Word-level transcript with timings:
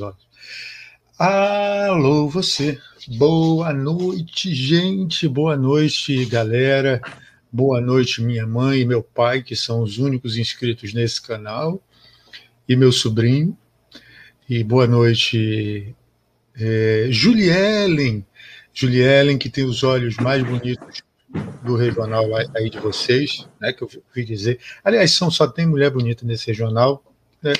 olhos. 0.00 0.26
Alô, 1.18 2.28
você. 2.28 2.78
Boa 3.16 3.72
noite, 3.72 4.54
gente. 4.54 5.28
Boa 5.28 5.56
noite, 5.56 6.24
galera. 6.26 7.00
Boa 7.50 7.80
noite, 7.80 8.22
minha 8.22 8.46
mãe 8.46 8.80
e 8.80 8.84
meu 8.84 9.02
pai, 9.02 9.42
que 9.42 9.54
são 9.54 9.82
os 9.82 9.98
únicos 9.98 10.38
inscritos 10.38 10.94
nesse 10.94 11.20
canal, 11.20 11.82
e 12.66 12.74
meu 12.74 12.90
sobrinho. 12.90 13.56
E 14.48 14.64
boa 14.64 14.86
noite, 14.86 15.94
é, 16.58 17.08
Juliellen. 17.10 18.24
Juliellen, 18.72 19.36
que 19.36 19.50
tem 19.50 19.64
os 19.64 19.82
olhos 19.82 20.16
mais 20.16 20.42
bonitos 20.42 21.02
do 21.62 21.76
regional 21.76 22.24
aí 22.56 22.70
de 22.70 22.78
vocês, 22.78 23.46
né? 23.60 23.72
Que 23.72 23.82
eu 23.82 23.90
ouvi 24.08 24.24
dizer. 24.24 24.58
Aliás, 24.82 25.12
são, 25.12 25.30
só 25.30 25.46
tem 25.46 25.66
mulher 25.66 25.90
bonita 25.90 26.24
nesse 26.24 26.46
regional. 26.46 27.04
Né? 27.42 27.52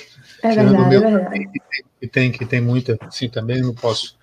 É 0.43 0.55
verdade, 0.55 0.89
meu, 0.89 1.05
é 1.05 1.11
verdade. 1.29 1.61
Que 2.03 2.09
tem, 2.09 2.33
que 2.33 2.45
tem 2.45 2.61
muita, 2.61 2.99
assim, 3.03 3.29
também 3.29 3.63
não 3.63 3.73
posso. 3.73 4.19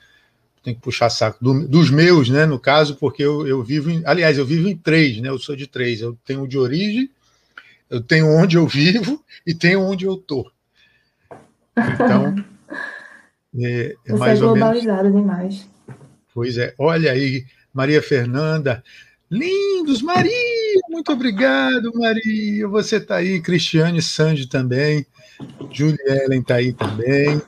Tem 0.61 0.75
que 0.75 0.81
puxar 0.81 1.09
saco 1.09 1.41
do, 1.41 1.65
dos 1.65 1.89
meus, 1.89 2.29
né? 2.29 2.45
No 2.45 2.59
caso, 2.59 2.97
porque 2.97 3.23
eu, 3.23 3.47
eu 3.47 3.63
vivo 3.63 3.89
em. 3.89 4.03
Aliás, 4.05 4.37
eu 4.37 4.45
vivo 4.45 4.67
em 4.67 4.75
três, 4.75 5.21
né? 5.21 5.29
Eu 5.29 5.39
sou 5.39 5.55
de 5.55 5.65
três. 5.65 6.01
Eu 6.01 6.17
tenho 6.25 6.45
de 6.45 6.57
origem, 6.57 7.09
eu 7.89 8.01
tenho 8.01 8.27
onde 8.27 8.57
eu 8.57 8.67
vivo 8.67 9.23
e 9.47 9.55
tenho 9.55 9.79
onde 9.79 10.03
eu 10.03 10.17
tô. 10.17 10.51
Então. 11.77 12.35
é, 13.57 13.95
é 14.05 14.11
Você 14.11 14.17
mais 14.17 14.37
é 14.37 14.41
globalizado 14.41 15.03
menos... 15.05 15.21
demais. 15.21 15.69
Pois 16.33 16.57
é. 16.57 16.75
Olha 16.77 17.13
aí, 17.13 17.45
Maria 17.73 18.01
Fernanda. 18.01 18.83
Lindos, 19.31 20.01
Maria! 20.01 20.33
Muito 20.89 21.13
obrigado, 21.13 21.93
Maria. 21.95 22.67
Você 22.67 22.97
está 22.97 23.15
aí, 23.15 23.39
Cristiane 23.39 24.01
Sandy 24.01 24.47
também. 24.47 25.05
Juliellen 25.71 26.41
está 26.41 26.55
aí 26.55 26.73
também. 26.73 27.41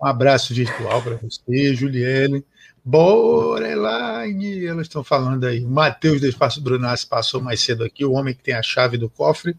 Um 0.00 0.06
abraço 0.06 0.54
virtual 0.54 1.02
para 1.02 1.16
você, 1.16 1.74
Juliellen. 1.74 2.44
Bora, 2.84 3.68
Elaine! 3.68 4.64
Elas 4.66 4.86
estão 4.86 5.02
falando 5.02 5.44
aí. 5.44 5.64
O 5.64 5.68
Matheus 5.68 6.20
do 6.20 6.28
Espaço 6.28 6.60
Brunassi 6.60 7.06
passou 7.06 7.40
mais 7.40 7.60
cedo 7.60 7.82
aqui, 7.82 8.04
o 8.04 8.12
homem 8.12 8.34
que 8.34 8.42
tem 8.42 8.54
a 8.54 8.62
chave 8.62 8.96
do 8.96 9.10
cofre. 9.10 9.56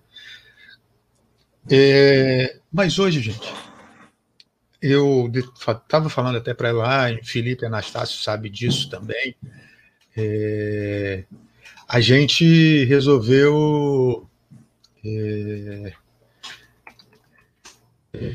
É, 1.70 2.60
mas 2.72 2.98
hoje, 2.98 3.20
gente, 3.20 3.54
eu 4.82 5.30
estava 5.34 6.10
falando 6.10 6.38
até 6.38 6.54
para 6.54 6.70
Elaine, 6.70 7.24
Felipe 7.24 7.66
Anastácio 7.66 8.22
sabe 8.22 8.50
disso 8.50 8.90
também. 8.90 9.36
É, 10.16 11.26
a 11.88 12.00
gente 12.00 12.86
resolveu 12.86 14.28
é, 15.04 15.94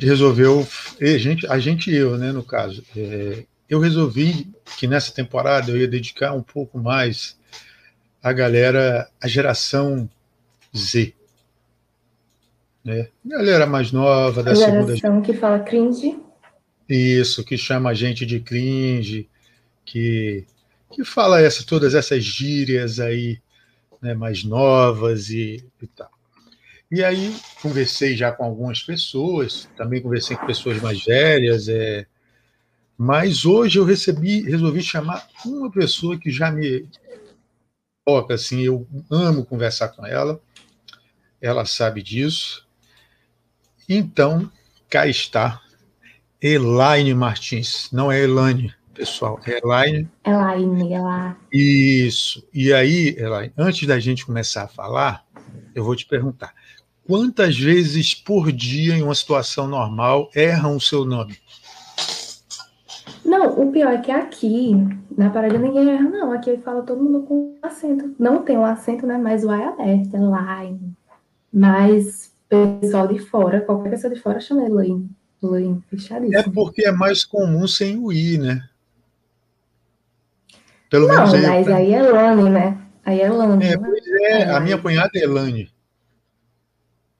resolveu, 0.00 0.66
a 1.00 1.19
gente, 1.19 1.47
a 1.47 1.58
gente 1.58 1.91
e 1.91 1.97
eu, 1.97 2.16
né, 2.16 2.33
no 2.33 2.42
caso, 2.42 2.84
é, 2.97 3.44
eu 3.69 3.80
resolvi 3.80 4.47
que 4.78 4.86
nessa 4.86 5.12
temporada 5.12 5.70
eu 5.70 5.77
ia 5.77 5.88
dedicar 5.88 6.33
um 6.33 6.42
pouco 6.42 6.78
mais 6.78 7.36
a 8.22 8.33
galera, 8.33 9.08
a 9.20 9.27
geração 9.27 10.08
Z. 10.77 11.14
Né? 12.84 13.08
Galera 13.25 13.66
mais 13.66 13.92
nova, 13.92 14.42
da 14.42 14.53
a 14.53 14.56
segunda 14.56 14.97
geração 14.97 15.22
que 15.22 15.34
fala 15.34 15.58
cringe. 15.60 16.19
Isso, 16.88 17.44
que 17.44 17.56
chama 17.56 17.91
a 17.91 17.94
gente 17.94 18.27
de 18.27 18.41
cringe, 18.41 19.28
que, 19.84 20.44
que 20.91 21.05
fala 21.05 21.41
essa, 21.41 21.64
todas 21.64 21.94
essas 21.94 22.22
gírias 22.22 23.00
aí, 23.00 23.41
né, 24.00 24.14
mais 24.14 24.44
novas 24.44 25.30
e, 25.30 25.64
e 25.80 25.86
tal. 25.86 26.10
E 26.92 27.02
aí 27.02 27.34
conversei 27.62 28.14
já 28.14 28.30
com 28.30 28.44
algumas 28.44 28.82
pessoas, 28.82 29.66
também 29.78 30.02
conversei 30.02 30.36
com 30.36 30.44
pessoas 30.44 30.78
mais 30.82 31.02
velhas, 31.02 31.66
é, 31.66 32.04
mas 32.98 33.46
hoje 33.46 33.78
eu 33.78 33.84
recebi, 33.86 34.42
resolvi 34.42 34.82
chamar 34.82 35.26
uma 35.46 35.70
pessoa 35.70 36.18
que 36.18 36.30
já 36.30 36.50
me 36.50 36.86
toca, 38.04 38.34
assim, 38.34 38.60
eu 38.60 38.86
amo 39.10 39.46
conversar 39.46 39.88
com 39.88 40.04
ela, 40.04 40.38
ela 41.41 41.64
sabe 41.64 42.02
disso. 42.02 42.69
Então, 43.88 44.52
cá 44.91 45.06
está 45.06 45.62
Elaine 46.42 47.14
Martins, 47.14 47.88
não 47.91 48.12
é 48.12 48.20
Elaine, 48.20 48.75
pessoal, 48.92 49.41
é 49.47 49.60
Elaine. 49.64 50.10
Elaine, 50.26 50.92
ela. 50.92 51.38
Isso. 51.50 52.47
E 52.52 52.70
aí, 52.70 53.16
Elaine, 53.16 53.54
antes 53.56 53.88
da 53.88 53.98
gente 53.98 54.26
começar 54.26 54.64
a 54.64 54.69
falar, 54.69 55.25
eu 55.75 55.82
vou 55.84 55.97
te 55.97 56.04
perguntar 56.04 56.52
quantas 57.06 57.58
vezes 57.58 58.14
por 58.14 58.50
dia, 58.52 58.94
em 58.94 59.02
uma 59.02 59.14
situação 59.14 59.66
normal, 59.66 60.30
erram 60.34 60.76
o 60.76 60.80
seu 60.80 61.04
nome? 61.04 61.36
Não, 63.24 63.60
o 63.60 63.70
pior 63.70 63.92
é 63.92 63.98
que 63.98 64.10
aqui, 64.10 64.74
na 65.16 65.30
Paraíba, 65.30 65.58
ninguém 65.58 65.90
erra, 65.90 66.08
não. 66.08 66.32
Aqui 66.32 66.56
fala 66.58 66.82
todo 66.82 67.02
mundo 67.02 67.22
com 67.22 67.56
acento. 67.62 68.14
Não 68.18 68.42
tem 68.42 68.58
um 68.58 68.64
acento, 68.64 69.06
né? 69.06 69.16
Mas 69.16 69.44
o 69.44 69.54
I 69.54 69.60
é 69.60 69.68
aberto, 69.68 70.16
é 70.16 70.64
line. 70.64 70.92
Mas 71.52 72.32
pessoal 72.48 73.08
de 73.08 73.19
fora, 73.19 73.60
qualquer 73.60 73.90
pessoa 73.90 74.12
de 74.12 74.20
fora 74.20 74.40
chama 74.40 74.66
Elaine. 74.66 75.08
Elaine, 75.42 75.82
fechadíssimo. 75.88 76.38
É 76.38 76.42
porque 76.42 76.86
é 76.86 76.92
mais 76.92 77.24
comum 77.24 77.66
sem 77.66 77.96
o 77.96 78.12
I, 78.12 78.38
né? 78.38 78.62
Pelo 80.90 81.08
não, 81.08 81.14
menos 81.14 81.32
mas 81.32 81.69
aí 81.69 81.94
é 81.94 81.98
Elane, 81.98 82.50
né? 82.50 82.78
Aí 83.04 83.20
é 83.20 83.26
Elane. 83.26 83.64
É, 83.64 83.70
né? 83.70 83.78
pois 83.78 84.06
é, 84.06 84.50
a 84.50 84.60
minha 84.60 84.76
cunhada 84.76 85.10
é 85.14 85.22
Elane. 85.22 85.72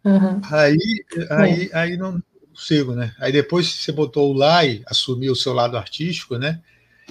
Uhum. 0.05 0.41
Aí, 0.51 1.05
aí, 1.31 1.71
é. 1.73 1.79
aí 1.79 1.97
não 1.97 2.23
consigo, 2.51 2.95
né? 2.95 3.15
Aí 3.19 3.33
depois 3.33 3.67
você 3.67 3.93
botou 3.93 4.31
o 4.31 4.37
Lai, 4.37 4.83
assumiu 4.87 5.33
o 5.33 5.37
seu 5.37 5.53
lado 5.53 5.77
artístico, 5.77 6.37
né? 6.37 6.61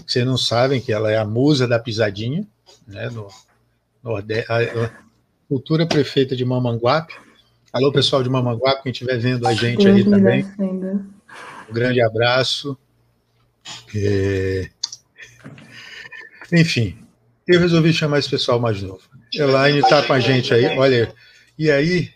Vocês 0.06 0.26
não 0.26 0.38
sabem 0.38 0.82
que 0.82 0.92
ela 0.92 1.12
é 1.12 1.18
a 1.18 1.26
musa 1.26 1.68
da 1.68 1.80
pisadinha, 1.80 2.46
né? 2.88 3.10
No 3.10 3.28
Nordeste, 4.04 4.52
a 4.52 4.92
cultura 5.48 5.86
prefeita 5.86 6.36
de 6.36 6.46
Mamanguape. 6.46 7.14
Alô, 7.72 7.92
pessoal 7.92 8.22
de 8.24 8.30
Mamanguape, 8.30 8.84
quem 8.84 8.92
estiver 8.92 9.18
vendo 9.18 9.48
a 9.48 9.54
gente 9.54 9.88
aí 9.88 10.04
também. 10.04 10.46
Um 10.60 11.74
grande 11.74 12.02
abraço. 12.02 12.78
É... 13.96 14.70
Enfim, 16.52 16.98
eu 17.48 17.60
resolvi 17.60 17.94
chamar 17.94 18.20
esse 18.20 18.30
pessoal 18.30 18.60
mais 18.60 18.82
novo. 18.82 19.02
Elaine 19.34 19.80
está 19.80 20.04
com 20.04 20.14
a 20.14 20.20
gente 20.20 20.54
aí, 20.54 20.78
olha. 20.78 21.14
E 21.58 21.72
aí, 21.72 22.10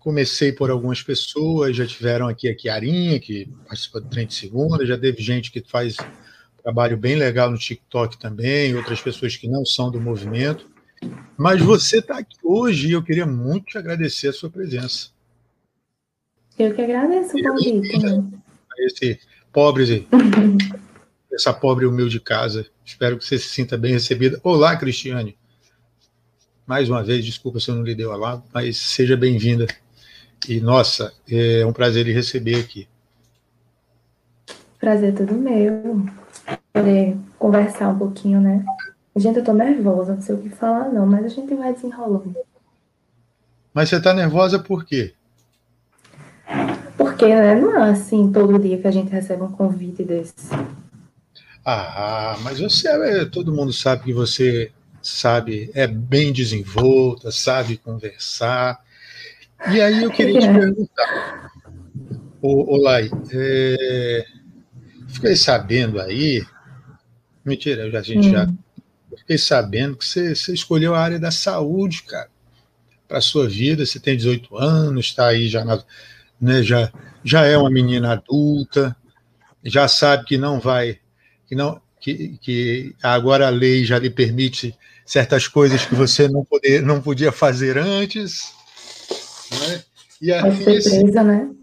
Comecei 0.00 0.50
por 0.50 0.70
algumas 0.70 1.02
pessoas, 1.02 1.76
já 1.76 1.86
tiveram 1.86 2.26
aqui 2.26 2.48
a 2.48 2.56
Kiarinha, 2.56 3.20
que 3.20 3.46
participa 3.68 4.00
do 4.00 4.08
Trem 4.08 4.26
de 4.26 4.32
Segunda, 4.32 4.86
já 4.86 4.96
teve 4.96 5.22
gente 5.22 5.52
que 5.52 5.62
faz 5.62 5.98
trabalho 6.62 6.96
bem 6.96 7.16
legal 7.16 7.50
no 7.50 7.58
TikTok 7.58 8.18
também, 8.18 8.74
outras 8.74 9.00
pessoas 9.02 9.36
que 9.36 9.46
não 9.46 9.62
são 9.64 9.90
do 9.90 10.00
movimento. 10.00 10.66
Mas 11.36 11.60
você 11.60 11.98
está 11.98 12.18
aqui 12.18 12.36
hoje 12.42 12.88
e 12.88 12.92
eu 12.92 13.02
queria 13.02 13.26
muito 13.26 13.66
te 13.66 13.78
agradecer 13.78 14.28
a 14.28 14.32
sua 14.32 14.48
presença. 14.48 15.10
Eu 16.58 16.74
que 16.74 16.80
agradeço 16.80 17.36
o 17.36 17.42
convite. 17.42 17.98
Né? 17.98 18.24
Esse 18.78 19.20
pobre, 19.52 20.08
essa 21.30 21.52
pobre 21.52 21.84
humilde 21.84 22.18
casa. 22.20 22.66
Espero 22.84 23.18
que 23.18 23.24
você 23.24 23.38
se 23.38 23.50
sinta 23.50 23.76
bem 23.76 23.92
recebida. 23.92 24.40
Olá, 24.42 24.76
Cristiane. 24.76 25.36
Mais 26.66 26.88
uma 26.88 27.02
vez, 27.02 27.22
desculpa 27.24 27.60
se 27.60 27.70
eu 27.70 27.74
não 27.74 27.82
lhe 27.82 27.94
dei 27.94 28.06
lá, 28.06 28.42
mas 28.52 28.78
seja 28.78 29.16
bem-vinda 29.16 29.66
e, 30.48 30.60
nossa, 30.60 31.12
é 31.30 31.64
um 31.66 31.72
prazer 31.72 32.06
lhe 32.06 32.12
receber 32.12 32.60
aqui. 32.60 32.88
Prazer 34.78 35.14
todo 35.14 35.34
meu. 35.34 36.06
Poder 36.72 37.16
conversar 37.38 37.88
um 37.88 37.98
pouquinho, 37.98 38.40
né? 38.40 38.64
Gente, 39.16 39.38
eu 39.38 39.44
tô 39.44 39.52
nervosa, 39.52 40.14
não 40.14 40.22
sei 40.22 40.34
o 40.34 40.38
que 40.38 40.48
falar, 40.48 40.88
não, 40.88 41.06
mas 41.06 41.24
a 41.24 41.28
gente 41.28 41.54
vai 41.54 41.72
desenrolando. 41.72 42.34
Mas 43.74 43.88
você 43.88 44.00
tá 44.00 44.14
nervosa 44.14 44.58
por 44.58 44.84
quê? 44.84 45.14
Porque, 46.96 47.26
né, 47.26 47.54
não 47.54 47.76
é 47.76 47.90
assim 47.90 48.30
todo 48.32 48.58
dia 48.58 48.78
que 48.78 48.86
a 48.86 48.90
gente 48.90 49.10
recebe 49.10 49.42
um 49.42 49.52
convite 49.52 50.04
desse. 50.04 50.34
Ah, 51.64 52.36
mas 52.42 52.60
você, 52.60 52.88
é, 52.88 53.24
todo 53.24 53.52
mundo 53.52 53.72
sabe 53.72 54.04
que 54.04 54.12
você 54.12 54.72
sabe, 55.02 55.70
é 55.74 55.86
bem 55.86 56.32
desenvolta, 56.32 57.30
sabe 57.30 57.76
conversar, 57.76 58.82
e 59.68 59.80
aí 59.80 60.02
eu 60.02 60.10
queria 60.10 60.40
te 60.40 60.46
é. 60.46 60.52
perguntar, 60.52 61.50
ô, 62.40 62.76
Lai, 62.76 63.10
é, 63.32 64.24
fiquei 65.08 65.36
sabendo 65.36 66.00
aí, 66.00 66.44
mentira, 67.44 67.86
a 67.98 68.02
gente 68.02 68.28
hum. 68.28 68.32
já 68.32 68.48
fiquei 69.18 69.38
sabendo 69.38 69.96
que 69.96 70.06
você, 70.06 70.34
você, 70.34 70.52
escolheu 70.52 70.94
a 70.94 71.00
área 71.00 71.18
da 71.18 71.30
saúde, 71.30 72.02
cara, 72.04 72.28
para 73.06 73.18
a 73.18 73.22
sua 73.22 73.48
vida, 73.48 73.84
você 73.84 73.98
tem 73.98 74.16
18 74.16 74.56
anos, 74.56 75.06
está 75.06 75.26
aí 75.26 75.48
já, 75.48 75.64
na, 75.64 75.82
né, 76.40 76.62
já, 76.62 76.90
já 77.22 77.44
é 77.44 77.56
uma 77.58 77.70
menina 77.70 78.12
adulta, 78.12 78.96
já 79.64 79.86
sabe 79.88 80.24
que 80.24 80.38
não 80.38 80.58
vai, 80.58 80.98
que 81.46 81.54
não, 81.54 81.80
que, 82.00 82.38
que 82.40 82.94
agora 83.02 83.46
a 83.46 83.50
lei 83.50 83.84
já 83.84 83.98
lhe 83.98 84.10
permite 84.10 84.74
certas 85.04 85.46
coisas 85.46 85.84
que 85.84 85.94
você 85.94 86.28
não, 86.28 86.44
poder, 86.44 86.82
não 86.82 87.00
podia 87.00 87.32
fazer 87.32 87.76
antes, 87.76 88.54
né? 89.58 89.82
E 90.20 90.32
aí, 90.32 90.40
surpresa, 90.40 90.96
esse... 90.96 91.22
né? 91.22 91.54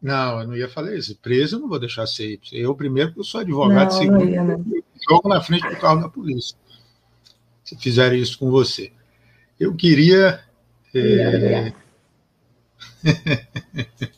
Não, 0.00 0.40
eu 0.40 0.48
não 0.48 0.56
ia 0.56 0.68
falar 0.68 0.94
isso. 0.94 1.16
Preso 1.16 1.56
eu 1.56 1.60
não 1.60 1.68
vou 1.68 1.78
deixar 1.78 2.06
ser. 2.06 2.38
Eu, 2.52 2.74
primeiro, 2.74 3.12
eu 3.16 3.24
sou 3.24 3.40
advogado, 3.40 3.92
Não, 3.92 3.98
segundo, 3.98 4.24
não 4.24 4.28
ia, 4.28 4.44
né? 4.44 4.56
jogo 5.08 5.28
na 5.28 5.40
frente 5.40 5.68
do 5.68 5.76
carro 5.76 6.00
da 6.00 6.08
polícia. 6.08 6.56
Se 7.64 7.76
fizerem 7.76 8.20
isso 8.20 8.38
com 8.38 8.50
você. 8.50 8.92
Eu 9.58 9.74
queria. 9.74 10.40
É. 10.94 11.72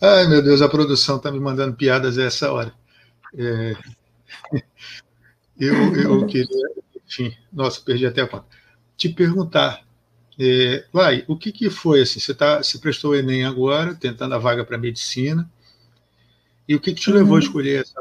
Ai, 0.00 0.28
meu 0.28 0.42
Deus, 0.42 0.62
a 0.62 0.68
produção 0.68 1.16
está 1.16 1.30
me 1.32 1.40
mandando 1.40 1.76
piadas 1.76 2.18
a 2.18 2.24
essa 2.24 2.52
hora. 2.52 2.72
É, 3.36 3.76
Eu, 5.58 5.96
eu 5.96 6.26
queria, 6.26 6.68
enfim, 7.06 7.34
nossa, 7.50 7.80
perdi 7.80 8.06
até 8.06 8.20
a 8.22 8.28
conta. 8.28 8.46
Te 8.96 9.08
perguntar, 9.08 9.85
é, 10.38 10.84
Lai, 10.92 11.24
o 11.28 11.36
que, 11.36 11.52
que 11.52 11.70
foi 11.70 12.02
assim? 12.02 12.20
Você, 12.20 12.34
tá, 12.34 12.62
você 12.62 12.78
prestou 12.78 13.12
o 13.12 13.14
Enem 13.14 13.44
agora, 13.44 13.94
tentando 13.94 14.34
a 14.34 14.38
vaga 14.38 14.64
para 14.64 14.78
medicina, 14.78 15.50
e 16.68 16.74
o 16.74 16.80
que, 16.80 16.92
que 16.94 17.00
te 17.00 17.10
levou 17.10 17.36
a 17.36 17.38
Uhum. 17.38 17.46
escolher 17.46 17.82
essa, 17.82 18.00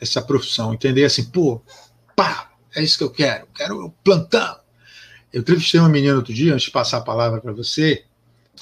essa 0.00 0.22
profissão? 0.22 0.74
Entender 0.74 1.04
assim, 1.04 1.24
pô, 1.30 1.62
pá, 2.16 2.52
é 2.74 2.82
isso 2.82 2.98
que 2.98 3.04
eu 3.04 3.10
quero, 3.10 3.46
quero 3.54 3.86
o 3.86 3.90
plantão. 3.90 4.58
Eu 5.32 5.40
entrevistei 5.40 5.80
uma 5.80 5.88
menina 5.88 6.16
outro 6.16 6.32
dia, 6.34 6.54
antes 6.54 6.66
de 6.66 6.70
passar 6.70 6.98
a 6.98 7.02
palavra 7.02 7.40
para 7.40 7.52
você, 7.52 8.04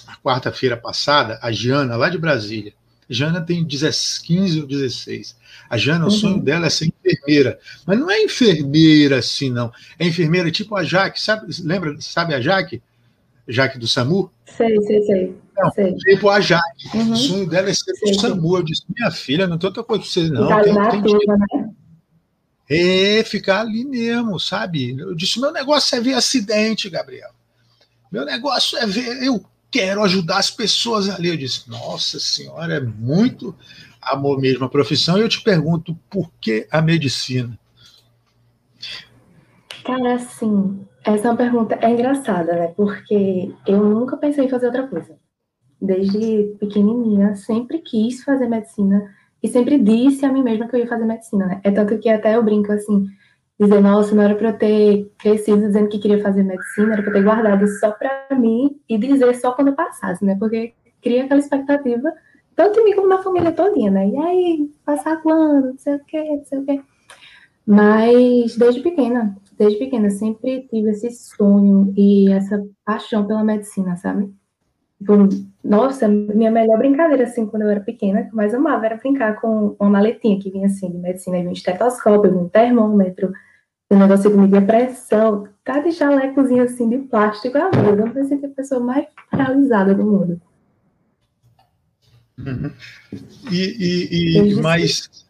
na 0.06 0.16
quarta-feira 0.16 0.76
passada, 0.76 1.38
a 1.42 1.50
Jana, 1.52 1.96
lá 1.96 2.08
de 2.08 2.18
Brasília. 2.18 2.74
Jana 3.08 3.40
tem 3.40 3.64
10, 3.64 4.18
15 4.18 4.60
ou 4.62 4.66
16. 4.66 5.36
A 5.70 5.76
Jana, 5.76 6.04
o 6.04 6.08
Uhum. 6.08 6.10
sonho 6.10 6.40
dela 6.42 6.66
é 6.66 6.70
ser 6.70 6.86
enfermeira. 6.86 7.58
Mas 7.86 7.98
não 7.98 8.10
é 8.10 8.22
enfermeira 8.22 9.18
assim, 9.18 9.50
não. 9.50 9.72
É 9.98 10.06
enfermeira 10.06 10.50
tipo 10.50 10.74
a 10.76 10.82
Jaque, 10.82 11.20
sabe? 11.20 11.46
Lembra, 11.62 11.96
sabe 12.00 12.34
a 12.34 12.40
Jaque? 12.40 12.82
Jaque 13.48 13.78
do 13.78 13.86
SAMU? 13.86 14.30
Sei, 14.56 14.80
sei, 14.82 15.02
sei. 15.02 15.36
Não, 15.56 15.70
sei. 15.70 15.94
Tipo 15.94 16.28
a 16.30 16.40
Jaque. 16.40 16.88
O 16.94 16.96
Uhum. 16.98 17.16
sonho 17.16 17.48
dela 17.48 17.70
é 17.70 17.74
ser 17.74 17.92
do 17.92 17.98
Sei, 17.98 18.14
sei. 18.14 18.20
SAMU. 18.30 18.56
Eu 18.56 18.62
disse, 18.64 18.82
minha 18.96 19.10
filha, 19.10 19.46
não 19.46 19.56
tem 19.56 19.68
outra 19.68 19.84
coisa 19.84 20.02
pra 20.02 20.10
você, 20.12 20.28
não. 20.28 20.48
Tem, 20.62 20.74
tem 20.74 20.82
ativa, 21.00 21.36
né? 21.36 21.70
é, 22.68 23.22
ficar 23.24 23.60
ali 23.60 23.84
mesmo, 23.84 24.40
sabe? 24.40 24.96
Eu 24.98 25.14
disse: 25.14 25.40
meu 25.40 25.52
negócio 25.52 25.96
é 25.96 26.00
ver 26.00 26.14
acidente, 26.14 26.90
Gabriel. 26.90 27.30
Meu 28.10 28.24
negócio 28.24 28.76
é 28.78 28.86
ver. 28.86 29.22
Eu 29.22 29.44
quero 29.70 30.02
ajudar 30.02 30.38
as 30.38 30.50
pessoas 30.50 31.08
ali. 31.08 31.28
Eu 31.28 31.36
disse: 31.36 31.68
nossa 31.68 32.18
senhora, 32.18 32.74
é 32.74 32.80
muito 32.80 33.54
amor 34.00 34.40
mesmo 34.40 34.64
a 34.64 34.68
profissão. 34.68 35.18
E 35.18 35.20
eu 35.20 35.28
te 35.28 35.42
pergunto: 35.42 35.96
por 36.10 36.30
que 36.40 36.66
a 36.70 36.80
medicina? 36.80 37.58
Cara, 39.84 40.14
assim, 40.14 40.84
essa 41.04 41.28
é 41.28 41.30
uma 41.30 41.36
pergunta 41.36 41.78
é 41.80 41.90
engraçada, 41.90 42.52
né? 42.52 42.68
Porque 42.76 43.54
eu 43.66 43.84
nunca 43.84 44.16
pensei 44.16 44.44
em 44.44 44.48
fazer 44.48 44.66
outra 44.66 44.88
coisa. 44.88 45.16
Desde 45.80 46.56
pequenininha, 46.58 47.36
sempre 47.36 47.78
quis 47.78 48.24
fazer 48.24 48.48
medicina 48.48 49.14
e 49.42 49.48
sempre 49.48 49.78
disse 49.78 50.24
a 50.24 50.32
mim 50.32 50.42
mesma 50.42 50.66
que 50.66 50.74
eu 50.74 50.80
ia 50.80 50.88
fazer 50.88 51.04
medicina, 51.04 51.46
né? 51.46 51.60
É 51.62 51.70
tanto 51.70 51.98
que 51.98 52.08
até 52.08 52.34
eu 52.34 52.42
brinco 52.42 52.72
assim, 52.72 53.06
dizer, 53.58 53.80
nossa, 53.80 54.14
não 54.14 54.22
era 54.22 54.34
para 54.34 54.50
eu 54.50 54.58
ter 54.58 55.12
crescido 55.18 55.62
dizendo 55.62 55.88
que 55.88 55.98
queria 55.98 56.22
fazer 56.22 56.42
medicina, 56.42 56.92
era 56.92 57.02
para 57.02 57.12
ter 57.12 57.22
guardado 57.22 57.64
isso 57.64 57.78
só 57.80 57.90
para 57.90 58.26
mim 58.38 58.78
e 58.88 58.98
dizer 58.98 59.34
só 59.34 59.52
quando 59.52 59.68
eu 59.68 59.74
passasse, 59.74 60.24
né? 60.24 60.36
Porque 60.38 60.74
cria 61.00 61.24
aquela 61.24 61.40
expectativa, 61.40 62.12
tanto 62.54 62.80
em 62.80 62.84
mim 62.84 62.94
como 62.94 63.08
na 63.08 63.22
família 63.22 63.52
todinha, 63.52 63.90
né? 63.90 64.08
E 64.08 64.16
aí, 64.18 64.70
passar 64.84 65.22
quando? 65.22 65.68
Não 65.68 65.78
sei 65.78 65.94
o 65.94 66.04
quê, 66.04 66.22
não 66.22 66.44
sei 66.44 66.58
o 66.58 66.64
quê. 66.64 66.82
Mas 67.66 68.56
desde 68.56 68.80
pequena, 68.80 69.36
desde 69.58 69.78
pequena, 69.78 70.10
sempre 70.10 70.68
tive 70.68 70.90
esse 70.90 71.10
sonho 71.10 71.92
e 71.96 72.30
essa 72.30 72.64
paixão 72.84 73.26
pela 73.26 73.42
medicina, 73.42 73.96
sabe? 73.96 74.32
Tipo, 74.98 75.28
nossa, 75.62 76.08
minha 76.08 76.50
melhor 76.50 76.78
brincadeira, 76.78 77.24
assim, 77.24 77.46
quando 77.46 77.62
eu 77.62 77.70
era 77.70 77.80
pequena, 77.80 78.22
que 78.22 78.30
eu 78.30 78.34
mais 78.36 78.54
amava 78.54 78.86
era 78.86 78.96
brincar 78.96 79.40
com 79.40 79.76
uma 79.78 79.90
maletinha 79.90 80.38
que 80.40 80.50
vinha 80.50 80.66
assim 80.66 80.90
de 80.90 80.98
medicina, 80.98 81.36
vinha 81.36 81.50
um 81.50 81.52
estetoscópio, 81.52 82.38
um 82.38 82.48
termômetro, 82.48 83.32
um 83.90 83.98
negócio 83.98 84.30
que 84.30 84.36
media 84.36 84.62
pressão, 84.62 85.48
tá 85.62 85.80
de 85.80 85.90
jalecozinho 85.90 86.62
assim 86.62 86.88
de 86.88 86.98
plástico, 86.98 87.58
ah, 87.58 87.70
meu, 87.76 87.94
eu 87.94 88.14
me 88.14 88.24
sentir 88.24 88.46
a 88.46 88.50
pessoa 88.50 88.80
mais 88.80 89.06
realizada 89.30 89.94
do 89.94 90.04
mundo. 90.04 90.40
E, 93.50 93.54
e- 93.54 94.08
e- 94.10 94.32
Desde 94.34 94.62
mas 94.62 95.26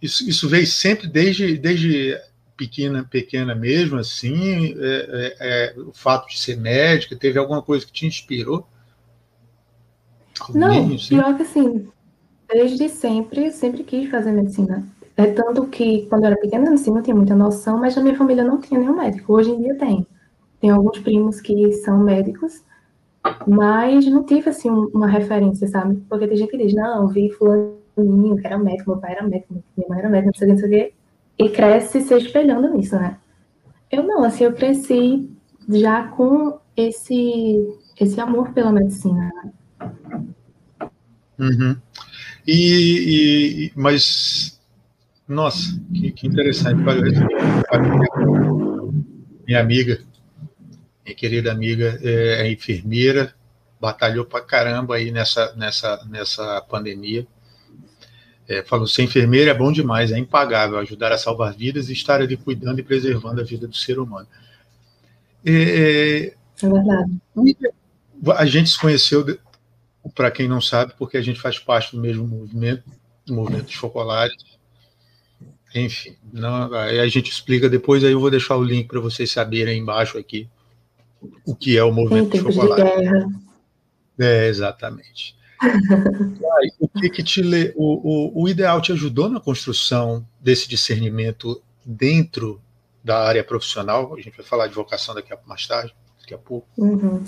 isso, 0.00 0.28
isso 0.28 0.48
veio 0.48 0.66
sempre 0.66 1.06
desde, 1.08 1.56
desde 1.58 2.16
pequena, 2.56 3.04
pequena 3.04 3.54
mesmo, 3.54 3.98
assim, 3.98 4.74
é, 4.78 4.78
é, 4.80 5.36
é, 5.40 5.80
o 5.80 5.92
fato 5.92 6.28
de 6.28 6.38
ser 6.38 6.56
médica, 6.56 7.16
teve 7.16 7.38
alguma 7.38 7.62
coisa 7.62 7.86
que 7.86 7.92
te 7.92 8.06
inspirou? 8.06 8.66
Não, 10.54 10.94
assim? 10.94 11.08
pior 11.08 11.36
que 11.36 11.42
assim, 11.42 11.88
desde 12.52 12.88
sempre, 12.88 13.50
sempre 13.50 13.84
quis 13.84 14.10
fazer 14.10 14.32
medicina. 14.32 14.84
É 15.16 15.26
tanto 15.32 15.66
que 15.66 16.06
quando 16.06 16.22
eu 16.24 16.28
era 16.28 16.40
pequena, 16.40 16.72
assim, 16.72 16.90
não 16.92 17.02
tinha 17.02 17.16
muita 17.16 17.34
noção, 17.34 17.78
mas 17.78 17.96
na 17.96 18.02
minha 18.02 18.16
família 18.16 18.44
não 18.44 18.60
tinha 18.60 18.78
nenhum 18.78 18.96
médico. 18.96 19.32
Hoje 19.34 19.50
em 19.50 19.60
dia 19.60 19.74
tem. 19.76 20.06
Tem 20.60 20.70
alguns 20.70 20.98
primos 21.00 21.40
que 21.40 21.72
são 21.72 21.98
médicos, 21.98 22.62
mas 23.46 24.06
não 24.06 24.22
tive, 24.24 24.48
assim, 24.50 24.70
um- 24.70 24.88
uma 24.94 25.06
referência, 25.06 25.66
sabe? 25.68 25.96
Porque 26.08 26.26
tem 26.26 26.36
gente 26.36 26.50
que 26.50 26.58
diz, 26.58 26.74
não, 26.74 27.08
vi 27.08 27.30
fulaninho 27.30 28.36
que 28.36 28.46
era 28.46 28.58
médico, 28.58 28.90
meu 28.90 29.00
pai 29.00 29.12
era 29.12 29.26
médico, 29.26 29.54
minha 29.76 29.88
mãe 29.88 29.98
era 29.98 30.08
médica, 30.08 30.30
não 30.30 30.38
sei 30.38 30.46
o 30.46 30.56
que, 30.56 30.62
não 30.62 30.68
sei 30.68 30.68
o 30.68 30.84
que, 30.86 30.94
e 31.44 31.48
cresce 31.50 32.00
se 32.00 32.14
espelhando 32.14 32.70
nisso, 32.70 32.96
né? 32.96 33.16
Eu 33.90 34.02
não, 34.02 34.22
assim, 34.24 34.44
eu 34.44 34.52
cresci 34.52 35.28
já 35.68 36.04
com 36.08 36.58
esse, 36.76 37.76
esse 38.00 38.20
amor 38.20 38.50
pela 38.52 38.72
medicina, 38.72 39.30
né? 39.44 39.52
Uhum. 41.38 41.76
E, 42.46 43.66
e- 43.68 43.72
mas, 43.76 44.58
nossa, 45.28 45.80
que, 45.94 46.12
que 46.12 46.26
interessante. 46.26 46.82
Minha, 49.46 49.60
amiga, 49.60 50.00
minha 51.04 51.16
querida 51.16 51.52
amiga, 51.52 51.98
é, 52.02 52.46
é 52.46 52.52
enfermeira, 52.52 53.34
batalhou 53.80 54.24
pra 54.24 54.40
caramba 54.40 54.96
aí 54.96 55.10
nessa, 55.10 55.54
nessa, 55.56 56.04
nessa 56.08 56.60
pandemia. 56.62 57.26
É, 58.48 58.62
falou: 58.62 58.86
ser 58.86 59.02
enfermeira 59.02 59.50
é 59.50 59.54
bom 59.54 59.70
demais, 59.70 60.10
é 60.10 60.18
impagável 60.18 60.78
ajudar 60.78 61.12
a 61.12 61.18
salvar 61.18 61.52
vidas 61.54 61.88
e 61.88 61.92
estar 61.92 62.20
ali 62.20 62.36
cuidando 62.36 62.78
e 62.78 62.82
preservando 62.82 63.40
a 63.40 63.44
vida 63.44 63.68
do 63.68 63.76
ser 63.76 63.98
humano. 63.98 64.26
É, 65.44 66.32
É 66.62 66.68
verdade. 66.68 67.20
a 68.36 68.46
gente 68.46 68.70
se 68.70 68.78
conheceu, 68.78 69.24
para 70.14 70.30
quem 70.30 70.48
não 70.48 70.60
sabe, 70.60 70.94
porque 70.98 71.16
a 71.16 71.22
gente 71.22 71.40
faz 71.40 71.58
parte 71.58 71.94
do 71.94 72.00
mesmo 72.00 72.26
movimento, 72.26 72.84
do 73.26 73.34
movimento 73.34 73.66
dos 73.66 73.74
focolares. 73.74 74.36
Enfim, 75.74 76.16
não, 76.32 76.72
aí 76.74 76.98
a 76.98 77.08
gente 77.08 77.30
explica 77.30 77.68
depois, 77.68 78.02
aí 78.02 78.12
eu 78.12 78.20
vou 78.20 78.30
deixar 78.30 78.56
o 78.56 78.64
link 78.64 78.88
para 78.88 79.00
vocês 79.00 79.30
saberem 79.30 79.78
embaixo 79.78 80.16
aqui 80.16 80.48
o 81.44 81.54
que 81.54 81.76
é 81.76 81.82
o 81.82 81.92
movimento 81.92 82.30
dos 82.30 82.38
de 82.38 82.52
focolares. 82.52 83.00
guerra. 83.00 83.28
É, 84.18 84.48
exatamente. 84.48 85.36
Aí, 86.58 86.70
o 86.78 86.88
que, 86.88 87.10
que 87.10 87.22
te 87.22 87.42
le... 87.42 87.72
o, 87.76 88.40
o, 88.40 88.42
o 88.44 88.48
ideal 88.48 88.80
te 88.80 88.92
ajudou 88.92 89.28
na 89.28 89.40
construção 89.40 90.26
desse 90.40 90.68
discernimento 90.68 91.60
dentro 91.84 92.60
da 93.02 93.18
área 93.26 93.42
profissional? 93.42 94.14
A 94.14 94.20
gente 94.20 94.36
vai 94.36 94.46
falar 94.46 94.68
de 94.68 94.74
vocação 94.74 95.14
daqui 95.14 95.32
a 95.32 95.38
mais 95.46 95.66
tarde, 95.66 95.94
daqui 96.20 96.34
a 96.34 96.38
pouco. 96.38 96.68
Uhum. 96.76 97.24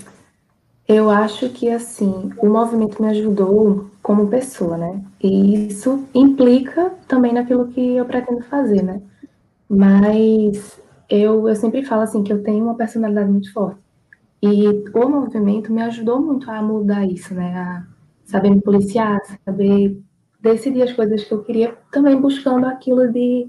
Eu 0.92 1.08
acho 1.08 1.48
que, 1.50 1.70
assim, 1.70 2.32
o 2.36 2.48
movimento 2.48 3.00
me 3.00 3.08
ajudou 3.10 3.88
como 4.02 4.26
pessoa, 4.26 4.76
né? 4.76 5.00
E 5.22 5.68
isso 5.68 6.04
implica 6.12 6.90
também 7.06 7.32
naquilo 7.32 7.68
que 7.68 7.94
eu 7.94 8.04
pretendo 8.04 8.42
fazer, 8.42 8.82
né? 8.82 9.00
Mas 9.68 10.82
eu, 11.08 11.48
eu 11.48 11.54
sempre 11.54 11.84
falo, 11.84 12.02
assim, 12.02 12.24
que 12.24 12.32
eu 12.32 12.42
tenho 12.42 12.64
uma 12.64 12.74
personalidade 12.74 13.30
muito 13.30 13.52
forte. 13.52 13.78
E 14.42 14.66
o 14.92 15.08
movimento 15.08 15.72
me 15.72 15.80
ajudou 15.82 16.20
muito 16.20 16.50
a 16.50 16.60
mudar 16.60 17.06
isso, 17.06 17.34
né? 17.34 17.56
A 17.56 17.86
saber 18.24 18.50
me 18.50 18.60
policiar, 18.60 19.20
saber 19.44 19.96
decidir 20.40 20.82
as 20.82 20.92
coisas 20.92 21.22
que 21.22 21.32
eu 21.32 21.44
queria, 21.44 21.78
também 21.92 22.20
buscando 22.20 22.66
aquilo 22.66 23.06
de 23.12 23.46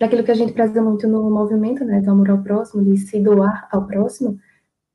daquilo 0.00 0.24
que 0.24 0.30
a 0.30 0.34
gente 0.34 0.54
preza 0.54 0.80
muito 0.80 1.06
no 1.06 1.30
movimento, 1.30 1.84
né? 1.84 2.00
Do 2.00 2.12
amor 2.12 2.30
ao 2.30 2.38
próximo, 2.38 2.82
de 2.82 2.96
se 2.96 3.20
doar 3.20 3.68
ao 3.70 3.86
próximo. 3.86 4.40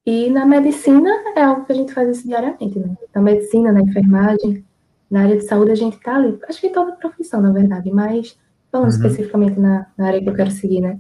E 0.06 0.30
na 0.30 0.46
medicina 0.46 1.10
é 1.36 1.42
algo 1.44 1.66
que 1.66 1.72
a 1.72 1.76
gente 1.76 1.94
faz 1.94 2.10
isso 2.18 2.28
diariamente, 2.28 2.78
né? 2.78 2.96
Na 3.16 3.22
medicina, 3.22 3.72
na 3.72 3.82
enfermagem, 3.82 4.66
na 5.10 5.22
área 5.22 5.38
de 5.38 5.44
saúde 5.46 5.72
a 5.72 5.76
gente 5.76 5.98
tá 6.00 6.16
ali. 6.16 6.38
Acho 6.48 6.60
que 6.60 6.70
toda 6.70 6.92
profissão, 6.94 7.42
na 7.42 7.52
verdade, 7.52 7.90
mas 7.92 8.38
falando 8.72 8.90
Uhum. 8.90 8.96
especificamente 8.98 9.60
na, 9.60 9.86
na 9.98 10.08
área 10.08 10.22
que 10.22 10.28
eu 10.30 10.34
quero 10.36 10.52
seguir, 10.52 10.82
né? 10.82 11.00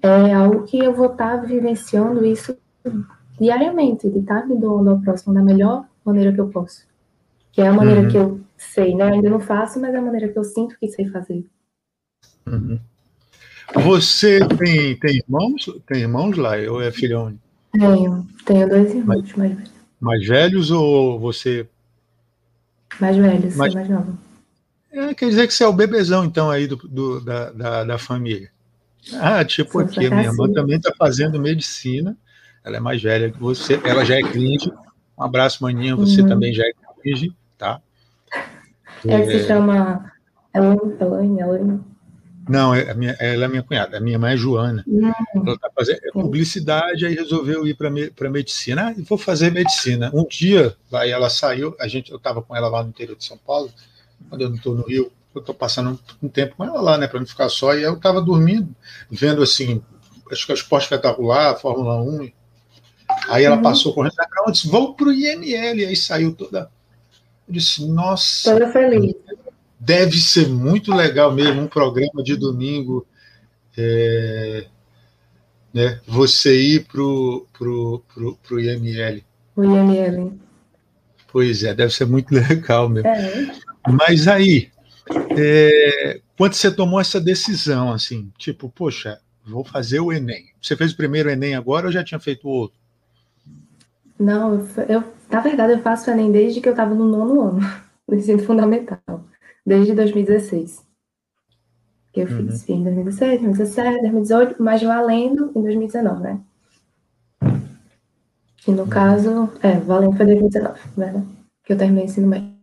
É 0.00 0.32
algo 0.32 0.62
que 0.64 0.78
eu 0.78 0.94
vou 0.94 1.06
estar 1.12 1.36
vivenciando 1.44 2.24
isso 2.24 2.56
diariamente, 3.38 4.08
de 4.08 4.20
estar 4.20 4.46
me 4.46 4.56
doando 4.56 4.90
ao 4.90 5.00
próximo 5.00 5.34
da 5.34 5.42
melhor 5.42 5.84
maneira 6.04 6.32
que 6.32 6.40
eu 6.40 6.48
posso. 6.48 6.86
Que 7.52 7.60
é 7.60 7.66
a 7.66 7.72
maneira 7.72 8.02
Uhum. 8.02 8.08
que 8.08 8.16
eu 8.16 8.40
sei, 8.56 8.94
né? 8.94 9.04
Ainda 9.12 9.28
não 9.28 9.40
faço, 9.40 9.80
mas 9.80 9.92
é 9.92 9.98
a 9.98 10.02
maneira 10.02 10.28
que 10.28 10.38
eu 10.38 10.44
sinto 10.44 10.78
que 10.78 10.88
sei 10.88 11.06
fazer. 11.08 11.44
Uhum. 12.46 12.78
Você 13.74 14.38
tem, 14.56 14.96
tem 14.98 15.16
irmãos? 15.16 15.66
Tem 15.86 16.00
irmãos 16.02 16.36
lá? 16.38 16.52
Ou 16.70 16.80
é 16.80 16.90
filho 16.90 17.20
único? 17.24 17.47
Tenho, 17.78 18.26
tenho 18.44 18.68
dois 18.68 18.94
irmãos 18.94 19.06
mais 19.06 19.32
velhos. 19.32 19.70
Mais 20.00 20.26
velhos 20.26 20.70
ou 20.70 21.18
você 21.18 21.68
Mais 23.00 23.16
velho, 23.16 23.56
mais, 23.56 23.74
mais 23.74 23.88
nova. 23.88 24.18
É, 24.90 25.14
quer 25.14 25.28
dizer 25.28 25.46
que 25.46 25.54
você 25.54 25.64
é 25.64 25.68
o 25.68 25.72
bebezão, 25.72 26.24
então, 26.24 26.50
aí 26.50 26.66
do, 26.66 26.76
do 26.76 27.20
da, 27.20 27.50
da, 27.50 27.84
da, 27.84 27.98
família. 27.98 28.50
Ah, 29.14 29.44
tipo 29.44 29.72
Sou 29.72 29.82
aqui, 29.82 30.08
minha 30.08 30.24
irmã 30.24 30.50
também 30.52 30.76
está 30.76 30.92
fazendo 30.98 31.40
medicina, 31.40 32.16
ela 32.64 32.78
é 32.78 32.80
mais 32.80 33.02
velha 33.02 33.30
que 33.30 33.38
você, 33.38 33.80
ela 33.84 34.04
já 34.04 34.16
é 34.16 34.22
cringe. 34.22 34.72
Um 35.16 35.22
abraço, 35.22 35.62
maninha, 35.62 35.94
você 35.94 36.22
uhum. 36.22 36.28
também 36.28 36.52
já 36.52 36.64
é 36.64 36.72
cringe, 37.00 37.32
tá? 37.56 37.80
Ela 39.06 39.24
é... 39.24 39.38
se 39.38 39.46
chama 39.46 40.12
Elaine, 40.54 40.96
Elaine, 41.00 41.40
Elaine. 41.40 41.80
Não, 42.48 42.74
é 42.74 42.94
minha, 42.94 43.12
ela 43.20 43.44
é 43.44 43.48
minha 43.48 43.62
cunhada. 43.62 43.98
A 43.98 44.00
minha 44.00 44.18
mãe 44.18 44.34
é 44.34 44.36
Joana. 44.36 44.82
Uhum. 44.86 45.12
Ela 45.34 45.54
está 45.54 45.70
fazendo 45.74 46.00
publicidade, 46.12 47.04
aí 47.04 47.14
resolveu 47.14 47.66
ir 47.66 47.74
para 47.74 47.90
me, 47.90 48.10
medicina. 48.30 48.88
Ah, 48.88 48.94
vou 49.06 49.18
fazer 49.18 49.52
medicina. 49.52 50.10
Um 50.14 50.24
dia, 50.24 50.74
aí 50.92 51.10
ela 51.10 51.28
saiu, 51.28 51.76
a 51.78 51.86
gente, 51.86 52.10
eu 52.10 52.16
estava 52.16 52.40
com 52.40 52.56
ela 52.56 52.68
lá 52.68 52.82
no 52.82 52.88
interior 52.88 53.16
de 53.16 53.24
São 53.24 53.36
Paulo, 53.36 53.70
quando 54.28 54.40
eu 54.40 54.48
não 54.48 54.56
estou 54.56 54.74
no 54.74 54.86
Rio, 54.86 55.12
eu 55.34 55.40
estou 55.40 55.54
passando 55.54 55.98
um 56.22 56.28
tempo 56.28 56.56
com 56.56 56.64
ela 56.64 56.80
lá, 56.80 56.98
né, 56.98 57.06
para 57.06 57.20
não 57.20 57.26
ficar 57.26 57.48
só, 57.48 57.74
e 57.74 57.82
eu 57.82 57.94
estava 57.94 58.20
dormindo, 58.20 58.74
vendo 59.10 59.42
assim, 59.42 59.82
acho 60.32 60.46
que 60.46 60.52
o 60.52 60.54
esporte 60.54 60.84
espetacular, 60.84 61.54
Fórmula 61.56 62.00
1. 62.02 62.30
Aí 63.28 63.44
ela 63.44 63.56
uhum. 63.56 63.62
passou 63.62 63.94
correndo 63.94 64.14
para 64.14 64.44
onde? 64.46 64.68
Vou 64.68 64.94
para 64.94 65.08
o 65.08 65.12
IML. 65.12 65.86
Aí 65.86 65.96
saiu 65.96 66.34
toda. 66.34 66.70
Eu 67.46 67.54
disse, 67.54 67.86
nossa. 67.86 68.52
Toda 68.52 68.70
feliz 68.70 69.14
deve 69.78 70.16
ser 70.16 70.48
muito 70.48 70.92
legal 70.92 71.32
mesmo, 71.32 71.62
um 71.62 71.68
programa 71.68 72.22
de 72.22 72.36
domingo, 72.36 73.06
é, 73.76 74.66
né, 75.72 76.00
você 76.06 76.60
ir 76.60 76.84
para 76.86 77.00
o 77.00 77.46
pro, 77.56 78.02
pro, 78.12 78.36
pro 78.36 78.60
IML. 78.60 79.22
O 79.54 79.64
IML. 79.64 80.32
Pois 81.30 81.62
é, 81.62 81.74
deve 81.74 81.94
ser 81.94 82.06
muito 82.06 82.32
legal 82.34 82.88
mesmo. 82.88 83.08
É. 83.08 83.52
Mas 83.88 84.26
aí, 84.26 84.70
é, 85.36 86.20
quando 86.36 86.54
você 86.54 86.70
tomou 86.70 87.00
essa 87.00 87.20
decisão, 87.20 87.92
assim, 87.92 88.32
tipo, 88.36 88.68
poxa, 88.68 89.20
vou 89.46 89.64
fazer 89.64 90.00
o 90.00 90.12
Enem. 90.12 90.46
Você 90.60 90.76
fez 90.76 90.92
o 90.92 90.96
primeiro 90.96 91.30
Enem 91.30 91.54
agora 91.54 91.86
ou 91.86 91.92
já 91.92 92.02
tinha 92.02 92.18
feito 92.18 92.48
outro? 92.48 92.76
Não, 94.18 94.66
eu, 94.88 95.04
na 95.30 95.40
verdade, 95.40 95.74
eu 95.74 95.78
faço 95.78 96.10
o 96.10 96.12
Enem 96.12 96.32
desde 96.32 96.60
que 96.60 96.68
eu 96.68 96.72
estava 96.72 96.94
no 96.94 97.04
nono 97.04 97.40
ano, 97.40 97.60
no 98.08 98.16
ensino 98.16 98.40
fundamental 98.40 99.24
desde 99.68 99.94
2016. 99.94 100.82
Que 102.10 102.20
eu 102.22 102.26
uhum. 102.26 102.48
fiz, 102.48 102.68
em 102.68 102.82
2016, 102.82 103.42
2017, 103.42 104.00
2018, 104.00 104.62
mas 104.62 104.82
valendo 104.82 105.52
em 105.54 105.62
2019, 105.62 106.22
né? 106.22 106.40
Que 108.56 108.72
no 108.72 108.84
uhum. 108.84 108.88
caso, 108.88 109.52
é, 109.62 109.78
valendo 109.78 110.16
foi 110.16 110.24
2019, 110.24 110.80
né? 110.96 111.26
Que 111.62 111.74
eu 111.74 111.76
terminei 111.76 112.04
o 112.04 112.06
ensino 112.06 112.26
médio. 112.26 112.56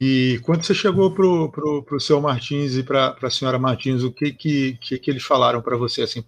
E 0.00 0.40
quando 0.44 0.64
você 0.64 0.74
chegou 0.74 1.12
para 1.12 1.26
o 1.26 1.50
pro, 1.50 1.82
pro 1.82 2.00
seu 2.00 2.18
Martins 2.22 2.74
e 2.74 2.82
para 2.82 3.14
a 3.22 3.30
senhora 3.30 3.58
Martins, 3.58 4.02
o 4.02 4.10
que 4.10 4.32
que, 4.32 4.78
que, 4.80 4.98
que 4.98 5.10
eles 5.10 5.22
falaram 5.22 5.60
para 5.60 5.76
você 5.76 6.00
assim, 6.00 6.24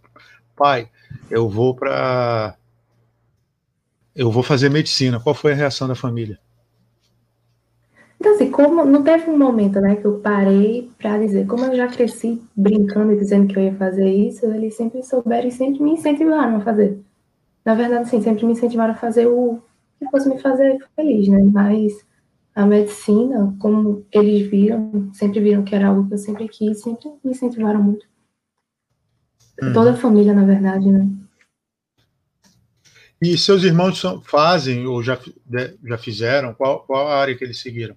pai, 0.54 0.90
eu 1.30 1.48
vou 1.48 1.74
para 1.74 2.54
eu 4.14 4.30
vou 4.30 4.42
fazer 4.42 4.68
medicina. 4.68 5.18
Qual 5.18 5.34
foi 5.34 5.52
a 5.52 5.56
reação 5.56 5.88
da 5.88 5.94
família? 5.94 6.38
Então, 8.22 8.36
assim, 8.36 8.52
como 8.52 8.84
não 8.84 9.02
teve 9.02 9.28
um 9.28 9.36
momento, 9.36 9.80
né, 9.80 9.96
que 9.96 10.04
eu 10.04 10.20
parei 10.20 10.88
para 10.96 11.18
dizer, 11.18 11.44
como 11.44 11.64
eu 11.64 11.74
já 11.74 11.88
cresci 11.88 12.40
brincando 12.54 13.12
e 13.12 13.16
dizendo 13.16 13.48
que 13.48 13.58
eu 13.58 13.64
ia 13.64 13.74
fazer 13.74 14.08
isso, 14.08 14.46
eles 14.46 14.76
sempre 14.76 15.02
souberam 15.02 15.48
e 15.48 15.50
sempre 15.50 15.82
me 15.82 15.94
incentivaram 15.94 16.58
a 16.58 16.60
fazer. 16.60 17.00
Na 17.64 17.74
verdade, 17.74 18.04
assim, 18.04 18.22
sempre 18.22 18.46
me 18.46 18.52
incentivaram 18.52 18.92
a 18.94 18.96
fazer 18.96 19.26
o 19.26 19.60
que 19.98 20.08
fosse 20.08 20.28
me 20.28 20.40
fazer 20.40 20.78
feliz, 20.94 21.26
né? 21.26 21.40
Mas 21.52 21.94
a 22.54 22.64
medicina, 22.64 23.56
como 23.58 24.06
eles 24.12 24.48
viram, 24.48 25.10
sempre 25.12 25.40
viram 25.40 25.64
que 25.64 25.74
era 25.74 25.88
algo 25.88 26.06
que 26.06 26.14
eu 26.14 26.18
sempre 26.18 26.46
quis, 26.46 26.80
sempre 26.80 27.08
me 27.24 27.32
incentivaram 27.32 27.82
muito. 27.82 28.06
Hum. 29.60 29.72
Toda 29.72 29.90
a 29.90 29.96
família, 29.96 30.32
na 30.32 30.44
verdade, 30.44 30.88
né? 30.88 31.08
E 33.20 33.36
seus 33.36 33.64
irmãos 33.64 34.00
fazem 34.22 34.86
ou 34.86 35.02
já, 35.02 35.18
já 35.84 35.98
fizeram? 35.98 36.54
Qual, 36.54 36.84
qual 36.84 37.08
a 37.08 37.16
área 37.16 37.36
que 37.36 37.42
eles 37.42 37.60
seguiram? 37.60 37.96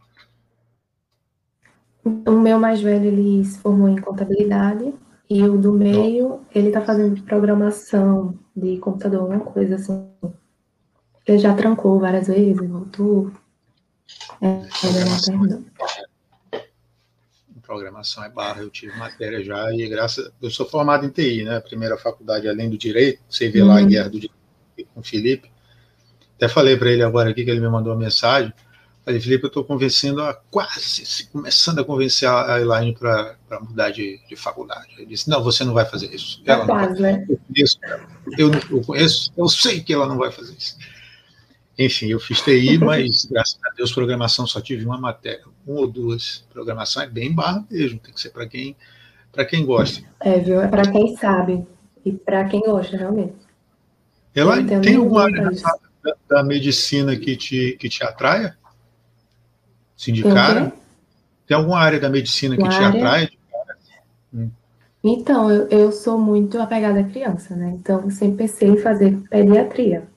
O 2.05 2.31
meu 2.31 2.59
mais 2.59 2.81
velho, 2.81 3.05
ele 3.05 3.43
se 3.43 3.57
formou 3.57 3.89
em 3.89 3.95
contabilidade, 3.95 4.93
e 5.29 5.41
o 5.43 5.57
do 5.57 5.73
meio, 5.73 6.45
ele 6.53 6.67
está 6.67 6.81
fazendo 6.81 7.19
programação 7.23 8.37
de 8.55 8.77
computador, 8.77 9.27
uma 9.27 9.39
coisa 9.39 9.75
assim. 9.75 10.07
Ele 11.25 11.39
já 11.39 11.55
trancou 11.55 11.99
várias 11.99 12.27
vezes, 12.27 12.69
voltou. 12.69 13.31
É, 14.39 14.61
programação. 14.79 15.65
programação 17.63 18.23
é 18.23 18.29
barra, 18.29 18.61
eu 18.61 18.69
tive 18.69 18.95
matéria 18.97 19.43
já, 19.43 19.73
e 19.73 19.89
graças. 19.89 20.31
Eu 20.39 20.51
sou 20.51 20.69
formado 20.69 21.05
em 21.05 21.09
TI, 21.09 21.43
né? 21.43 21.59
Primeira 21.59 21.97
faculdade 21.97 22.47
além 22.47 22.69
do 22.69 22.77
direito, 22.77 23.23
você 23.27 23.49
vê 23.49 23.61
uhum. 23.61 23.67
lá 23.69 23.79
a 23.79 23.81
uhum. 23.81 23.87
guerra 23.87 24.09
do 24.09 24.19
direito 24.19 24.35
com 24.93 24.99
o 24.99 25.03
Felipe. 25.03 25.51
Até 26.35 26.47
falei 26.47 26.77
para 26.77 26.91
ele 26.91 27.01
agora 27.01 27.31
aqui 27.31 27.43
que 27.43 27.49
ele 27.49 27.61
me 27.61 27.69
mandou 27.69 27.93
uma 27.93 27.99
mensagem. 27.99 28.53
Falei, 29.05 29.21
Felipe, 29.21 29.43
eu 29.43 29.49
estou 29.49 29.63
convencendo 29.63 30.23
a 30.23 30.33
quase, 30.33 31.27
começando 31.27 31.77
a 31.77 31.85
convencer 31.85 32.27
a 32.27 32.59
Elaine 32.59 32.97
para 32.97 33.37
mudar 33.61 33.91
de, 33.91 34.19
de, 34.27 34.35
faculdade. 34.35 34.87
Ele 34.97 35.05
disse, 35.05 35.29
não, 35.29 35.43
você 35.43 35.63
não 35.63 35.75
vai 35.75 35.85
fazer 35.85 36.11
isso. 36.13 36.41
Ela 36.43 36.63
é 36.63 36.65
quase, 36.65 37.01
né? 37.01 37.25
Eu 37.29 37.39
conheço, 37.47 37.79
eu, 38.35 38.51
eu 38.71 38.81
conheço, 38.81 39.31
eu 39.37 39.47
sei 39.47 39.81
que 39.81 39.93
ela 39.93 40.07
não 40.07 40.17
vai 40.17 40.31
fazer 40.31 40.55
isso. 40.57 40.75
Enfim, 41.77 42.07
eu 42.07 42.19
fiz 42.19 42.41
TI, 42.41 42.79
mas 42.83 43.25
graças 43.25 43.59
a 43.63 43.75
Deus, 43.75 43.93
programação 43.93 44.47
só 44.47 44.59
tive 44.59 44.83
uma 44.83 44.99
matéria, 44.99 45.45
uma 45.67 45.81
ou 45.81 45.87
duas. 45.87 46.43
Programação 46.51 47.03
é 47.03 47.07
bem 47.07 47.31
barra 47.31 47.63
mesmo, 47.69 47.99
tem 47.99 48.11
que 48.11 48.19
ser 48.19 48.31
para 48.31 48.47
quem, 48.47 48.75
quem 49.47 49.65
gosta. 49.65 50.03
É, 50.19 50.39
viu? 50.39 50.59
É 50.61 50.67
para 50.67 50.91
quem 50.91 51.15
sabe 51.15 51.63
e 52.03 52.11
para 52.11 52.45
quem 52.45 52.61
gosta, 52.61 52.97
realmente. 52.97 53.35
Ela 54.33 54.63
tem 54.63 54.95
alguma 54.95 55.25
área 55.25 55.51
da, 56.03 56.15
da, 56.27 56.43
medicina 56.43 57.15
que 57.15 57.37
te, 57.37 57.77
que 57.79 57.87
te 57.87 58.03
atraia? 58.03 58.57
Se 59.95 60.11
indicaram? 60.11 60.71
Tem 61.47 61.55
alguma 61.55 61.79
área 61.79 61.99
da 61.99 62.09
medicina 62.09 62.55
que 62.55 62.61
Uma 62.63 62.69
te 62.69 62.75
área... 62.77 62.89
atrai? 62.89 63.29
Hum. 64.33 64.49
Então, 65.03 65.51
eu, 65.51 65.67
eu 65.69 65.91
sou 65.91 66.17
muito 66.17 66.59
apegada 66.59 66.99
à 66.99 67.03
criança, 67.03 67.55
né? 67.55 67.75
Então, 67.79 68.09
sempre 68.09 68.37
pensei 68.37 68.69
em 68.69 68.77
fazer 68.77 69.15
pediatria. 69.29 70.07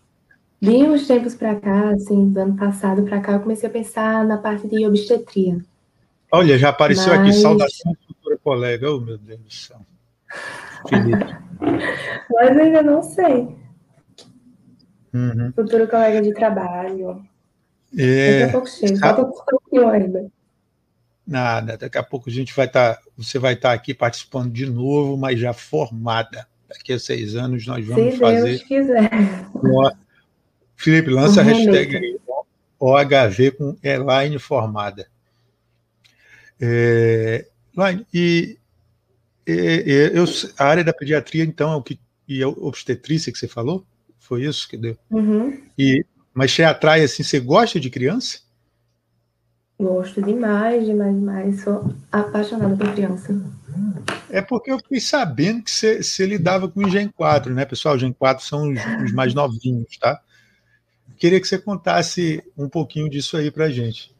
De 0.61 0.71
uns 0.71 1.07
tempos 1.07 1.35
para 1.35 1.55
cá, 1.57 1.91
assim, 1.91 2.31
do 2.31 2.41
ano 2.41 2.57
passado 2.57 3.03
para 3.05 3.21
cá, 3.21 3.33
eu 3.33 3.41
comecei 3.41 3.69
a 3.69 3.73
pensar 3.73 4.25
na 4.25 4.39
parte 4.39 4.67
de 4.67 4.87
obstetria. 4.87 5.63
Olha, 6.33 6.59
já 6.59 6.71
apareceu 6.71 7.15
Mas... 7.15 7.21
aqui, 7.21 7.33
saudação 7.35 7.95
futura 8.07 8.39
colega. 8.43 8.91
Oh, 8.91 9.01
meu 9.01 9.19
Deus 9.19 9.41
do 9.41 9.53
céu. 9.53 9.81
Mas 12.31 12.57
ainda 12.57 12.83
não 12.83 13.03
sei. 13.03 13.57
Uhum. 15.15 15.53
Futuro 15.55 15.89
colega 15.89 16.21
de 16.21 16.33
trabalho. 16.33 17.25
É, 17.97 18.41
daqui 18.41 18.51
a 18.51 18.53
pouco 18.53 18.69
chega, 18.69 18.99
falta 18.99 19.25
pouquinho 19.69 19.89
ainda. 19.89 20.31
Nada, 21.27 21.77
daqui 21.77 21.99
a 21.99 22.03
pouco 22.03 22.31
a 22.31 22.33
gente 22.33 22.55
vai 22.55 22.67
estar, 22.67 22.97
tá, 22.97 23.03
você 23.17 23.39
vai 23.39 23.53
estar 23.53 23.71
tá 23.71 23.75
aqui 23.75 23.93
participando 23.93 24.51
de 24.51 24.65
novo, 24.65 25.17
mas 25.17 25.39
já 25.39 25.53
formada. 25.53 26.49
Daqui 26.69 26.93
a 26.93 26.99
seis 26.99 27.35
anos 27.35 27.67
nós 27.67 27.87
vamos 27.87 28.15
Se 28.15 28.19
fazer. 28.19 28.45
Deus 28.45 28.63
quiser. 28.63 29.11
Uma... 29.55 29.99
Felipe, 30.77 31.11
lança 31.11 31.41
a 31.41 31.45
hashtag 31.45 32.19
OHV 32.79 33.51
com 33.53 33.77
Elaine 33.83 34.39
formada. 34.39 35.09
É, 36.61 37.47
Elaine, 37.77 38.07
e, 38.13 38.59
e, 39.47 39.53
e 39.53 40.11
eu, 40.15 40.25
a 40.59 40.65
área 40.65 40.85
da 40.85 40.93
pediatria, 40.93 41.45
então, 41.45 41.73
é 41.73 41.77
o 41.77 41.83
que. 41.83 41.99
E 42.27 42.43
a 42.43 42.49
obstetrícia 42.49 43.33
que 43.33 43.39
você 43.39 43.49
falou? 43.49 43.85
Foi 44.19 44.45
isso 44.45 44.69
que 44.69 44.77
deu? 44.77 44.97
Uhum. 45.11 45.63
E 45.79 46.05
mas 46.39 46.55
te 46.55 46.63
atrai 46.63 47.03
assim, 47.03 47.25
você 47.25 47.41
gosta 47.41 47.81
de 47.81 47.91
criança? 47.91 48.39
Gosto 49.81 50.21
demais, 50.21 50.85
demais, 50.85 51.15
demais. 51.15 51.61
Sou 51.61 51.95
apaixonada 52.11 52.77
por 52.77 52.93
criança. 52.93 53.41
É 54.29 54.43
porque 54.43 54.73
eu 54.73 54.79
fiquei 54.79 55.01
sabendo 55.01 55.63
que 55.63 55.71
você, 55.71 56.03
você 56.03 56.27
lidava 56.27 56.69
com 56.69 56.85
o 56.85 56.91
Gen 56.91 57.09
4, 57.09 57.55
né, 57.55 57.65
pessoal? 57.65 57.95
O 57.95 57.99
Gen 57.99 58.13
4 58.13 58.45
são 58.45 58.73
os, 58.73 58.81
os, 59.05 59.13
mais 59.13 59.35
novinhos, 59.35 59.97
tá? 59.99 60.21
Queria 61.17 61.41
que 61.41 61.47
você 61.47 61.59
contasse 61.59 62.43
um 62.57 62.69
pouquinho 62.69 63.09
disso 63.09 63.37
aí 63.37 63.53
pra 63.53 63.71
gente. 63.71 64.13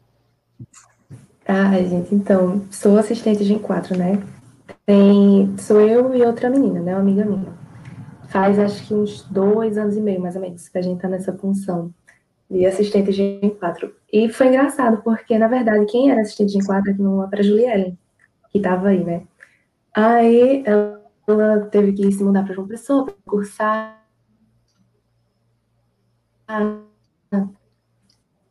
Ah, 1.45 1.77
gente, 1.81 2.15
então, 2.15 2.65
sou 2.71 2.97
assistente 2.97 3.43
Gen 3.43 3.59
4, 3.59 3.97
né? 3.97 4.23
Tem, 4.85 5.55
sou 5.57 5.81
eu 5.81 6.15
e 6.15 6.21
outra 6.23 6.49
menina, 6.49 6.79
né? 6.79 6.93
Uma 6.93 7.01
amiga 7.01 7.25
minha. 7.25 7.53
Faz 8.29 8.57
acho 8.57 8.87
que 8.87 8.93
uns 8.93 9.23
dois 9.23 9.77
anos 9.77 9.97
e 9.97 10.01
meio, 10.01 10.21
mais 10.21 10.35
ou 10.35 10.41
menos, 10.41 10.69
que 10.69 10.77
a 10.77 10.81
gente 10.81 11.01
tá 11.01 11.09
nessa 11.09 11.33
função 11.33 11.93
de 12.49 12.65
assistente 12.65 13.11
de 13.11 13.49
4. 13.59 13.93
E 14.11 14.29
foi 14.29 14.47
engraçado, 14.47 15.01
porque, 15.03 15.37
na 15.37 15.47
verdade, 15.47 15.85
quem 15.85 16.09
era 16.09 16.21
assistente 16.21 16.57
de 16.57 16.65
4 16.65 16.91
aqui 16.91 17.01
no 17.01 17.27
para 17.29 17.43
Julielle, 17.43 17.97
que 18.51 18.57
estava 18.57 18.89
aí, 18.89 19.03
né? 19.03 19.23
Aí 19.93 20.63
ela, 20.65 21.01
ela, 21.27 21.59
teve 21.67 21.93
que 21.93 22.11
se 22.11 22.23
mudar 22.23 22.43
para 22.43 22.53
João 22.53 22.67
Pessoa, 22.67 23.05
para 23.05 23.15
cursar. 23.25 24.03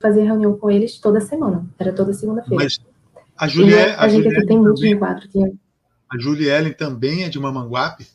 fazia 0.01 0.25
reunião 0.25 0.57
com 0.57 0.71
eles 0.71 0.99
toda 0.99 1.21
semana, 1.21 1.67
era 1.79 1.93
toda 1.93 2.13
segunda-feira. 2.13 2.63
Mas 2.63 2.79
a 3.37 3.49
Juliette. 3.49 3.95
A, 3.97 4.03
a 4.03 4.09
gente 4.09 4.29
aqui 4.29 4.47
tem 4.47 4.59
muito 4.59 4.99
quatro. 4.99 5.29
Tinha... 5.29 5.53
A 6.11 6.19
Juliellen 6.19 6.73
também 6.73 7.25
é 7.25 7.29
de 7.29 7.39
Mamanguape? 7.39 8.07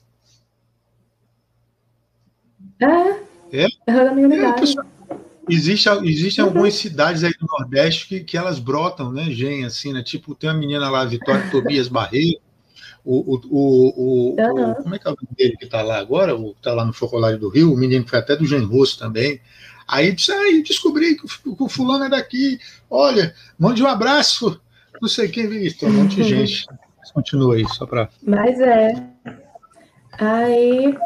É. 2.79 3.23
É? 3.51 3.67
É 3.87 3.93
da 3.93 4.11
minha 4.13 4.27
unidade. 4.27 4.75
É, 4.77 4.92
Existe, 5.49 5.89
existem 6.03 6.43
uhum. 6.43 6.49
algumas 6.49 6.73
cidades 6.75 7.23
aí 7.23 7.33
do 7.37 7.45
Nordeste 7.45 8.07
que, 8.07 8.19
que 8.21 8.37
elas 8.37 8.59
brotam, 8.59 9.11
né, 9.11 9.25
Gen, 9.29 9.65
assim, 9.65 9.91
né? 9.91 10.01
Tipo, 10.01 10.33
tem 10.33 10.49
uma 10.49 10.57
menina 10.57 10.89
lá, 10.89 11.03
Vitória 11.03 11.49
Tobias 11.51 11.89
Barreiro, 11.89 12.39
o, 13.03 13.35
o, 13.35 13.41
o, 13.49 13.89
o, 13.97 14.35
uhum. 14.39 14.73
como 14.75 14.95
é 14.95 14.99
que 14.99 15.07
é 15.07 15.11
o 15.11 15.15
nome 15.15 15.35
dele 15.37 15.57
que 15.57 15.65
está 15.65 15.81
lá 15.81 15.97
agora, 15.97 16.35
o 16.35 16.51
está 16.51 16.73
lá 16.73 16.85
no 16.85 16.93
Focolário 16.93 17.37
do 17.37 17.49
Rio, 17.49 17.73
o 17.73 17.77
menino 17.77 18.05
que 18.05 18.09
foi 18.09 18.19
até 18.19 18.35
do 18.35 18.45
Genroso 18.45 18.97
também. 18.97 19.41
Aí 19.85 20.13
disse, 20.13 20.31
aí 20.31 20.63
descobri 20.63 21.17
que 21.17 21.25
o, 21.45 21.55
que 21.55 21.73
fulano 21.73 22.05
é 22.05 22.09
daqui, 22.09 22.57
olha, 22.89 23.35
mande 23.59 23.83
um 23.83 23.87
abraço, 23.87 24.61
não 25.01 25.09
sei 25.09 25.27
quem 25.27 25.47
viu 25.47 25.61
isso, 25.61 25.85
um 25.85 25.91
monte 25.91 26.15
de 26.15 26.21
uhum. 26.21 26.27
gente. 26.27 26.65
Continua 27.13 27.55
aí, 27.55 27.65
só 27.69 27.85
para. 27.85 28.09
Mas 28.25 28.59
é. 28.59 28.95
Aí 30.13 30.97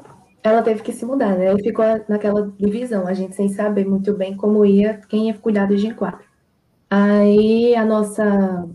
ela 0.47 0.61
teve 0.61 0.81
que 0.81 0.91
se 0.91 1.05
mudar, 1.05 1.37
né? 1.37 1.49
Aí 1.49 1.61
ficou 1.61 1.85
naquela 2.07 2.51
divisão, 2.57 3.07
a 3.07 3.13
gente 3.13 3.35
sem 3.35 3.49
saber 3.49 3.85
muito 3.85 4.13
bem 4.13 4.35
como 4.35 4.65
ia, 4.65 4.99
quem 5.09 5.27
ia 5.27 5.33
cuidar 5.33 5.67
do 5.67 5.77
Gen 5.77 5.93
4. 5.93 6.25
Aí 6.89 7.75
a 7.75 7.85
nossa 7.85 8.67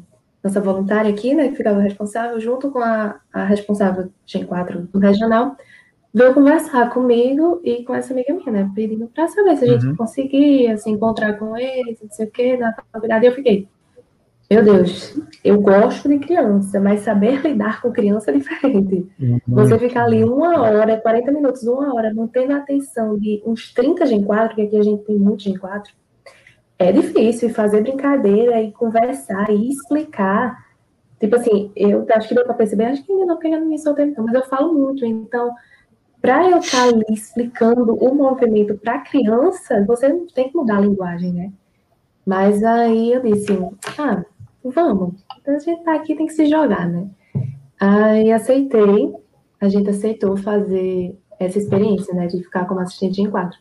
nossa 0.43 0.61
voluntária 0.61 1.11
aqui, 1.11 1.35
né, 1.35 1.49
que 1.49 1.57
ficava 1.57 1.81
responsável, 1.81 2.41
junto 2.41 2.71
com 2.71 2.81
a, 2.81 3.21
a 3.33 3.45
responsável 3.45 4.11
Gen 4.27 4.45
4 4.45 4.89
do 4.93 4.99
regional, 4.99 5.57
veio 6.13 6.35
conversar 6.35 6.91
comigo 6.91 7.61
e 7.65 7.85
com 7.85 7.95
essa 7.95 8.13
amiga 8.13 8.35
minha, 8.35 8.51
né, 8.51 8.71
pedindo 8.75 9.07
para 9.07 9.29
saber 9.29 9.57
se 9.57 9.65
a 9.65 9.69
gente 9.69 9.87
uhum. 9.87 9.97
conseguia 9.97 10.77
se 10.77 10.91
encontrar 10.91 11.35
com 11.35 11.57
eles, 11.57 12.01
não 12.03 12.11
sei 12.11 12.27
o 12.27 12.31
quê, 12.31 12.57
na 12.57 12.75
faculdade. 12.75 13.25
E 13.25 13.29
eu 13.29 13.35
fiquei, 13.35 13.69
meu 14.53 14.65
Deus, 14.65 15.19
eu 15.43 15.61
gosto 15.61 16.09
de 16.09 16.19
criança, 16.19 16.79
mas 16.81 17.01
saber 17.01 17.41
lidar 17.47 17.81
com 17.81 17.91
criança 17.91 18.31
é 18.31 18.35
diferente. 18.35 19.09
Uhum. 19.21 19.41
Você 19.49 19.79
ficar 19.79 20.05
ali 20.05 20.23
uma 20.25 20.61
hora, 20.61 21.01
40 21.01 21.33
minutos, 21.33 21.63
uma 21.65 21.95
hora, 21.95 22.13
mantendo 22.15 22.53
a 22.53 22.57
atenção 22.57 23.19
de 23.19 23.43
uns 23.47 23.73
30 23.73 24.07
Gen 24.07 24.25
4, 24.25 24.55
que 24.55 24.63
aqui 24.63 24.77
a 24.77 24.83
gente 24.83 25.05
tem 25.05 25.17
muito 25.17 25.43
Gen 25.43 25.57
4, 25.57 25.93
é 26.79 26.93
difícil. 26.93 27.51
fazer 27.51 27.83
brincadeira 27.83 28.61
e 28.61 28.73
conversar 28.73 29.51
e 29.51 29.71
explicar. 29.71 30.67
Tipo 31.19 31.37
assim, 31.37 31.71
eu 31.77 32.05
acho 32.15 32.29
que 32.29 32.35
deu 32.35 32.45
para 32.45 32.55
perceber, 32.55 32.87
acho 32.87 33.05
que 33.05 33.13
ainda 33.13 33.27
não, 33.27 33.39
não 33.41 33.69
me 33.69 33.79
soltei, 33.79 34.07
então, 34.07 34.25
mas 34.25 34.35
eu 34.35 34.43
falo 34.43 34.75
muito. 34.75 35.07
Então, 35.07 35.53
para 36.21 36.51
eu 36.51 36.59
estar 36.59 36.85
ali 36.85 37.05
explicando 37.11 37.95
o 37.95 38.15
movimento 38.15 38.75
para 38.75 39.01
criança, 39.01 39.85
você 39.87 40.11
tem 40.35 40.51
que 40.51 40.57
mudar 40.57 40.79
a 40.79 40.81
linguagem, 40.81 41.33
né? 41.33 41.53
Mas 42.27 42.63
aí 42.63 43.13
eu 43.13 43.23
disse, 43.23 43.53
ah, 43.99 44.25
vamos. 44.65 45.25
Então 45.41 45.55
a 45.55 45.59
gente 45.59 45.85
tá 45.85 45.95
aqui, 45.95 46.15
tem 46.15 46.27
que 46.27 46.33
se 46.33 46.47
jogar, 46.47 46.89
né? 46.89 47.09
Aí 47.81 48.31
aceitei, 48.31 49.13
a 49.61 49.69
gente 49.69 49.91
aceitou 49.91 50.37
fazer 50.37 51.19
essa 51.39 51.59
experiência, 51.59 52.15
né, 52.15 52.27
de 52.27 52.43
ficar 52.43 52.65
como 52.67 52.81
assistente 52.81 53.21
em 53.21 53.31
quatro. 53.31 53.59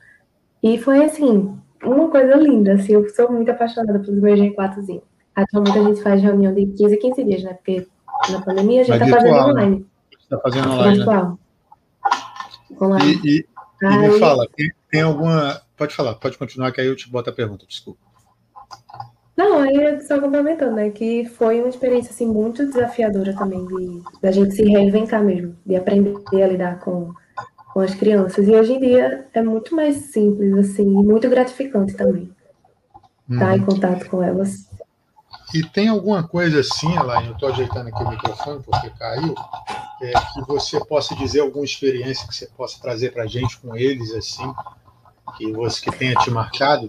E 0.61 0.77
foi 0.77 1.03
assim, 1.03 1.55
uma 1.83 2.09
coisa 2.09 2.35
linda, 2.35 2.73
assim, 2.73 2.93
eu 2.93 3.09
sou 3.09 3.31
muito 3.31 3.49
apaixonada 3.49 3.99
pelos 3.99 4.21
meus 4.21 4.39
G4zinhos. 4.39 5.01
Atualmente 5.35 5.79
a 5.79 5.83
gente 5.83 6.03
faz 6.03 6.21
reunião 6.21 6.53
de 6.53 6.67
15 6.67 6.93
a 6.93 6.99
15 6.99 7.23
dias, 7.23 7.43
né? 7.43 7.53
Porque 7.53 7.87
na 8.29 8.41
pandemia 8.41 8.81
a 8.81 8.83
gente 8.83 9.01
está 9.01 9.07
fazendo 9.07 9.35
online. 9.35 9.85
Está 10.19 10.39
fazendo 10.39 10.71
online. 10.71 11.05
Né? 11.05 11.37
online. 12.79 13.21
E, 13.23 13.37
e, 13.37 13.45
aí... 13.85 14.05
e 14.05 14.09
me 14.09 14.19
fala, 14.19 14.47
tem, 14.55 14.71
tem 14.91 15.01
alguma. 15.01 15.61
Pode 15.77 15.95
falar, 15.95 16.15
pode 16.15 16.37
continuar, 16.37 16.71
que 16.71 16.81
aí 16.81 16.87
eu 16.87 16.95
te 16.95 17.09
boto 17.09 17.29
a 17.29 17.33
pergunta, 17.33 17.65
desculpa. 17.67 18.10
Não, 19.41 19.57
aí 19.57 19.99
só 20.01 20.19
complementando, 20.21 20.75
né? 20.75 20.91
Que 20.91 21.25
foi 21.25 21.59
uma 21.59 21.69
experiência 21.69 22.11
assim, 22.11 22.27
muito 22.27 22.63
desafiadora 22.63 23.35
também, 23.35 23.65
de, 23.65 24.03
da 24.21 24.31
gente 24.31 24.53
se 24.53 24.61
reinventar 24.61 25.23
mesmo, 25.23 25.55
de 25.65 25.75
aprender 25.75 26.43
a 26.43 26.47
lidar 26.47 26.79
com, 26.79 27.11
com 27.73 27.79
as 27.79 27.95
crianças. 27.95 28.47
E 28.47 28.51
hoje 28.51 28.73
em 28.73 28.79
dia 28.79 29.25
é 29.33 29.41
muito 29.41 29.75
mais 29.75 29.95
simples, 29.95 30.53
assim, 30.53 30.83
e 30.83 31.03
muito 31.03 31.27
gratificante 31.27 31.95
também. 31.95 32.29
Estar 33.27 33.47
tá 33.47 33.57
em 33.57 33.61
uhum. 33.61 33.65
contato 33.65 34.07
com 34.09 34.21
elas. 34.21 34.69
E 35.55 35.63
tem 35.63 35.87
alguma 35.87 36.21
coisa 36.21 36.59
assim, 36.59 36.95
Elaine, 36.95 37.29
eu 37.29 37.33
estou 37.33 37.49
ajeitando 37.49 37.89
aqui 37.89 38.03
o 38.03 38.09
microfone 38.09 38.63
porque 38.63 38.91
caiu, 38.91 39.33
é, 40.01 40.11
que 40.11 40.41
você 40.47 40.79
possa 40.85 41.15
dizer 41.15 41.39
alguma 41.39 41.65
experiência 41.65 42.27
que 42.27 42.35
você 42.35 42.45
possa 42.55 42.79
trazer 42.79 43.11
para 43.11 43.23
a 43.23 43.27
gente 43.27 43.57
com 43.59 43.75
eles, 43.75 44.11
assim, 44.11 44.53
que 45.35 45.51
você 45.51 45.81
que 45.81 45.97
tenha 45.97 46.13
te 46.15 46.29
marcado? 46.29 46.87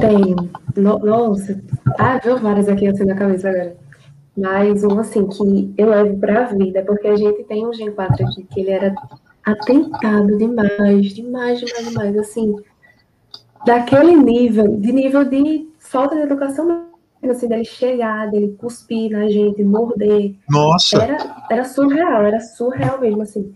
Tem. 0.00 0.36
No, 0.76 0.98
nossa. 0.98 1.60
Ah, 1.98 2.18
viu 2.22 2.38
várias 2.38 2.68
aqui 2.68 2.86
assim 2.86 3.04
na 3.04 3.14
cabeça 3.14 3.48
agora. 3.48 3.76
Mas 4.36 4.84
um 4.84 4.98
assim 5.00 5.26
que 5.26 5.74
eu 5.76 5.90
levo 5.90 6.16
para 6.18 6.42
a 6.42 6.44
vida, 6.44 6.82
porque 6.82 7.08
a 7.08 7.16
gente 7.16 7.42
tem 7.44 7.66
um 7.66 7.72
Gen 7.72 7.90
4 7.90 8.26
aqui 8.26 8.44
que 8.44 8.60
ele 8.60 8.70
era 8.70 8.94
atentado 9.44 10.38
demais, 10.38 11.12
demais, 11.12 11.60
demais, 11.60 11.88
demais, 11.88 12.16
assim, 12.18 12.54
daquele 13.64 14.14
nível, 14.14 14.76
de 14.76 14.92
nível 14.92 15.24
de 15.24 15.68
falta 15.78 16.14
de 16.14 16.22
educação 16.22 16.86
assim, 17.28 17.48
dele 17.48 17.64
chegar, 17.64 18.30
dele 18.30 18.54
cuspir 18.58 19.10
na 19.10 19.28
gente, 19.28 19.64
morder. 19.64 20.36
Nossa! 20.48 21.02
Era, 21.02 21.46
era 21.50 21.64
surreal, 21.64 22.22
era 22.22 22.40
surreal 22.40 23.00
mesmo, 23.00 23.22
assim. 23.22 23.52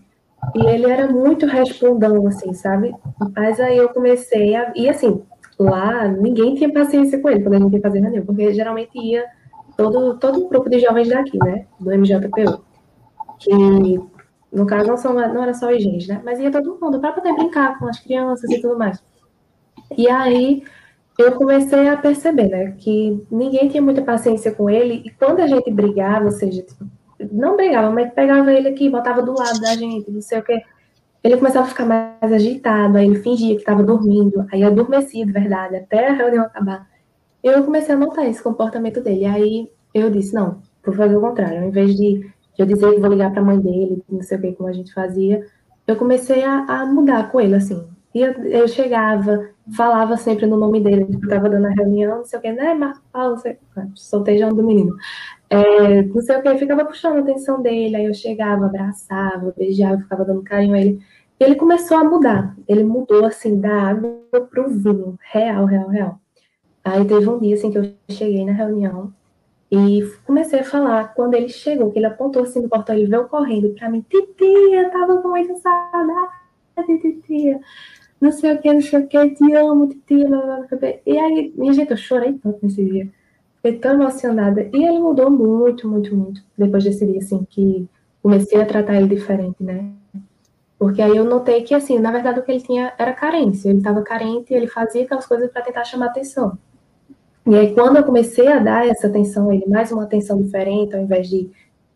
E 0.55 0.65
ele 0.65 0.91
era 0.91 1.07
muito 1.07 1.45
respondão, 1.45 2.27
assim, 2.27 2.53
sabe? 2.53 2.93
Mas 3.33 3.59
aí 3.59 3.77
eu 3.77 3.89
comecei 3.89 4.53
a. 4.55 4.73
E 4.75 4.89
assim, 4.89 5.21
lá 5.59 6.07
ninguém 6.07 6.55
tinha 6.55 6.71
paciência 6.71 7.21
com 7.21 7.29
ele 7.29 7.41
quando 7.41 7.55
a 7.55 7.59
gente 7.59 7.73
ia 7.73 7.81
fazer 7.81 7.99
reunião, 7.99 8.25
porque 8.25 8.53
geralmente 8.53 8.97
ia 8.97 9.25
todo, 9.77 10.17
todo 10.17 10.45
o 10.45 10.49
grupo 10.49 10.69
de 10.69 10.79
jovens 10.79 11.09
daqui, 11.09 11.37
né, 11.37 11.65
do 11.79 11.91
MJPU, 11.91 12.63
que 13.39 13.99
no 14.51 14.65
caso 14.65 14.87
não, 14.87 14.97
são, 14.97 15.13
não 15.13 15.43
era 15.43 15.53
só 15.53 15.71
os 15.71 15.81
gente, 15.81 16.07
né, 16.07 16.21
mas 16.23 16.39
ia 16.39 16.51
todo 16.51 16.77
mundo 16.81 16.99
para 16.99 17.11
poder 17.11 17.33
brincar 17.33 17.77
com 17.79 17.87
as 17.87 17.99
crianças 17.99 18.49
e 18.51 18.61
tudo 18.61 18.77
mais. 18.77 19.03
E 19.97 20.09
aí 20.09 20.63
eu 21.17 21.33
comecei 21.33 21.87
a 21.87 21.97
perceber, 21.97 22.47
né, 22.47 22.71
que 22.77 23.23
ninguém 23.29 23.67
tinha 23.67 23.81
muita 23.81 24.01
paciência 24.01 24.51
com 24.51 24.69
ele, 24.69 25.03
e 25.05 25.09
quando 25.11 25.39
a 25.39 25.47
gente 25.47 25.71
brigava, 25.71 26.25
ou 26.25 26.31
seja, 26.31 26.61
tipo, 26.61 26.85
não 27.31 27.55
brigava, 27.55 27.91
mas 27.91 28.11
pegava 28.13 28.51
ele 28.51 28.69
aqui, 28.69 28.89
botava 28.89 29.21
do 29.21 29.33
lado 29.33 29.59
da 29.59 29.75
gente, 29.75 30.09
não 30.11 30.21
sei 30.21 30.39
o 30.39 30.43
que, 30.43 30.61
ele 31.23 31.37
começava 31.37 31.65
a 31.65 31.69
ficar 31.69 31.85
mais 31.85 32.33
agitado, 32.33 32.97
aí 32.97 33.07
ele 33.07 33.15
fingia 33.15 33.55
que 33.55 33.61
estava 33.61 33.81
dormindo, 33.81 34.45
aí 34.51 34.61
adormecia 34.61 35.25
de 35.25 35.31
verdade, 35.31 35.77
até 35.77 36.09
a 36.09 36.13
reunião 36.13 36.43
acabar. 36.43 36.87
Eu 37.41 37.63
comecei 37.63 37.95
a 37.95 37.97
notar 37.97 38.25
esse 38.27 38.43
comportamento 38.43 39.01
dele. 39.01 39.25
Aí 39.25 39.71
eu 39.93 40.09
disse, 40.09 40.33
não, 40.33 40.61
vou 40.85 40.93
fazer 40.93 41.15
o 41.15 41.21
contrário. 41.21 41.61
Ao 41.61 41.67
invés 41.67 41.95
de 41.95 42.29
eu 42.57 42.65
dizer 42.65 42.93
que 42.93 42.99
vou 42.99 43.09
ligar 43.09 43.31
para 43.31 43.41
a 43.41 43.45
mãe 43.45 43.59
dele, 43.59 44.03
não 44.09 44.21
sei 44.21 44.37
o 44.37 44.41
que, 44.41 44.53
como 44.53 44.69
a 44.69 44.73
gente 44.73 44.93
fazia, 44.93 45.45
eu 45.87 45.95
comecei 45.95 46.43
a, 46.43 46.65
a 46.67 46.85
mudar 46.85 47.31
com 47.31 47.39
ele, 47.39 47.55
assim. 47.55 47.85
E 48.13 48.21
eu, 48.21 48.31
eu, 48.43 48.67
chegava, 48.67 49.49
falava 49.75 50.15
sempre 50.17 50.45
no 50.45 50.55
nome 50.55 50.79
dele, 50.79 51.05
tipo, 51.05 51.23
estava 51.23 51.49
dando 51.49 51.65
a 51.65 51.71
reunião, 51.71 52.17
não 52.17 52.25
sei 52.25 52.37
o 52.37 52.41
que, 52.41 52.51
né, 52.51 52.73
Marcos 52.73 53.01
Paulo, 53.11 53.37
soltejando 53.95 54.55
do 54.55 54.63
menino. 54.63 54.95
É, 55.49 56.03
não 56.03 56.21
sei 56.21 56.37
o 56.37 56.41
que, 56.41 56.57
ficava 56.57 56.85
puxando 56.85 57.17
a 57.17 57.19
atenção 57.21 57.61
dele, 57.61 57.95
aí 57.95 58.05
eu 58.05 58.13
chegava, 58.13 58.67
abraçava, 58.67 59.53
beijava, 59.57 59.97
ficava 59.97 60.23
dando 60.23 60.43
carinho 60.43 60.75
a 60.75 60.79
ele 60.79 60.99
ele 61.39 61.55
começou 61.55 61.97
a 61.97 62.03
mudar. 62.03 62.55
Ele 62.67 62.83
mudou, 62.83 63.25
assim, 63.25 63.59
da 63.59 63.89
água 63.89 64.21
para 64.49 64.65
o 64.65 64.69
vinho. 64.69 65.17
Real, 65.31 65.65
real, 65.65 65.87
real. 65.89 66.19
Aí 66.83 67.05
teve 67.05 67.29
um 67.29 67.39
dia, 67.39 67.55
assim, 67.55 67.71
que 67.71 67.77
eu 67.77 67.93
cheguei 68.09 68.45
na 68.45 68.51
reunião 68.51 69.13
e 69.71 70.03
comecei 70.25 70.59
a 70.59 70.63
falar. 70.63 71.13
Quando 71.15 71.33
ele 71.33 71.49
chegou, 71.49 71.91
que 71.91 71.99
ele 71.99 72.05
apontou, 72.05 72.43
assim, 72.43 72.61
no 72.61 72.69
portão, 72.69 72.95
ele 72.95 73.07
veio 73.07 73.27
correndo 73.27 73.69
para 73.69 73.89
mim. 73.89 74.05
Titia, 74.09 74.89
tava 74.91 75.21
com 75.21 75.29
muita 75.29 75.55
saudade, 75.57 76.99
titia. 77.01 77.59
Não 78.21 78.31
sei 78.31 78.53
o 78.53 78.61
que, 78.61 78.71
não 78.73 78.81
sei 78.81 78.99
o 78.99 79.07
que, 79.07 79.29
te 79.31 79.53
amo, 79.53 79.87
titia. 79.87 80.27
E 81.05 81.17
aí, 81.17 81.53
minha 81.57 81.73
gente, 81.73 81.91
eu 81.91 81.97
chorei 81.97 82.33
tanto 82.33 82.59
nesse 82.61 82.83
dia. 82.85 83.09
Fiquei 83.57 83.79
tão 83.79 83.93
emocionada. 83.93 84.69
E 84.73 84.85
ele 84.85 84.99
mudou 84.99 85.31
muito, 85.31 85.87
muito, 85.89 86.15
muito. 86.15 86.43
Depois 86.57 86.83
desse 86.83 87.05
dia, 87.05 87.19
assim, 87.19 87.45
que 87.49 87.87
comecei 88.21 88.61
a 88.61 88.65
tratar 88.65 88.95
ele 88.95 89.15
diferente, 89.15 89.61
né? 89.63 89.91
Porque 90.77 91.01
aí 91.01 91.15
eu 91.15 91.23
notei 91.23 91.63
que, 91.63 91.73
assim, 91.73 91.99
na 91.99 92.11
verdade 92.11 92.39
o 92.39 92.43
que 92.43 92.51
ele 92.51 92.61
tinha 92.61 92.93
era 92.97 93.13
carência. 93.13 93.69
Ele 93.69 93.77
estava 93.79 94.01
carente 94.01 94.53
e 94.53 94.55
ele 94.55 94.67
fazia 94.67 95.03
aquelas 95.03 95.25
coisas 95.25 95.51
para 95.51 95.61
tentar 95.61 95.83
chamar 95.83 96.07
atenção. 96.07 96.57
E 97.45 97.55
aí, 97.55 97.73
quando 97.73 97.97
eu 97.97 98.03
comecei 98.03 98.47
a 98.47 98.59
dar 98.59 98.87
essa 98.87 99.07
atenção 99.07 99.49
a 99.49 99.55
ele, 99.55 99.65
mais 99.67 99.91
uma 99.91 100.03
atenção 100.03 100.41
diferente, 100.41 100.95
ao 100.95 101.01
invés 101.01 101.27
de, 101.29 101.49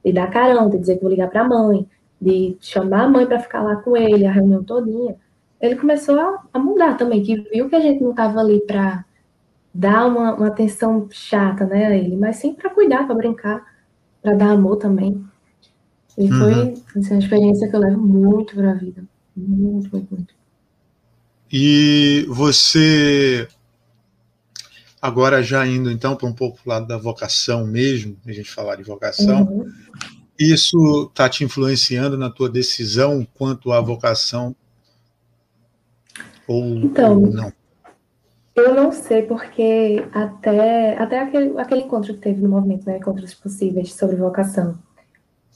de 0.03 0.11
dar 0.11 0.29
carão, 0.29 0.69
de 0.69 0.77
dizer 0.77 0.95
que 0.95 1.01
vou 1.01 1.09
ligar 1.09 1.29
para 1.29 1.41
a 1.41 1.47
mãe, 1.47 1.87
de 2.19 2.57
chamar 2.59 3.03
a 3.05 3.09
mãe 3.09 3.25
para 3.25 3.39
ficar 3.39 3.61
lá 3.61 3.77
com 3.77 3.95
ele, 3.95 4.25
a 4.25 4.31
reunião 4.31 4.63
todinha, 4.63 5.15
ele 5.61 5.75
começou 5.75 6.19
a, 6.19 6.43
a 6.53 6.59
mudar 6.59 6.97
também, 6.97 7.23
que 7.23 7.35
viu 7.49 7.69
que 7.69 7.75
a 7.75 7.79
gente 7.79 8.03
não 8.03 8.11
estava 8.11 8.39
ali 8.39 8.59
para 8.61 9.05
dar 9.73 10.05
uma, 10.05 10.33
uma, 10.33 10.47
atenção 10.47 11.07
chata 11.11 11.65
né, 11.65 11.85
a 11.85 11.95
ele, 11.95 12.15
mas 12.15 12.37
sim 12.37 12.53
para 12.53 12.69
cuidar, 12.69 13.05
para 13.05 13.15
brincar, 13.15 13.65
para 14.21 14.33
dar 14.33 14.51
amor 14.51 14.77
também. 14.77 15.23
E 16.17 16.27
foi 16.27 16.53
uhum. 16.53 16.83
assim, 16.95 17.13
uma 17.13 17.19
experiência 17.19 17.69
que 17.69 17.75
eu 17.75 17.79
levo 17.79 18.01
muito 18.01 18.55
para 18.55 18.71
a 18.71 18.75
vida. 18.75 19.03
Muito, 19.35 19.89
muito, 19.91 20.15
muito. 20.15 20.35
E 21.51 22.25
você 22.27 23.47
Agora, 25.01 25.43
já 25.43 25.65
indo 25.65 25.91
então 25.91 26.15
para 26.15 26.27
um 26.27 26.33
pouco 26.33 26.57
para 26.57 26.65
o 26.65 26.73
lado 26.73 26.87
da 26.87 26.97
vocação 26.97 27.67
mesmo, 27.67 28.17
a 28.25 28.31
gente 28.31 28.49
falar 28.49 28.75
de 28.75 28.83
vocação, 28.83 29.43
uhum. 29.43 29.71
isso 30.39 31.07
está 31.09 31.29
te 31.29 31.43
influenciando 31.43 32.17
na 32.17 32.29
tua 32.31 32.49
decisão 32.49 33.25
quanto 33.35 33.71
à 33.71 33.79
vocação? 33.79 34.55
Ou, 36.47 36.65
então, 36.77 37.21
ou 37.21 37.31
não? 37.31 37.53
Eu 38.55 38.73
não 38.73 38.91
sei, 38.91 39.21
porque 39.21 40.03
até, 40.11 40.97
até 40.97 41.19
aquele, 41.19 41.59
aquele 41.59 41.81
encontro 41.81 42.15
que 42.15 42.19
teve 42.19 42.41
no 42.41 42.49
movimento, 42.49 42.87
né, 42.87 42.97
Encontros 42.97 43.35
Possíveis 43.35 43.93
sobre 43.93 44.15
vocação, 44.15 44.79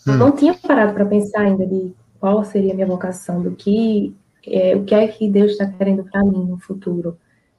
hum. 0.07 0.17
não 0.17 0.31
tinha 0.31 0.53
parado 0.53 0.93
para 0.93 1.05
pensar 1.05 1.41
ainda 1.41 1.65
de 1.65 1.93
qual 2.19 2.43
seria 2.43 2.71
a 2.71 2.75
minha 2.75 2.87
vocação, 2.87 3.41
do 3.41 3.51
que, 3.51 4.15
é, 4.45 4.75
o 4.75 4.83
que 4.83 4.93
é 4.93 5.07
que 5.07 5.27
Deus 5.27 5.53
está 5.53 5.65
querendo 5.67 6.03
para 6.03 6.23
mim 6.23 6.45
no 6.45 6.59
futuro. 6.59 7.17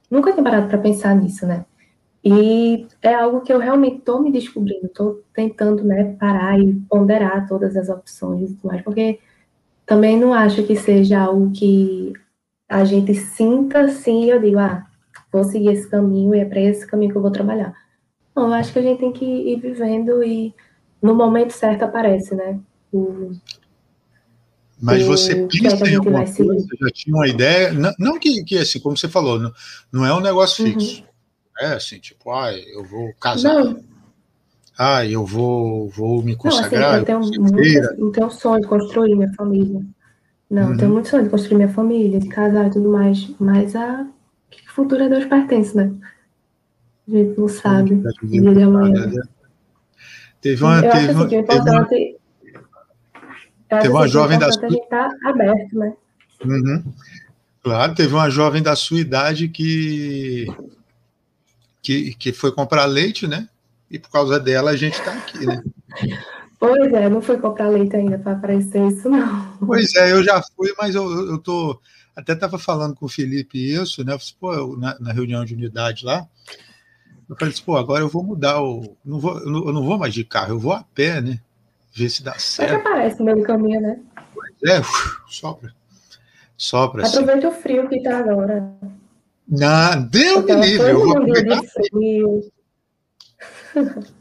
Nunca 0.09 0.31
tinha 0.31 0.43
parado 0.43 0.67
para 0.67 0.77
pensar 0.77 1.15
nisso, 1.15 1.45
né? 1.45 1.65
E 2.23 2.87
é 3.01 3.13
algo 3.13 3.41
que 3.41 3.51
eu 3.51 3.59
realmente 3.59 3.97
estou 3.97 4.21
me 4.21 4.31
descobrindo, 4.31 4.85
estou 4.85 5.21
tentando 5.33 5.83
né, 5.83 6.15
parar 6.17 6.57
e 6.57 6.73
ponderar 6.89 7.45
todas 7.47 7.75
as 7.75 7.89
opções 7.89 8.49
e 8.49 8.53
tudo 8.53 8.67
mais, 8.67 8.81
porque 8.81 9.19
também 9.85 10.17
não 10.17 10.33
acho 10.33 10.63
que 10.63 10.75
seja 10.75 11.19
algo 11.19 11.51
que 11.51 12.13
a 12.69 12.85
gente 12.85 13.13
sinta 13.13 13.81
assim 13.81 14.23
e 14.23 14.29
eu 14.29 14.39
digo, 14.39 14.57
ah, 14.57 14.87
vou 15.31 15.43
seguir 15.43 15.73
esse 15.73 15.89
caminho 15.89 16.33
e 16.33 16.39
é 16.39 16.45
para 16.45 16.61
esse 16.61 16.87
caminho 16.87 17.11
que 17.11 17.17
eu 17.17 17.21
vou 17.21 17.31
trabalhar. 17.31 17.73
Não, 18.33 18.47
eu 18.47 18.53
acho 18.53 18.71
que 18.71 18.79
a 18.79 18.81
gente 18.81 18.99
tem 18.99 19.11
que 19.11 19.25
ir 19.25 19.59
vivendo 19.59 20.23
e 20.23 20.55
no 21.03 21.13
momento 21.13 21.51
certo 21.51 21.83
aparece, 21.83 22.33
né? 22.33 22.57
O, 22.91 23.31
mas 24.81 25.03
você 25.03 25.31
é 25.31 25.47
pensa 25.47 25.87
em 25.87 25.95
alguma 25.95 26.25
coisa, 26.25 26.67
já 26.81 26.89
tinha 26.91 27.15
uma 27.15 27.27
ideia, 27.27 27.71
não, 27.71 27.93
não 27.97 28.19
que, 28.19 28.43
que, 28.43 28.57
assim, 28.57 28.81
como 28.81 28.97
você 28.97 29.07
falou, 29.07 29.39
não, 29.39 29.53
não 29.91 30.05
é 30.05 30.13
um 30.13 30.19
negócio 30.19 30.65
uhum. 30.65 30.71
fixo. 30.73 31.03
É 31.59 31.67
assim, 31.67 31.99
tipo, 31.99 32.31
ah, 32.31 32.51
eu 32.51 32.83
vou 32.83 33.13
casar. 33.13 33.63
Não. 33.63 33.79
Ah, 34.77 35.05
eu 35.05 35.25
vou, 35.25 35.87
vou 35.87 36.21
me 36.21 36.35
consagrar. 36.35 36.81
Não, 36.81 36.89
assim, 36.89 36.99
eu, 36.99 37.05
tenho 37.05 37.53
muito, 37.53 38.01
eu 38.01 38.11
tenho 38.11 38.27
um 38.27 38.29
sonho 38.29 38.61
de 38.61 38.67
construir 38.67 39.15
minha 39.15 39.31
família. 39.33 39.81
Não, 40.49 40.63
uhum. 40.63 40.71
eu 40.71 40.77
tenho 40.77 40.91
muito 40.91 41.07
sonho 41.07 41.23
de 41.23 41.29
construir 41.29 41.55
minha 41.55 41.69
família, 41.69 42.19
de 42.19 42.27
casar 42.27 42.67
e 42.67 42.71
tudo 42.71 42.89
mais. 42.89 43.29
Mas 43.39 43.75
a 43.75 44.05
que 44.49 44.69
futuro 44.69 45.03
a 45.03 45.07
Deus 45.07 45.25
pertence, 45.25 45.77
né? 45.77 45.93
A 47.07 47.11
gente 47.11 47.39
não 47.39 47.47
sabe. 47.47 48.03
Dia 48.23 48.53
de 48.53 48.63
amanhã. 48.63 49.11
Teve 50.43 50.63
uma. 50.63 50.75
Eu 50.75 50.81
teve, 50.81 50.97
acho 50.97 51.17
assim, 51.17 51.27
que 51.29 51.35
é 51.35 51.39
importante. 51.39 51.89
Teve 51.89 52.17
uma, 53.71 53.81
teve 53.81 53.93
uma 53.93 54.07
jovem 54.07 54.37
da 54.37 54.51
sua. 54.51 54.87
Tá 54.89 55.09
aberto, 55.25 55.79
né? 55.79 55.93
Uhum. 56.45 56.83
Claro, 57.63 57.95
teve 57.95 58.13
uma 58.13 58.29
jovem 58.29 58.61
da 58.61 58.75
sua 58.75 58.99
idade 58.99 59.47
que 59.47 60.47
que, 61.81 62.13
que 62.15 62.33
foi 62.33 62.51
comprar 62.51 62.85
leite, 62.85 63.25
né? 63.25 63.47
E 63.89 63.97
por 63.97 64.09
causa 64.09 64.39
dela 64.39 64.71
a 64.71 64.75
gente 64.75 64.99
está 64.99 65.13
aqui, 65.13 65.45
né? 65.45 65.63
Pois 66.59 66.93
é, 66.93 67.09
não 67.09 67.21
fui 67.21 67.37
comprar 67.37 67.67
leite 67.67 67.93
ainda 67.93 68.17
para 68.17 68.31
aparecer 68.31 68.87
isso, 68.87 69.09
não. 69.09 69.57
Pois 69.57 69.93
é, 69.95 70.13
eu 70.13 70.23
já 70.23 70.41
fui, 70.55 70.73
mas 70.77 70.95
eu, 70.95 71.03
eu 71.27 71.37
tô. 71.37 71.77
Até 72.15 72.31
estava 72.31 72.57
falando 72.57 72.95
com 72.95 73.05
o 73.05 73.09
Felipe 73.09 73.57
isso, 73.57 74.01
né? 74.05 74.17
Pô, 74.39 74.77
na, 74.77 74.97
na, 74.97 75.11
reunião 75.11 75.43
de 75.43 75.53
unidade 75.55 76.05
lá. 76.05 76.25
Eu 77.29 77.35
falei 77.35 77.53
assim, 77.53 77.63
pô, 77.63 77.77
agora 77.77 78.03
eu 78.03 78.09
vou 78.09 78.23
mudar 78.23 78.61
o. 78.61 78.95
Não 79.03 79.19
vou, 79.19 79.39
eu, 79.39 79.73
não, 79.73 79.83
vou 79.83 79.97
mais 79.97 80.13
de 80.13 80.23
carro, 80.23 80.53
eu 80.53 80.59
vou 80.59 80.73
a 80.73 80.83
pé, 80.93 81.21
né? 81.21 81.39
Ver 81.93 82.09
se 82.09 82.23
dá 82.23 82.33
certo. 82.35 82.73
É 82.73 82.79
que 82.79 82.87
aparece 82.87 83.19
no 83.19 83.25
meio 83.25 83.37
do 83.37 83.43
caminho, 83.43 83.81
né? 83.81 83.99
Pois 84.33 84.51
é, 84.63 84.81
sopra. 85.27 85.73
Sopra. 86.57 87.03
Assim. 87.03 87.19
Aproveita 87.19 87.47
assim. 87.47 87.57
o 87.57 87.61
frio 87.61 87.89
que 87.89 87.95
está 87.95 88.19
agora. 88.19 88.73
Não, 89.47 90.03
deu 90.07 90.43
me 90.43 90.55
livre. 90.55 90.89
Eu 90.89 90.99
vou 90.99 91.17
aproveitar. 91.17 91.61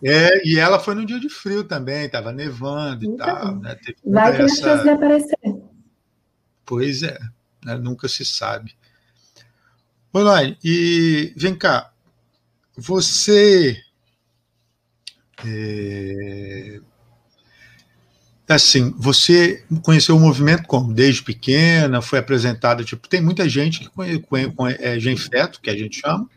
É, 0.03 0.49
e 0.49 0.59
ela 0.59 0.81
foi 0.81 0.95
num 0.95 1.05
dia 1.05 1.21
de 1.21 1.29
frio 1.29 1.63
também, 1.63 2.07
estava 2.07 2.33
nevando 2.33 3.05
então, 3.05 3.27
e 3.27 3.31
tal. 3.31 3.57
Né? 3.57 3.77
vai 4.03 4.35
que 4.35 4.43
essa... 4.43 4.63
chance 4.63 4.83
de 4.83 4.89
aparecer. 4.89 5.39
Pois 6.65 7.03
é, 7.03 7.19
né? 7.63 7.77
nunca 7.77 8.09
se 8.09 8.25
sabe. 8.25 8.75
Oi, 10.15 10.57
e 10.65 11.35
vem 11.37 11.55
cá, 11.55 11.92
você 12.77 13.83
é, 15.45 16.81
assim, 18.49 18.95
você 18.97 19.65
conheceu 19.83 20.17
o 20.17 20.21
movimento 20.21 20.65
como? 20.67 20.93
Desde 20.93 21.23
pequena, 21.23 22.03
foi 22.03 22.19
apresentada, 22.19 22.85
tipo, 22.85 23.09
tem 23.09 23.21
muita 23.21 23.49
gente 23.49 23.81
que 23.81 23.89
conhece, 23.89 24.23
é, 24.81 24.99
genfeto, 24.99 25.61
que 25.61 25.71
a 25.71 25.77
gente 25.77 26.01
chama, 26.01 26.29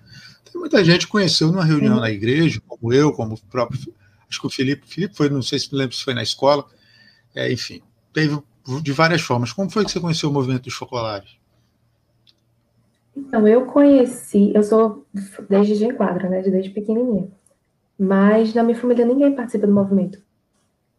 tem 0.51 0.59
muita 0.59 0.83
gente 0.83 1.05
que 1.05 1.11
conheceu 1.11 1.51
numa 1.51 1.65
reunião 1.65 1.99
na 1.99 2.09
igreja, 2.09 2.61
como 2.67 2.93
eu, 2.93 3.11
como 3.11 3.35
o 3.35 3.39
próprio, 3.49 3.79
acho 4.29 4.39
que 4.39 4.47
o 4.47 4.49
Felipe, 4.49 4.87
Felipe 4.87 5.15
foi, 5.15 5.29
não 5.29 5.41
sei 5.41 5.59
se 5.59 5.71
me 5.71 5.77
lembro 5.77 5.95
se 5.95 6.03
foi 6.03 6.13
na 6.13 6.23
escola, 6.23 6.65
é, 7.35 7.51
enfim, 7.51 7.81
teve 8.13 8.41
de 8.81 8.91
várias 8.91 9.21
formas. 9.21 9.53
Como 9.53 9.69
foi 9.69 9.85
que 9.85 9.91
você 9.91 9.99
conheceu 9.99 10.29
o 10.29 10.33
movimento 10.33 10.63
dos 10.63 10.73
focolares? 10.73 11.29
Então, 13.15 13.47
eu 13.47 13.65
conheci, 13.65 14.51
eu 14.53 14.61
sou 14.61 15.05
desde 15.49 15.77
de 15.77 15.85
enquadra, 15.85 16.27
né, 16.29 16.41
desde 16.41 16.69
pequenininha, 16.69 17.27
mas 17.97 18.53
na 18.53 18.61
minha 18.61 18.77
família 18.77 19.05
ninguém 19.05 19.33
participa 19.33 19.65
do 19.65 19.73
movimento. 19.73 20.21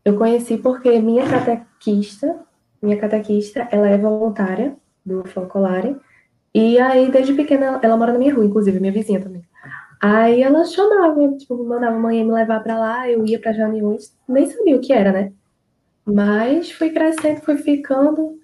Eu 0.05 0.17
conheci 0.17 0.57
porque 0.57 0.99
minha 0.99 1.29
catequista, 1.29 2.39
minha 2.81 2.97
catequista, 2.99 3.69
ela 3.71 3.89
é 3.89 3.99
voluntária 3.99 4.77
do 5.05 5.25
Folcolare, 5.29 5.97
e 6.55 6.79
aí, 6.79 7.11
desde 7.11 7.35
pequena, 7.35 7.79
ela 7.83 7.99
mora 7.99 8.13
na 8.15 8.19
minha 8.19 8.35
rua, 8.35 8.47
inclusive, 8.47 8.81
minha 8.81 8.93
vizinha 8.93 9.21
também. 9.21 9.43
Aí 10.01 10.43
ela 10.43 10.65
chamava, 10.65 11.37
tipo, 11.37 11.63
mandava 11.65 11.97
a 11.97 12.01
mãe 12.01 12.25
me 12.25 12.33
levar 12.33 12.61
para 12.63 12.79
lá, 12.79 13.11
eu 13.11 13.27
ia 13.27 13.39
para 13.39 13.51
as 13.51 13.57
reuniões, 13.59 14.17
nem 14.27 14.47
sabia 14.47 14.77
o 14.77 14.81
que 14.81 14.93
era, 14.93 15.13
né? 15.13 15.33
Mas 16.07 16.71
fui 16.71 16.91
crescendo, 16.91 17.43
fui 17.43 17.59
ficando, 17.59 18.39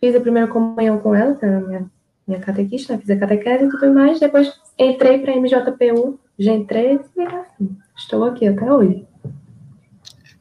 fiz 0.00 0.14
a 0.14 0.20
primeira 0.20 0.48
comunhão 0.48 0.98
com 0.98 1.14
ela, 1.14 1.34
que 1.34 1.44
era 1.44 1.60
minha, 1.60 1.90
minha 2.28 2.40
catequista, 2.40 2.92
né? 2.92 2.98
fiz 3.00 3.10
a 3.10 3.16
catequese 3.16 3.64
e 3.64 3.70
tudo 3.70 3.94
mais, 3.94 4.20
depois 4.20 4.52
entrei 4.78 5.18
para 5.18 5.32
a 5.32 5.36
MJPU, 5.36 6.20
já 6.38 6.52
entrei 6.52 7.00
e 7.16 7.22
assim, 7.22 7.76
estou 7.96 8.24
aqui 8.24 8.46
até 8.46 8.70
hoje. 8.70 9.06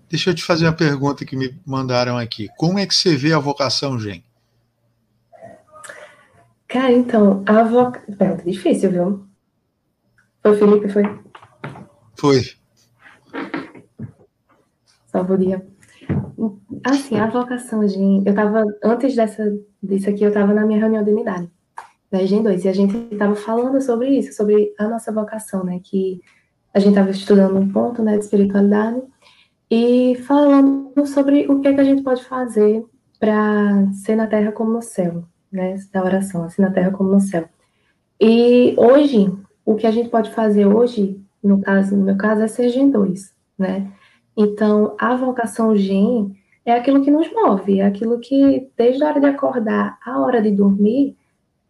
Deixa 0.09 0.29
eu 0.29 0.35
te 0.35 0.43
fazer 0.43 0.65
uma 0.65 0.73
pergunta 0.73 1.25
que 1.25 1.35
me 1.35 1.59
mandaram 1.65 2.17
aqui. 2.17 2.47
Como 2.57 2.79
é 2.79 2.85
que 2.85 2.95
você 2.95 3.15
vê 3.15 3.33
a 3.33 3.39
vocação, 3.39 3.99
Gen? 3.99 4.23
Cara, 6.67 6.93
então, 6.93 7.43
a 7.45 7.63
vocação. 7.63 8.15
Pergunta 8.15 8.43
difícil, 8.43 8.91
viu? 8.91 9.27
Foi 10.41 10.51
o 10.51 10.57
Felipe, 10.57 10.89
foi? 10.89 11.03
Foi. 12.15 12.41
Salvo 15.07 15.33
o 15.33 15.37
dia. 15.37 15.65
Assim, 16.85 17.17
a 17.17 17.27
vocação, 17.27 17.85
Gen. 17.87 18.23
Eu 18.25 18.33
tava. 18.33 18.63
Antes 18.83 19.13
dessa, 19.13 19.43
disso 19.83 20.09
aqui, 20.09 20.23
eu 20.23 20.31
tava 20.31 20.53
na 20.53 20.65
minha 20.65 20.79
reunião 20.79 21.03
de 21.03 21.11
unidade, 21.11 21.49
da 22.11 22.25
Gen 22.25 22.43
2, 22.43 22.65
e 22.65 22.69
a 22.69 22.73
gente 22.73 22.97
tava 23.17 23.35
falando 23.35 23.81
sobre 23.81 24.09
isso, 24.17 24.33
sobre 24.33 24.73
a 24.77 24.87
nossa 24.87 25.11
vocação, 25.11 25.63
né? 25.63 25.79
Que 25.83 26.21
a 26.73 26.79
gente 26.79 26.95
tava 26.95 27.09
estudando 27.09 27.57
um 27.57 27.69
ponto, 27.69 28.01
né, 28.01 28.17
de 28.17 28.23
espiritualidade 28.23 29.01
e 29.69 30.15
falando 30.25 31.05
sobre 31.05 31.45
o 31.49 31.59
que, 31.59 31.67
é 31.67 31.73
que 31.73 31.81
a 31.81 31.83
gente 31.83 32.03
pode 32.03 32.23
fazer 32.23 32.85
para 33.19 33.91
ser 33.91 34.15
na 34.15 34.27
terra 34.27 34.51
como 34.51 34.71
no 34.71 34.81
céu, 34.81 35.25
né? 35.51 35.75
Da 35.91 36.03
oração, 36.03 36.43
assim 36.43 36.61
na 36.61 36.71
terra 36.71 36.91
como 36.91 37.09
no 37.09 37.19
céu. 37.19 37.45
E 38.19 38.73
hoje, 38.77 39.31
o 39.65 39.75
que 39.75 39.85
a 39.85 39.91
gente 39.91 40.09
pode 40.09 40.31
fazer 40.31 40.65
hoje, 40.65 41.19
no 41.43 41.59
caso, 41.61 41.95
no 41.95 42.05
meu 42.05 42.17
caso, 42.17 42.41
é 42.41 42.47
ser 42.47 42.69
Gen 42.69 42.89
2, 42.89 43.33
né? 43.57 43.91
Então, 44.35 44.95
a 44.99 45.15
vocação 45.15 45.75
Gen 45.75 46.31
é 46.63 46.73
aquilo 46.73 47.03
que 47.03 47.11
nos 47.11 47.29
move, 47.33 47.79
é 47.79 47.85
aquilo 47.85 48.19
que, 48.19 48.69
desde 48.77 49.03
a 49.03 49.07
hora 49.07 49.19
de 49.19 49.25
acordar 49.25 49.97
à 50.05 50.19
hora 50.21 50.41
de 50.41 50.51
dormir, 50.51 51.16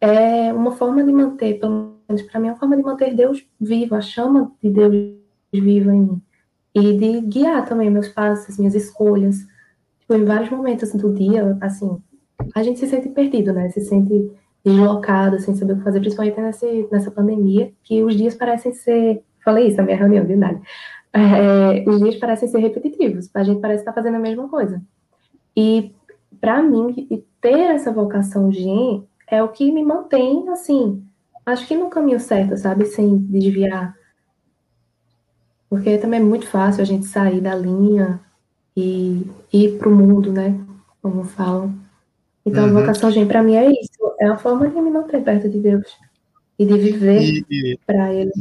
é 0.00 0.52
uma 0.52 0.72
forma 0.72 1.02
de 1.02 1.12
manter, 1.12 1.58
pelo 1.58 1.96
menos 2.08 2.22
para 2.22 2.40
mim, 2.40 2.48
é 2.48 2.50
uma 2.52 2.58
forma 2.58 2.76
de 2.76 2.82
manter 2.82 3.14
Deus 3.14 3.46
vivo, 3.60 3.94
a 3.94 4.00
chama 4.00 4.52
de 4.62 4.70
Deus 4.70 4.94
viva 5.52 5.94
em 5.94 6.00
mim 6.00 6.22
e 6.74 6.96
de 6.96 7.20
guiar 7.22 7.66
também 7.66 7.90
meus 7.90 8.08
passos, 8.08 8.58
minhas 8.58 8.74
escolhas. 8.74 9.46
Tipo, 10.00 10.14
em 10.14 10.24
vários 10.24 10.50
momentos 10.50 10.92
do 10.92 11.12
dia, 11.12 11.56
assim, 11.60 12.00
a 12.54 12.62
gente 12.62 12.78
se 12.78 12.86
sente 12.86 13.08
perdido, 13.08 13.52
né? 13.52 13.68
Se 13.70 13.80
sente 13.80 14.30
deslocado, 14.64 15.38
sem 15.40 15.54
saber 15.54 15.74
o 15.74 15.76
que 15.78 15.84
fazer, 15.84 16.00
principalmente 16.00 16.40
nesse, 16.40 16.88
nessa 16.90 17.10
pandemia, 17.10 17.72
que 17.82 18.02
os 18.02 18.14
dias 18.16 18.34
parecem 18.34 18.72
ser. 18.72 19.22
Falei 19.44 19.68
isso 19.68 19.78
na 19.78 19.84
minha 19.84 19.96
reunião, 19.96 20.24
de 20.24 20.36
nada. 20.36 20.60
É, 21.12 21.88
os 21.88 21.98
dias 22.00 22.16
parecem 22.16 22.48
ser 22.48 22.58
repetitivos, 22.58 23.30
a 23.34 23.42
gente 23.42 23.60
parece 23.60 23.80
estar 23.80 23.92
fazendo 23.92 24.16
a 24.16 24.20
mesma 24.20 24.48
coisa. 24.48 24.82
E, 25.56 25.92
para 26.40 26.62
mim, 26.62 27.24
ter 27.40 27.58
essa 27.58 27.90
vocação 27.90 28.52
gen 28.52 29.07
é 29.30 29.42
o 29.42 29.48
que 29.48 29.70
me 29.70 29.82
mantém, 29.82 30.48
assim, 30.50 31.04
acho 31.44 31.66
que 31.66 31.76
no 31.76 31.90
caminho 31.90 32.20
certo, 32.20 32.56
sabe? 32.56 32.86
Sem 32.86 33.18
desviar 33.18 33.98
porque 35.68 35.98
também 35.98 36.20
é 36.20 36.22
muito 36.22 36.46
fácil 36.46 36.82
a 36.82 36.84
gente 36.84 37.06
sair 37.06 37.40
da 37.40 37.54
linha 37.54 38.20
e 38.76 39.26
ir 39.52 39.78
para 39.78 39.88
o 39.88 39.94
mundo, 39.94 40.32
né? 40.32 40.58
Como 41.02 41.24
falam. 41.24 41.74
Então, 42.44 42.64
uhum. 42.64 42.78
a 42.78 42.80
vocação, 42.80 43.10
gente, 43.10 43.28
para 43.28 43.42
mim 43.42 43.54
é 43.54 43.70
isso. 43.70 44.14
É 44.20 44.26
a 44.28 44.38
forma 44.38 44.68
de 44.68 44.80
me 44.80 44.90
manter 44.90 45.22
perto 45.22 45.48
de 45.48 45.58
Deus 45.58 45.84
e 46.58 46.64
de 46.64 46.78
viver 46.78 47.78
para 47.86 48.12
Ele. 48.12 48.32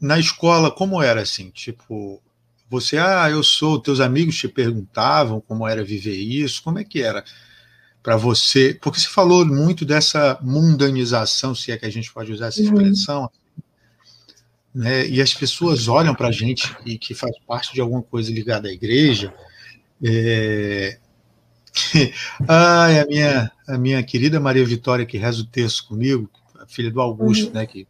na 0.00 0.18
escola, 0.18 0.70
como 0.70 1.02
era 1.02 1.22
assim? 1.22 1.50
Tipo, 1.50 2.22
você, 2.70 2.96
ah, 2.96 3.28
eu 3.28 3.42
sou, 3.42 3.80
teus 3.80 3.98
amigos 3.98 4.36
te 4.36 4.48
perguntavam 4.48 5.40
como 5.40 5.66
era 5.66 5.82
viver 5.82 6.16
isso, 6.16 6.62
como 6.62 6.78
é 6.78 6.84
que 6.84 7.02
era 7.02 7.24
para 8.06 8.16
você? 8.16 8.78
Porque 8.80 9.00
você 9.00 9.08
falou 9.08 9.44
muito 9.44 9.84
dessa 9.84 10.38
mundanização, 10.40 11.56
se 11.56 11.72
é 11.72 11.76
que 11.76 11.86
a 11.86 11.90
gente 11.90 12.12
pode 12.12 12.30
usar 12.30 12.46
essa 12.46 12.60
uhum. 12.60 12.66
expressão, 12.66 13.22
uhum. 13.22 13.28
né? 14.76 15.08
E 15.08 15.20
as 15.20 15.34
pessoas 15.34 15.88
olham 15.88 16.14
para 16.14 16.28
a 16.28 16.32
gente 16.32 16.72
e 16.84 16.96
que 16.96 17.16
faz 17.16 17.36
parte 17.44 17.74
de 17.74 17.80
alguma 17.80 18.00
coisa 18.00 18.32
ligada 18.32 18.68
à 18.68 18.72
igreja. 18.72 19.34
É... 20.00 21.00
Ai, 22.46 23.00
a 23.00 23.06
minha, 23.06 23.50
a 23.66 23.76
minha 23.76 24.00
querida 24.04 24.38
Maria 24.38 24.64
Vitória, 24.64 25.04
que 25.04 25.18
reza 25.18 25.40
o 25.40 25.46
texto 25.46 25.88
comigo, 25.88 26.30
filha 26.68 26.92
do 26.92 27.00
Augusto, 27.00 27.48
uhum. 27.48 27.54
né, 27.54 27.66
que 27.66 27.88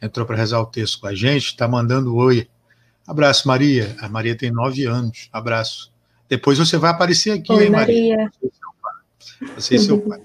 entrou 0.00 0.24
para 0.24 0.34
rezar 0.34 0.62
o 0.62 0.66
texto 0.66 0.98
com 0.98 1.08
a 1.08 1.14
gente, 1.14 1.48
está 1.48 1.68
mandando 1.68 2.16
oi. 2.16 2.48
Abraço, 3.06 3.46
Maria. 3.46 3.94
A 4.00 4.08
Maria 4.08 4.34
tem 4.34 4.50
nove 4.50 4.86
anos. 4.86 5.28
Abraço. 5.30 5.92
Depois 6.26 6.56
você 6.56 6.78
vai 6.78 6.90
aparecer 6.90 7.32
aqui, 7.32 7.52
oi, 7.52 7.64
hein, 7.64 7.70
Maria? 7.70 8.16
Maria. 8.16 8.32
Você 9.54 9.76
e 9.76 9.78
seu 9.78 10.00
pai. 10.00 10.20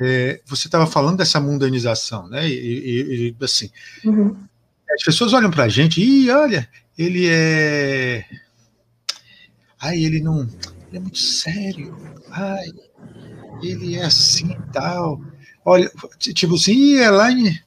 É, 0.00 0.40
você 0.44 0.68
estava 0.68 0.86
falando 0.86 1.16
dessa 1.16 1.40
mundanização, 1.40 2.28
né? 2.28 2.46
E, 2.46 2.52
e, 2.52 3.36
e 3.40 3.44
assim, 3.44 3.70
uhum. 4.04 4.36
as 4.90 5.02
pessoas 5.02 5.32
olham 5.32 5.50
para 5.50 5.64
a 5.64 5.68
gente 5.68 6.02
e 6.02 6.30
olha, 6.30 6.68
ele 6.98 7.26
é, 7.28 8.24
ai, 9.80 10.04
ele 10.04 10.20
não, 10.20 10.42
ele 10.88 10.96
é 10.96 11.00
muito 11.00 11.18
sério, 11.18 11.96
ai, 12.30 12.66
ele 13.62 13.96
é 13.96 14.04
assim 14.04 14.54
tal. 14.72 15.20
Olha, 15.64 15.90
tipo 16.18 16.54
assim, 16.54 16.94
Elaine, 16.96 17.58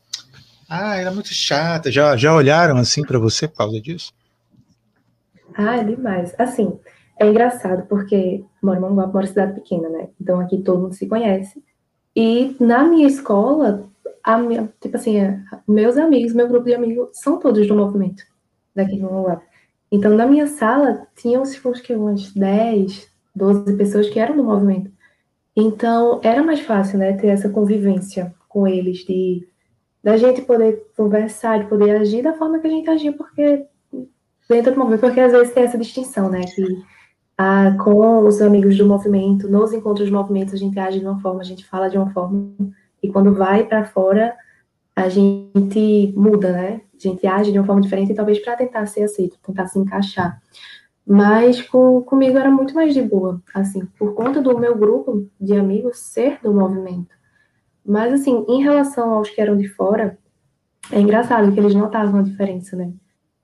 ah, 0.69 0.95
ela 0.95 1.09
é 1.09 1.13
muito 1.13 1.33
chata. 1.33 1.91
Já, 1.91 2.15
já 2.15 2.33
olharam 2.33 2.77
assim 2.77 3.01
para 3.01 3.17
você 3.17 3.47
por 3.47 3.57
causa 3.57 3.81
disso? 3.81 4.13
Ah, 5.55 5.77
é 5.77 5.83
demais. 5.83 6.33
Assim, 6.37 6.79
é 7.19 7.27
engraçado 7.27 7.85
porque 7.87 8.43
moro 8.63 8.77
em 8.77 8.81
Mongaguá, 8.81 9.07
moro 9.07 9.25
em 9.25 9.27
cidade 9.27 9.53
pequena, 9.53 9.89
né? 9.89 10.09
Então 10.19 10.39
aqui 10.39 10.57
todo 10.61 10.81
mundo 10.81 10.95
se 10.95 11.07
conhece. 11.07 11.61
E 12.15 12.55
na 12.59 12.83
minha 12.83 13.07
escola, 13.07 13.89
minha, 14.47 14.71
tipo 14.79 14.95
assim, 14.95 15.17
meus 15.67 15.97
amigos, 15.97 16.33
meu 16.33 16.47
grupo 16.47 16.65
de 16.65 16.73
amigos 16.73 17.09
são 17.13 17.37
todos 17.37 17.67
do 17.67 17.75
movimento 17.75 18.23
daqui 18.73 18.95
de 18.95 19.01
Mongaguá. 19.01 19.41
Então 19.91 20.15
na 20.15 20.25
minha 20.25 20.47
sala 20.47 21.07
tinham, 21.15 21.43
se 21.43 21.59
fosse 21.59 21.81
que 21.83 21.93
umas 21.93 22.31
10, 22.33 23.09
12 23.35 23.75
pessoas 23.75 24.09
que 24.09 24.19
eram 24.19 24.37
do 24.37 24.43
movimento. 24.43 24.91
Então 25.55 26.21
era 26.23 26.41
mais 26.41 26.61
fácil, 26.61 26.97
né, 26.97 27.13
ter 27.13 27.27
essa 27.27 27.49
convivência 27.49 28.33
com 28.47 28.65
eles 28.65 28.99
de 28.99 29.45
da 30.01 30.15
gente 30.15 30.41
poder 30.43 30.87
conversar, 30.95 31.59
de 31.59 31.65
poder 31.67 31.97
agir 31.97 32.23
da 32.23 32.33
forma 32.33 32.59
que 32.59 32.67
a 32.67 32.69
gente 32.69 32.89
agia, 32.89 33.11
porque 33.11 33.65
dentro 34.49 34.71
do 34.71 34.79
movimento, 34.79 35.01
porque 35.01 35.19
às 35.19 35.33
vezes 35.33 35.53
tem 35.53 35.63
essa 35.63 35.77
distinção, 35.77 36.29
né, 36.29 36.41
que 36.41 36.63
ah, 37.41 37.73
com 37.81 38.27
os 38.27 38.41
amigos 38.41 38.77
do 38.77 38.85
movimento, 38.85 39.49
nos 39.49 39.71
encontros 39.71 40.07
de 40.07 40.13
movimentos, 40.13 40.53
a 40.53 40.57
gente 40.57 40.77
age 40.77 40.99
de 40.99 41.05
uma 41.05 41.21
forma, 41.21 41.39
a 41.39 41.45
gente 41.45 41.65
fala 41.65 41.89
de 41.89 41.97
uma 41.97 42.09
forma, 42.09 42.53
e 43.01 43.09
quando 43.09 43.33
vai 43.33 43.65
para 43.65 43.85
fora, 43.85 44.35
a 44.93 45.07
gente 45.07 46.13
muda, 46.17 46.51
né, 46.51 46.81
a 46.93 47.07
gente 47.07 47.25
age 47.25 47.53
de 47.53 47.57
uma 47.57 47.65
forma 47.65 47.81
diferente, 47.81 48.13
talvez 48.13 48.39
para 48.39 48.57
tentar 48.57 48.85
ser 48.87 49.03
aceito, 49.03 49.37
tentar 49.41 49.67
se 49.67 49.79
encaixar. 49.79 50.37
Mas 51.07 51.61
com, 51.61 52.01
comigo 52.01 52.37
era 52.37 52.51
muito 52.51 52.75
mais 52.75 52.93
de 52.93 53.01
boa, 53.01 53.41
assim, 53.55 53.85
por 53.97 54.13
conta 54.13 54.41
do 54.41 54.59
meu 54.59 54.77
grupo 54.77 55.25
de 55.39 55.53
amigos 55.53 55.97
ser 55.97 56.39
do 56.43 56.53
movimento. 56.53 57.15
Mas, 57.85 58.11
assim, 58.11 58.45
em 58.49 58.61
relação 58.61 59.13
aos 59.13 59.29
que 59.29 59.39
eram 59.39 59.55
de 59.55 59.69
fora, 59.69 60.17
é 60.91 60.99
engraçado 60.99 61.53
que 61.53 61.59
eles 61.59 61.73
notavam 61.73 62.19
a 62.19 62.23
diferença, 62.23 62.75
né? 62.75 62.91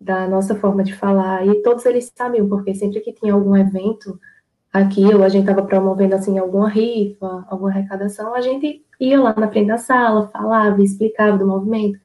Da 0.05 0.27
nossa 0.27 0.53
forma 0.53 0.83
de 0.83 0.93
falar. 0.93 1.47
E 1.47 1.63
todos 1.63 1.83
eles 1.85 2.11
sabiam, 2.15 2.47
porque 2.47 2.75
sempre 2.75 2.99
que 2.99 3.11
tinha 3.11 3.33
algum 3.33 3.55
evento 3.57 4.19
aqui, 4.71 5.03
ou 5.03 5.23
a 5.23 5.29
gente 5.29 5.49
estava 5.49 5.65
promovendo, 5.65 6.13
assim, 6.13 6.37
alguma 6.37 6.69
rifa, 6.69 7.43
alguma 7.47 7.71
arrecadação, 7.71 8.35
a 8.35 8.41
gente 8.41 8.85
ia 8.99 9.19
lá 9.19 9.33
na 9.35 9.49
frente 9.49 9.67
da 9.67 9.77
sala, 9.77 10.29
falava, 10.31 10.79
explicava 10.83 11.37
do 11.37 11.47
movimento, 11.47 11.99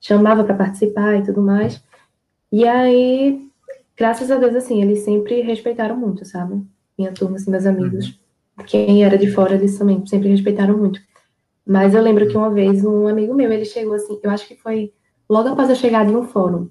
chamava 0.00 0.42
para 0.42 0.54
participar 0.54 1.16
e 1.16 1.22
tudo 1.22 1.40
mais. 1.40 1.80
E 2.50 2.66
aí, 2.66 3.46
graças 3.96 4.32
a 4.32 4.36
Deus, 4.36 4.56
assim, 4.56 4.82
eles 4.82 5.00
sempre 5.00 5.40
respeitaram 5.42 5.96
muito, 5.96 6.24
sabe? 6.24 6.60
Minha 6.98 7.12
turma, 7.12 7.36
assim, 7.36 7.52
meus 7.52 7.66
amigos. 7.66 8.18
Uhum. 8.58 8.64
Quem 8.66 9.04
era 9.04 9.16
de 9.16 9.30
fora, 9.30 9.54
eles 9.54 9.78
também 9.78 10.04
sempre 10.06 10.28
respeitaram 10.28 10.76
muito. 10.76 11.00
Mas 11.64 11.94
eu 11.94 12.02
lembro 12.02 12.26
que 12.28 12.36
uma 12.36 12.50
vez 12.50 12.84
um 12.84 13.06
amigo 13.06 13.32
meu, 13.32 13.52
ele 13.52 13.64
chegou 13.64 13.94
assim, 13.94 14.18
eu 14.22 14.30
acho 14.30 14.48
que 14.48 14.56
foi 14.56 14.92
logo 15.28 15.50
após 15.50 15.70
a 15.70 15.74
chegada 15.74 16.10
em 16.10 16.16
um 16.16 16.24
fórum, 16.24 16.68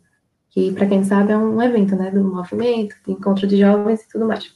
que 0.54 0.72
para 0.72 0.86
quem 0.86 1.04
sabe 1.04 1.32
é 1.32 1.38
um 1.38 1.60
evento, 1.62 1.96
né, 1.96 2.12
do 2.12 2.24
movimento, 2.24 2.96
encontro 3.08 3.48
de 3.48 3.58
jovens 3.58 4.04
e 4.04 4.10
tudo 4.10 4.28
mais. 4.28 4.56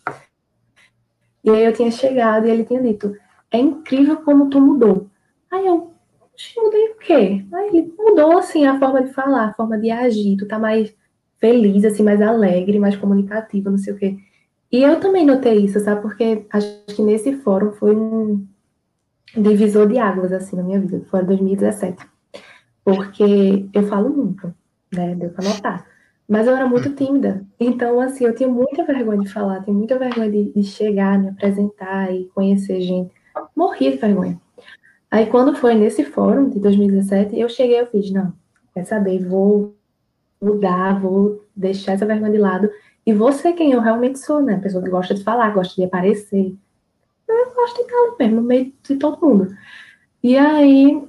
E 1.44 1.50
aí 1.50 1.66
eu 1.66 1.74
tinha 1.74 1.90
chegado 1.90 2.46
e 2.46 2.52
ele 2.52 2.64
tinha 2.64 2.82
dito, 2.82 3.16
é 3.50 3.58
incrível 3.58 4.18
como 4.18 4.50
tu 4.50 4.62
mudou. 4.62 5.10
Aí 5.52 5.66
eu, 5.66 5.92
mudei 6.58 6.92
o 6.92 6.96
quê? 6.98 7.46
Aí 7.52 7.68
ele 7.70 7.94
mudou, 7.98 8.38
assim, 8.38 8.68
a 8.68 8.78
forma 8.78 9.02
de 9.04 9.12
falar, 9.12 9.46
a 9.46 9.54
forma 9.54 9.78
de 9.80 9.90
agir, 9.90 10.38
tu 10.38 10.48
tá 10.48 10.60
mais 10.60 10.94
feliz, 11.40 11.84
assim, 11.84 12.04
mais 12.04 12.22
alegre, 12.22 12.80
mais 12.80 12.96
comunicativa, 12.96 13.72
não 13.72 13.78
sei 13.80 13.94
o 13.94 13.98
quê. 13.98 14.18
E 14.72 14.84
eu 14.84 15.00
também 15.00 15.26
notei 15.26 15.66
isso, 15.66 15.80
sabe? 15.80 16.02
Porque 16.02 16.46
acho 16.52 16.86
que 16.88 17.02
nesse 17.02 17.34
fórum 17.38 17.72
foi 17.72 17.96
um, 17.96 18.46
divisor 19.36 19.88
de 19.88 19.98
águas, 19.98 20.32
assim, 20.32 20.56
na 20.56 20.64
minha 20.64 20.80
vida, 20.80 21.04
foi 21.10 21.24
2017. 21.24 22.06
Porque 22.84 23.68
eu 23.74 23.84
falo 23.88 24.10
muito, 24.10 24.54
né? 24.92 25.16
Deu 25.16 25.30
pra 25.30 25.44
notar. 25.44 25.86
Mas 26.28 26.46
eu 26.46 26.56
era 26.56 26.68
muito 26.68 26.94
tímida. 26.94 27.46
Então, 27.60 28.02
assim, 28.02 28.26
eu 28.26 28.36
tinha 28.36 28.50
muita 28.50 28.84
vergonha 28.84 29.22
de 29.22 29.32
falar, 29.32 29.64
tinha 29.64 29.74
muita 29.74 29.98
vergonha 29.98 30.30
de, 30.30 30.52
de 30.52 30.64
chegar, 30.64 31.18
me 31.18 31.30
apresentar 31.30 32.14
e 32.14 32.26
conhecer 32.36 32.82
gente. 32.82 33.12
Morri 33.56 33.92
de 33.92 33.98
vergonha. 33.98 34.40
Aí, 35.10 35.26
quando 35.28 35.56
foi 35.56 35.74
nesse 35.74 36.04
fórum 36.04 36.50
de 36.50 36.60
2017, 36.60 37.40
eu 37.40 37.48
cheguei, 37.48 37.80
eu 37.80 37.88
fiz, 37.88 38.12
não, 38.12 38.34
quer 38.74 38.84
saber, 38.84 39.26
vou 39.26 39.74
mudar, 40.42 41.00
vou 41.00 41.46
deixar 41.56 41.94
essa 41.94 42.06
vergonha 42.06 42.32
de 42.32 42.38
lado 42.38 42.70
e 43.06 43.14
vou 43.14 43.32
ser 43.32 43.54
quem 43.54 43.72
eu 43.72 43.80
realmente 43.80 44.20
sou, 44.20 44.42
né? 44.42 44.60
Pessoa 44.60 44.84
que 44.84 44.90
gosta 44.90 45.14
de 45.16 45.24
falar, 45.24 45.52
gosta 45.52 45.76
de 45.76 45.86
aparecer, 45.86 46.54
eu 47.28 47.54
gosto 47.54 47.76
de 47.76 47.82
estar 47.82 47.96
ali 47.96 48.16
mesmo, 48.20 48.36
no 48.36 48.42
meio 48.42 48.74
de 48.84 48.96
todo 48.96 49.26
mundo. 49.26 49.56
E 50.22 50.38
aí 50.38 51.02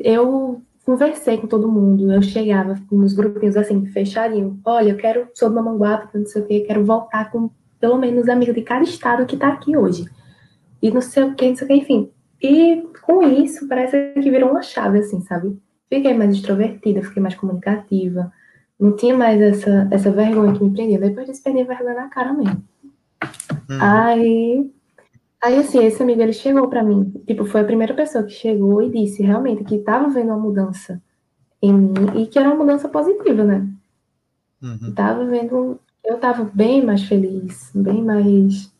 eu 0.00 0.62
conversei 0.84 1.38
com 1.38 1.46
todo 1.46 1.70
mundo, 1.70 2.12
eu 2.12 2.22
chegava 2.22 2.76
nos 2.90 3.14
grupinhos 3.14 3.56
assim, 3.56 3.84
fechadinho. 3.86 4.60
Olha, 4.64 4.90
eu 4.90 4.96
quero, 4.96 5.28
sou 5.34 5.48
do 5.48 5.54
Mamanguape, 5.54 6.18
não 6.18 6.26
sei 6.26 6.42
o 6.42 6.46
quê, 6.46 6.60
quero 6.60 6.84
voltar 6.84 7.30
com 7.30 7.50
pelo 7.80 7.98
menos 7.98 8.28
amigos 8.28 8.54
de 8.54 8.62
cada 8.62 8.84
estado 8.84 9.26
que 9.26 9.34
está 9.34 9.48
aqui 9.48 9.76
hoje. 9.76 10.06
E 10.80 10.90
não 10.90 11.00
sei 11.00 11.24
o 11.24 11.34
que, 11.34 11.48
não 11.48 11.56
sei 11.56 11.64
o 11.64 11.68
que, 11.68 11.74
enfim. 11.74 12.10
E 12.40 12.86
com 13.02 13.22
isso, 13.22 13.68
parece 13.68 14.12
que 14.14 14.30
virou 14.30 14.50
uma 14.50 14.62
chave, 14.62 14.98
assim, 14.98 15.20
sabe? 15.20 15.56
Fiquei 15.88 16.14
mais 16.14 16.34
extrovertida, 16.34 17.02
fiquei 17.02 17.22
mais 17.22 17.34
comunicativa. 17.34 18.32
Não 18.78 18.96
tinha 18.96 19.16
mais 19.16 19.40
essa, 19.40 19.88
essa 19.90 20.10
vergonha 20.10 20.52
que 20.52 20.64
me 20.64 20.72
prendia. 20.72 20.98
Depois 20.98 21.26
disso, 21.26 21.42
perdi 21.42 21.60
a 21.60 21.64
vergonha 21.64 21.94
na 21.94 22.08
cara 22.08 22.32
mesmo. 22.32 22.62
Hum. 23.70 23.78
Aí 23.80 24.70
Aí, 25.42 25.58
assim, 25.58 25.84
esse 25.84 26.00
amigo, 26.00 26.22
ele 26.22 26.32
chegou 26.32 26.68
para 26.68 26.84
mim, 26.84 27.10
tipo, 27.26 27.44
foi 27.44 27.62
a 27.62 27.64
primeira 27.64 27.92
pessoa 27.94 28.22
que 28.22 28.32
chegou 28.32 28.80
e 28.80 28.90
disse 28.90 29.22
realmente 29.24 29.64
que 29.64 29.74
estava 29.74 30.08
vendo 30.08 30.28
uma 30.28 30.38
mudança 30.38 31.02
em 31.60 31.72
mim 31.72 32.22
e 32.22 32.26
que 32.28 32.38
era 32.38 32.48
uma 32.48 32.56
mudança 32.56 32.88
positiva, 32.88 33.42
né? 33.44 33.68
Uhum. 34.62 34.94
Tava 34.94 35.24
vendo, 35.26 35.80
eu 36.04 36.18
tava 36.18 36.44
bem 36.44 36.84
mais 36.84 37.02
feliz, 37.02 37.72
bem 37.74 38.04
mais, 38.04 38.72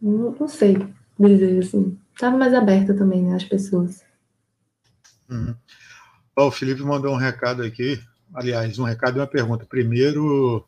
não, 0.00 0.34
não 0.40 0.48
sei 0.48 0.78
dizer 1.18 1.58
assim, 1.58 1.98
tava 2.18 2.36
mais 2.36 2.54
aberta 2.54 2.94
também, 2.94 3.22
né, 3.22 3.34
as 3.34 3.44
pessoas. 3.44 4.02
Uhum. 5.28 5.54
o 6.36 6.50
Felipe 6.50 6.82
mandou 6.82 7.12
um 7.12 7.18
recado 7.18 7.62
aqui, 7.62 8.00
aliás, 8.32 8.78
um 8.78 8.84
recado 8.84 9.18
e 9.18 9.20
uma 9.20 9.26
pergunta. 9.26 9.66
Primeiro, 9.66 10.64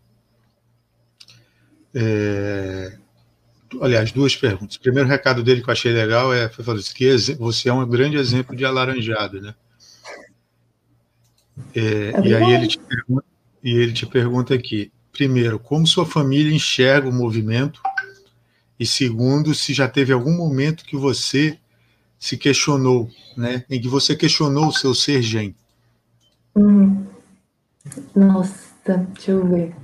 é, 1.94 2.98
aliás, 3.80 4.12
duas 4.12 4.35
perguntas. 4.35 4.76
O 4.76 4.80
primeiro 4.80 5.09
recado 5.09 5.42
dele 5.42 5.62
que 5.62 5.68
eu 5.68 5.72
achei 5.72 5.92
legal 5.92 6.33
é 6.33 6.48
foi 6.48 6.64
falando 6.64 6.83
que 6.83 7.16
você 7.38 7.68
é 7.68 7.72
um 7.72 7.87
grande 7.88 8.16
exemplo 8.16 8.56
de 8.56 8.64
alaranjado, 8.64 9.40
né? 9.40 9.54
É, 11.74 11.80
é 11.80 12.26
e 12.26 12.35
aí 12.35 12.52
ele 12.52 12.66
te 12.66 12.78
pergunta, 12.78 13.24
e 13.62 13.70
ele 13.70 13.92
te 13.92 14.06
pergunta 14.06 14.54
aqui, 14.54 14.90
primeiro, 15.12 15.59
como 15.59 15.87
sua 15.87 16.06
família 16.06 16.54
enxerga 16.54 17.09
o 17.09 17.12
movimento? 17.12 17.80
E 18.78 18.87
segundo, 18.87 19.54
se 19.54 19.74
já 19.74 19.87
teve 19.87 20.12
algum 20.12 20.35
momento 20.35 20.85
que 20.85 20.96
você 20.96 21.59
se 22.18 22.37
questionou, 22.37 23.11
né? 23.37 23.64
Em 23.68 23.80
que 23.80 23.88
você 23.88 24.16
questionou 24.16 24.68
o 24.68 24.72
seu 24.72 24.94
ser 24.94 25.22
gen. 25.22 25.54
Hum. 26.56 27.04
Nossa, 28.14 28.96
deixa 29.14 29.33
eu 29.33 29.46
ver. 29.46 29.74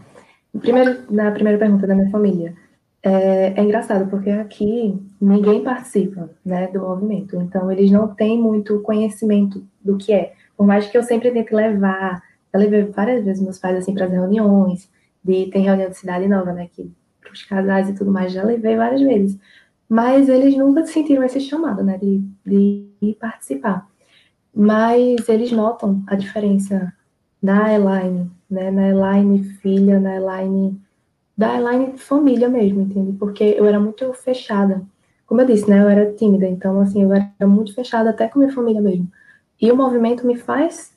Primeiro, 0.60 1.02
na 1.10 1.30
primeira 1.30 1.58
pergunta 1.58 1.86
da 1.86 1.94
minha 1.94 2.10
família. 2.10 2.54
É, 3.08 3.54
é, 3.56 3.62
engraçado, 3.62 4.10
porque 4.10 4.28
aqui 4.30 5.00
ninguém 5.20 5.62
participa 5.62 6.28
né, 6.44 6.66
do 6.66 6.80
movimento, 6.80 7.36
então 7.36 7.70
eles 7.70 7.88
não 7.88 8.08
têm 8.08 8.36
muito 8.36 8.80
conhecimento 8.80 9.64
do 9.80 9.96
que 9.96 10.12
é. 10.12 10.32
Por 10.56 10.66
mais 10.66 10.88
que 10.88 10.98
eu 10.98 11.04
sempre 11.04 11.30
tente 11.30 11.54
levar 11.54 12.20
Já 12.52 12.58
levei 12.58 12.82
várias 12.86 13.24
vezes 13.24 13.40
meus 13.40 13.60
pais 13.60 13.76
assim 13.76 13.94
para 13.94 14.06
as 14.06 14.10
reuniões, 14.10 14.90
de 15.22 15.46
tem 15.52 15.62
reunião 15.62 15.88
de 15.88 15.96
cidade 15.96 16.26
nova, 16.26 16.52
né? 16.52 16.68
Que 16.74 16.90
os 17.32 17.44
casais 17.44 17.88
e 17.88 17.94
tudo 17.94 18.10
mais, 18.10 18.32
já 18.32 18.42
levei 18.42 18.74
várias 18.76 19.00
vezes. 19.00 19.38
Mas 19.88 20.28
eles 20.28 20.56
nunca 20.56 20.84
sentiram 20.84 21.22
esse 21.22 21.38
chamado, 21.40 21.84
né? 21.84 21.98
De, 21.98 22.24
de 22.44 23.16
participar. 23.20 23.86
Mas 24.52 25.28
eles 25.28 25.52
notam 25.52 26.02
a 26.08 26.16
diferença 26.16 26.92
na 27.40 27.72
Elaine, 27.72 28.30
né? 28.50 28.70
Na 28.72 28.88
Elaine 28.88 29.44
filha, 29.44 30.00
na 30.00 30.16
Elaine 30.16 30.80
da 31.36 31.56
Elaine 31.56 31.98
família 31.98 32.48
mesmo, 32.48 32.80
entende? 32.80 33.12
Porque 33.18 33.44
eu 33.44 33.66
era 33.66 33.78
muito 33.78 34.12
fechada. 34.14 34.82
Como 35.26 35.40
eu 35.40 35.46
disse, 35.46 35.68
né? 35.68 35.82
Eu 35.82 35.88
era 35.88 36.12
tímida, 36.12 36.46
então 36.46 36.80
assim, 36.80 37.02
eu 37.02 37.12
era 37.12 37.46
muito 37.46 37.74
fechada 37.74 38.10
até 38.10 38.28
com 38.28 38.38
minha 38.38 38.52
família 38.52 38.80
mesmo. 38.80 39.10
E 39.60 39.70
o 39.70 39.76
movimento 39.76 40.26
me 40.26 40.36
faz, 40.36 40.92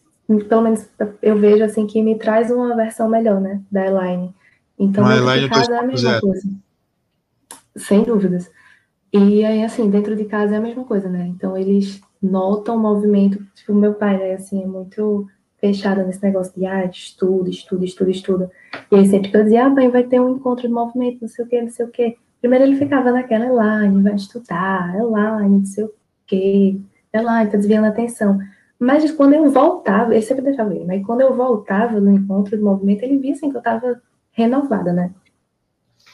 pelo 0.48 0.62
menos 0.62 0.88
eu 1.22 1.38
vejo 1.38 1.64
assim 1.64 1.88
que 1.88 2.02
me 2.02 2.16
traz 2.18 2.52
uma 2.52 2.76
versão 2.76 3.10
melhor, 3.10 3.42
né, 3.42 3.62
da 3.72 3.86
Elaine. 3.86 4.34
Então, 4.78 5.04
dentro 5.08 5.42
de 5.42 5.50
casa 5.50 5.76
é 5.76 5.80
a 5.80 5.84
mesma 5.84 6.22
coisa. 6.22 6.50
Sem 7.76 8.04
dúvidas. 8.04 8.50
E 9.12 9.44
aí, 9.44 9.64
assim, 9.64 9.90
dentro 9.90 10.16
de 10.16 10.24
casa 10.26 10.56
é 10.56 10.58
a 10.58 10.62
mesma 10.62 10.84
coisa, 10.84 11.10
né? 11.10 11.26
Então, 11.28 11.58
eles 11.58 12.00
notam 12.22 12.76
o 12.76 12.80
movimento. 12.80 13.44
Tipo, 13.56 13.74
meu 13.74 13.94
pai, 13.96 14.18
né, 14.18 14.34
assim, 14.36 14.64
é 14.64 14.68
muito 14.68 15.28
fechado 15.60 16.04
nesse 16.04 16.24
negócio 16.24 16.54
de, 16.56 16.66
ah, 16.66 16.86
estudo, 16.86 17.50
estudo, 17.50 17.86
estudo, 17.86 18.10
estudo. 18.12 18.52
E 18.92 18.96
aí, 18.96 19.08
sempre 19.08 19.32
que 19.32 19.38
eu 19.38 19.44
dizia, 19.44 19.66
ah, 19.66 19.90
vai 19.90 20.04
ter 20.04 20.20
um 20.20 20.36
encontro 20.36 20.68
de 20.68 20.74
movimento, 20.74 21.22
não 21.22 21.28
sei 21.28 21.46
o 21.46 21.48
quê, 21.48 21.62
não 21.62 21.70
sei 21.70 21.86
o 21.86 21.90
quê. 21.90 22.18
Primeiro 22.42 22.66
ele 22.66 22.78
ficava 22.78 23.12
naquela, 23.12 23.46
Elaine, 23.46 24.02
vai 24.02 24.16
estudar, 24.16 24.96
Elaine, 24.96 25.60
não 25.60 25.66
sei 25.66 25.84
o 25.84 25.94
quê. 26.26 26.80
Elaine, 27.14 27.52
tá 27.52 27.58
desviando 27.58 27.86
a 27.86 27.90
atenção. 27.90 28.40
Mas 28.80 29.12
quando 29.12 29.34
eu 29.34 29.52
voltava, 29.52 30.14
ele 30.14 30.22
sempre 30.22 30.46
deixava 30.46 30.74
ir, 30.74 30.86
mas 30.86 31.06
quando 31.06 31.20
eu 31.20 31.36
voltava 31.36 32.00
no 32.00 32.14
encontro 32.14 32.56
de 32.56 32.64
movimento, 32.64 33.04
ele 33.04 33.18
via 33.18 33.34
assim 33.34 33.52
que 33.52 33.58
eu 33.58 33.62
tava 33.62 34.02
renovada, 34.32 34.94
né? 34.94 35.12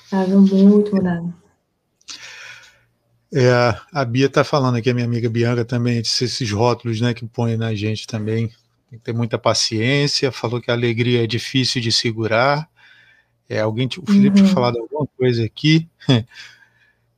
Tava 0.10 0.36
muito 0.42 0.96
mudada. 0.96 1.32
É, 3.32 3.76
a 3.92 4.06
Bia 4.06 4.28
está 4.28 4.44
falando 4.44 4.78
aqui, 4.78 4.90
a 4.90 4.94
minha 4.94 5.06
amiga 5.06 5.30
Bianca 5.30 5.66
também, 5.66 6.00
esses 6.00 6.50
rótulos 6.52 7.02
né, 7.02 7.14
que 7.14 7.26
põe 7.28 7.58
na 7.58 7.76
gente 7.76 8.08
também. 8.08 8.50
Tem 8.90 9.00
que 9.00 9.06
ter 9.06 9.14
muita 9.14 9.38
paciência. 9.38 10.32
Falou 10.32 10.62
que 10.62 10.72
a 10.72 10.74
alegria 10.74 11.24
é 11.24 11.28
difícil 11.28 11.82
de 11.82 11.92
segurar. 11.92 12.70
É, 13.48 13.60
alguém, 13.60 13.88
o 13.98 14.12
Felipe 14.12 14.42
uhum. 14.42 14.48
falado 14.48 14.80
alguma 14.80 15.08
coisa 15.18 15.44
aqui. 15.44 15.88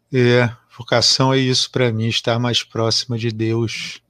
É, 0.10 0.50
vocação 0.78 1.34
é 1.34 1.38
isso 1.38 1.70
para 1.70 1.92
mim, 1.92 2.08
estar 2.08 2.40
mais 2.40 2.64
próxima 2.64 3.18
de 3.18 3.30
Deus. 3.30 4.02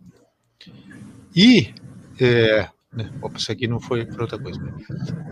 E, 1.35 1.73
é, 2.19 2.69
né, 2.93 3.11
opa, 3.19 3.37
isso 3.37 3.51
aqui 3.51 3.67
não 3.67 3.79
foi 3.79 4.05
para 4.05 4.21
outra 4.21 4.37
coisa. 4.37 4.59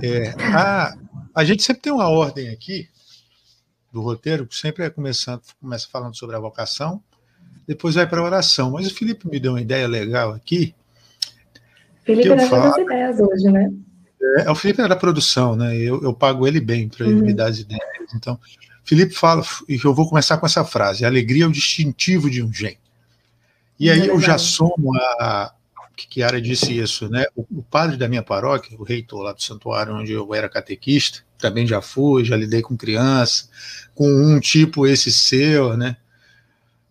É, 0.01 0.29
a, 0.55 0.97
a 1.35 1.43
gente 1.43 1.61
sempre 1.61 1.83
tem 1.83 1.93
uma 1.93 2.09
ordem 2.09 2.49
aqui 2.49 2.89
do 3.91 4.01
roteiro, 4.01 4.47
que 4.47 4.55
sempre 4.55 4.83
é 4.83 4.89
começando, 4.89 5.41
começa 5.59 5.87
falando 5.89 6.17
sobre 6.17 6.35
a 6.35 6.39
vocação, 6.39 7.01
depois 7.67 7.95
vai 7.95 8.07
para 8.07 8.21
a 8.21 8.23
oração. 8.23 8.71
Mas 8.71 8.87
o 8.87 8.93
Felipe 8.93 9.27
me 9.29 9.39
deu 9.39 9.53
uma 9.53 9.61
ideia 9.61 9.87
legal 9.87 10.33
aqui. 10.33 10.75
Felipe 12.05 12.29
é 12.29 12.35
das 12.35 12.77
ideias 12.77 13.19
hoje, 13.19 13.51
né? 13.51 13.71
É, 14.39 14.49
o 14.49 14.55
Felipe 14.55 14.81
é 14.81 14.87
da 14.87 14.95
produção, 14.95 15.55
né? 15.55 15.75
Eu, 15.75 16.01
eu 16.01 16.13
pago 16.13 16.47
ele 16.47 16.59
bem 16.59 16.87
para 16.87 17.05
ele 17.05 17.15
uhum. 17.15 17.25
me 17.25 17.33
dar 17.33 17.49
as 17.49 17.59
ideias. 17.59 17.83
Então, 18.15 18.39
Felipe 18.83 19.13
fala, 19.13 19.43
e 19.67 19.79
eu 19.83 19.93
vou 19.93 20.07
começar 20.07 20.37
com 20.37 20.45
essa 20.45 20.63
frase: 20.63 21.03
alegria 21.03 21.43
é 21.43 21.47
o 21.47 21.51
distintivo 21.51 22.29
de 22.29 22.43
um 22.43 22.53
gênio. 22.53 22.77
E 23.79 23.89
aí 23.89 24.01
é 24.01 24.09
eu 24.09 24.19
já 24.21 24.37
somo 24.37 24.95
a, 25.19 25.53
que 25.95 26.07
Kiara 26.07 26.41
disse 26.41 26.77
isso, 26.77 27.09
né? 27.09 27.25
O, 27.35 27.45
o, 27.59 27.63
padre 27.63 27.97
da 27.97 28.07
minha 28.07 28.23
paróquia, 28.23 28.77
o 28.77 28.83
reitor 28.83 29.21
lá 29.21 29.33
do 29.33 29.41
santuário 29.41 29.95
onde 29.95 30.11
eu 30.11 30.33
era 30.33 30.49
catequista, 30.49 31.19
também 31.37 31.65
já 31.65 31.81
fui, 31.81 32.23
já 32.23 32.35
lidei 32.35 32.61
com 32.61 32.77
criança, 32.77 33.49
com 33.93 34.07
um 34.07 34.39
tipo 34.39 34.85
esse 34.85 35.11
seu, 35.11 35.75
né? 35.75 35.97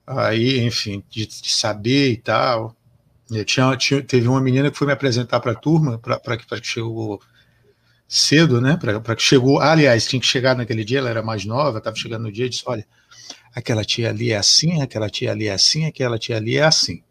Aí, 0.06 0.60
enfim, 0.60 1.02
de, 1.08 1.26
de 1.26 1.52
saber 1.52 2.10
e 2.10 2.16
tal. 2.16 2.76
Eu 3.30 3.44
tinha, 3.44 3.76
tinha, 3.76 4.02
teve 4.02 4.28
uma 4.28 4.40
menina 4.40 4.70
que 4.70 4.76
foi 4.76 4.86
me 4.86 4.92
apresentar 4.92 5.40
para 5.40 5.52
a 5.52 5.54
turma, 5.54 5.98
para 5.98 6.36
que, 6.36 6.46
que 6.46 6.66
chegou 6.66 7.20
cedo, 8.06 8.60
né? 8.60 8.76
Para 8.76 9.16
que 9.16 9.22
chegou, 9.22 9.60
aliás, 9.60 10.06
tinha 10.06 10.20
que 10.20 10.26
chegar 10.26 10.56
naquele 10.56 10.84
dia, 10.84 10.98
ela 10.98 11.10
era 11.10 11.22
mais 11.22 11.44
nova, 11.44 11.78
estava 11.78 11.96
chegando 11.96 12.24
no 12.24 12.32
dia, 12.32 12.46
e 12.46 12.50
disse: 12.50 12.64
olha, 12.66 12.86
aquela 13.54 13.84
tia 13.84 14.10
ali 14.10 14.32
é 14.32 14.36
assim, 14.36 14.82
aquela 14.82 15.08
tia 15.08 15.32
ali 15.32 15.46
é 15.46 15.52
assim, 15.52 15.86
aquela 15.86 16.18
tia 16.18 16.36
ali 16.36 16.56
é 16.56 16.64
assim. 16.64 17.02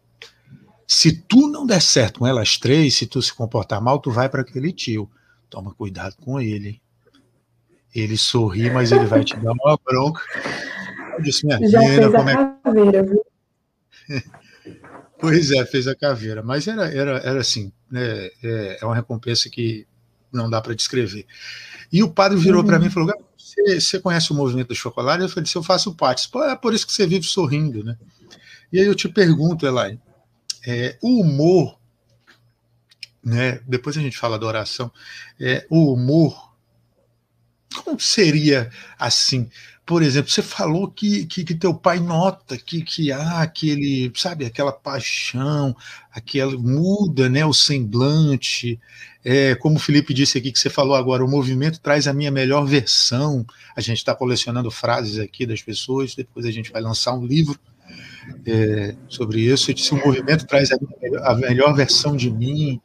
Se 0.86 1.12
tu 1.12 1.48
não 1.48 1.66
der 1.66 1.82
certo 1.82 2.20
com 2.20 2.26
elas 2.26 2.58
três, 2.58 2.94
se 2.94 3.06
tu 3.06 3.20
se 3.20 3.32
comportar 3.32 3.80
mal, 3.82 3.98
tu 3.98 4.10
vai 4.10 4.28
para 4.28 4.42
aquele 4.42 4.72
tio. 4.72 5.10
Toma 5.48 5.74
cuidado 5.74 6.14
com 6.22 6.40
ele. 6.40 6.80
Ele 7.94 8.16
sorri, 8.18 8.70
mas 8.70 8.92
ele 8.92 9.06
vai 9.06 9.24
te 9.24 9.36
dar 9.36 9.52
uma 9.52 9.78
bronca. 9.84 10.20
Eu 11.16 11.22
disse, 11.22 11.46
minha 11.46 11.58
Já 11.68 11.80
fez 11.80 12.06
como 12.06 12.28
é... 12.28 12.56
caveira, 12.62 13.02
viu? 13.02 13.24
pois 15.24 15.50
é, 15.50 15.64
fez 15.64 15.86
a 15.86 15.94
caveira. 15.94 16.42
Mas 16.42 16.66
era, 16.68 16.86
era, 16.86 17.18
era 17.18 17.40
assim, 17.40 17.72
né, 17.90 18.30
é, 18.42 18.78
é 18.80 18.84
uma 18.84 18.94
recompensa 18.94 19.48
que 19.48 19.86
não 20.32 20.50
dá 20.50 20.60
para 20.60 20.74
descrever. 20.74 21.26
E 21.92 22.02
o 22.02 22.10
padre 22.10 22.38
virou 22.38 22.60
uhum. 22.60 22.66
para 22.66 22.78
mim 22.78 22.86
e 22.86 22.90
falou: 22.90 23.12
você, 23.36 23.80
você, 23.80 24.00
conhece 24.00 24.32
o 24.32 24.34
movimento 24.34 24.68
do 24.68 24.74
chocolate? 24.74 25.22
Eu 25.22 25.28
falei: 25.28 25.48
eu 25.54 25.62
faço 25.62 25.94
parte. 25.94 26.28
é 26.50 26.56
por 26.56 26.74
isso 26.74 26.86
que 26.86 26.92
você 26.92 27.06
vive 27.06 27.24
sorrindo, 27.24 27.82
né? 27.84 27.96
E 28.72 28.80
aí 28.80 28.86
eu 28.86 28.94
te 28.94 29.08
pergunto, 29.08 29.66
Elaine, 29.66 30.00
é, 30.66 30.98
o 31.00 31.20
humor, 31.20 31.78
né, 33.22 33.60
depois 33.66 33.96
a 33.96 34.00
gente 34.00 34.18
fala 34.18 34.38
da 34.38 34.46
oração, 34.46 34.90
é, 35.40 35.64
o 35.70 35.92
humor, 35.92 36.52
como 37.84 38.00
seria 38.00 38.70
assim? 38.98 39.48
Por 39.86 40.02
exemplo, 40.02 40.30
você 40.30 40.40
falou 40.42 40.88
que, 40.88 41.26
que, 41.26 41.44
que 41.44 41.54
teu 41.54 41.74
pai 41.74 42.00
nota 42.00 42.56
que, 42.56 42.80
que 42.82 43.12
há 43.12 43.42
aquele, 43.42 44.10
sabe, 44.14 44.46
aquela 44.46 44.72
paixão, 44.72 45.76
aquela 46.10 46.56
muda, 46.56 47.28
né, 47.28 47.44
o 47.44 47.52
semblante. 47.52 48.80
É, 49.22 49.54
como 49.56 49.76
o 49.76 49.78
Felipe 49.78 50.14
disse 50.14 50.38
aqui 50.38 50.50
que 50.50 50.58
você 50.58 50.70
falou 50.70 50.94
agora, 50.94 51.24
o 51.24 51.30
movimento 51.30 51.80
traz 51.80 52.08
a 52.08 52.14
minha 52.14 52.30
melhor 52.30 52.64
versão. 52.64 53.44
A 53.76 53.80
gente 53.82 53.98
está 53.98 54.14
colecionando 54.14 54.70
frases 54.70 55.18
aqui 55.18 55.44
das 55.44 55.60
pessoas, 55.60 56.14
depois 56.14 56.46
a 56.46 56.50
gente 56.50 56.72
vai 56.72 56.80
lançar 56.80 57.12
um 57.12 57.26
livro 57.26 57.60
é, 58.46 58.94
sobre 59.08 59.40
isso. 59.40 59.70
Eu 59.70 59.74
disse: 59.74 59.92
o 59.92 59.98
movimento 59.98 60.46
traz 60.46 60.70
a, 60.72 60.78
a 61.24 61.34
melhor 61.34 61.74
versão 61.74 62.16
de 62.16 62.30
mim. 62.30 62.80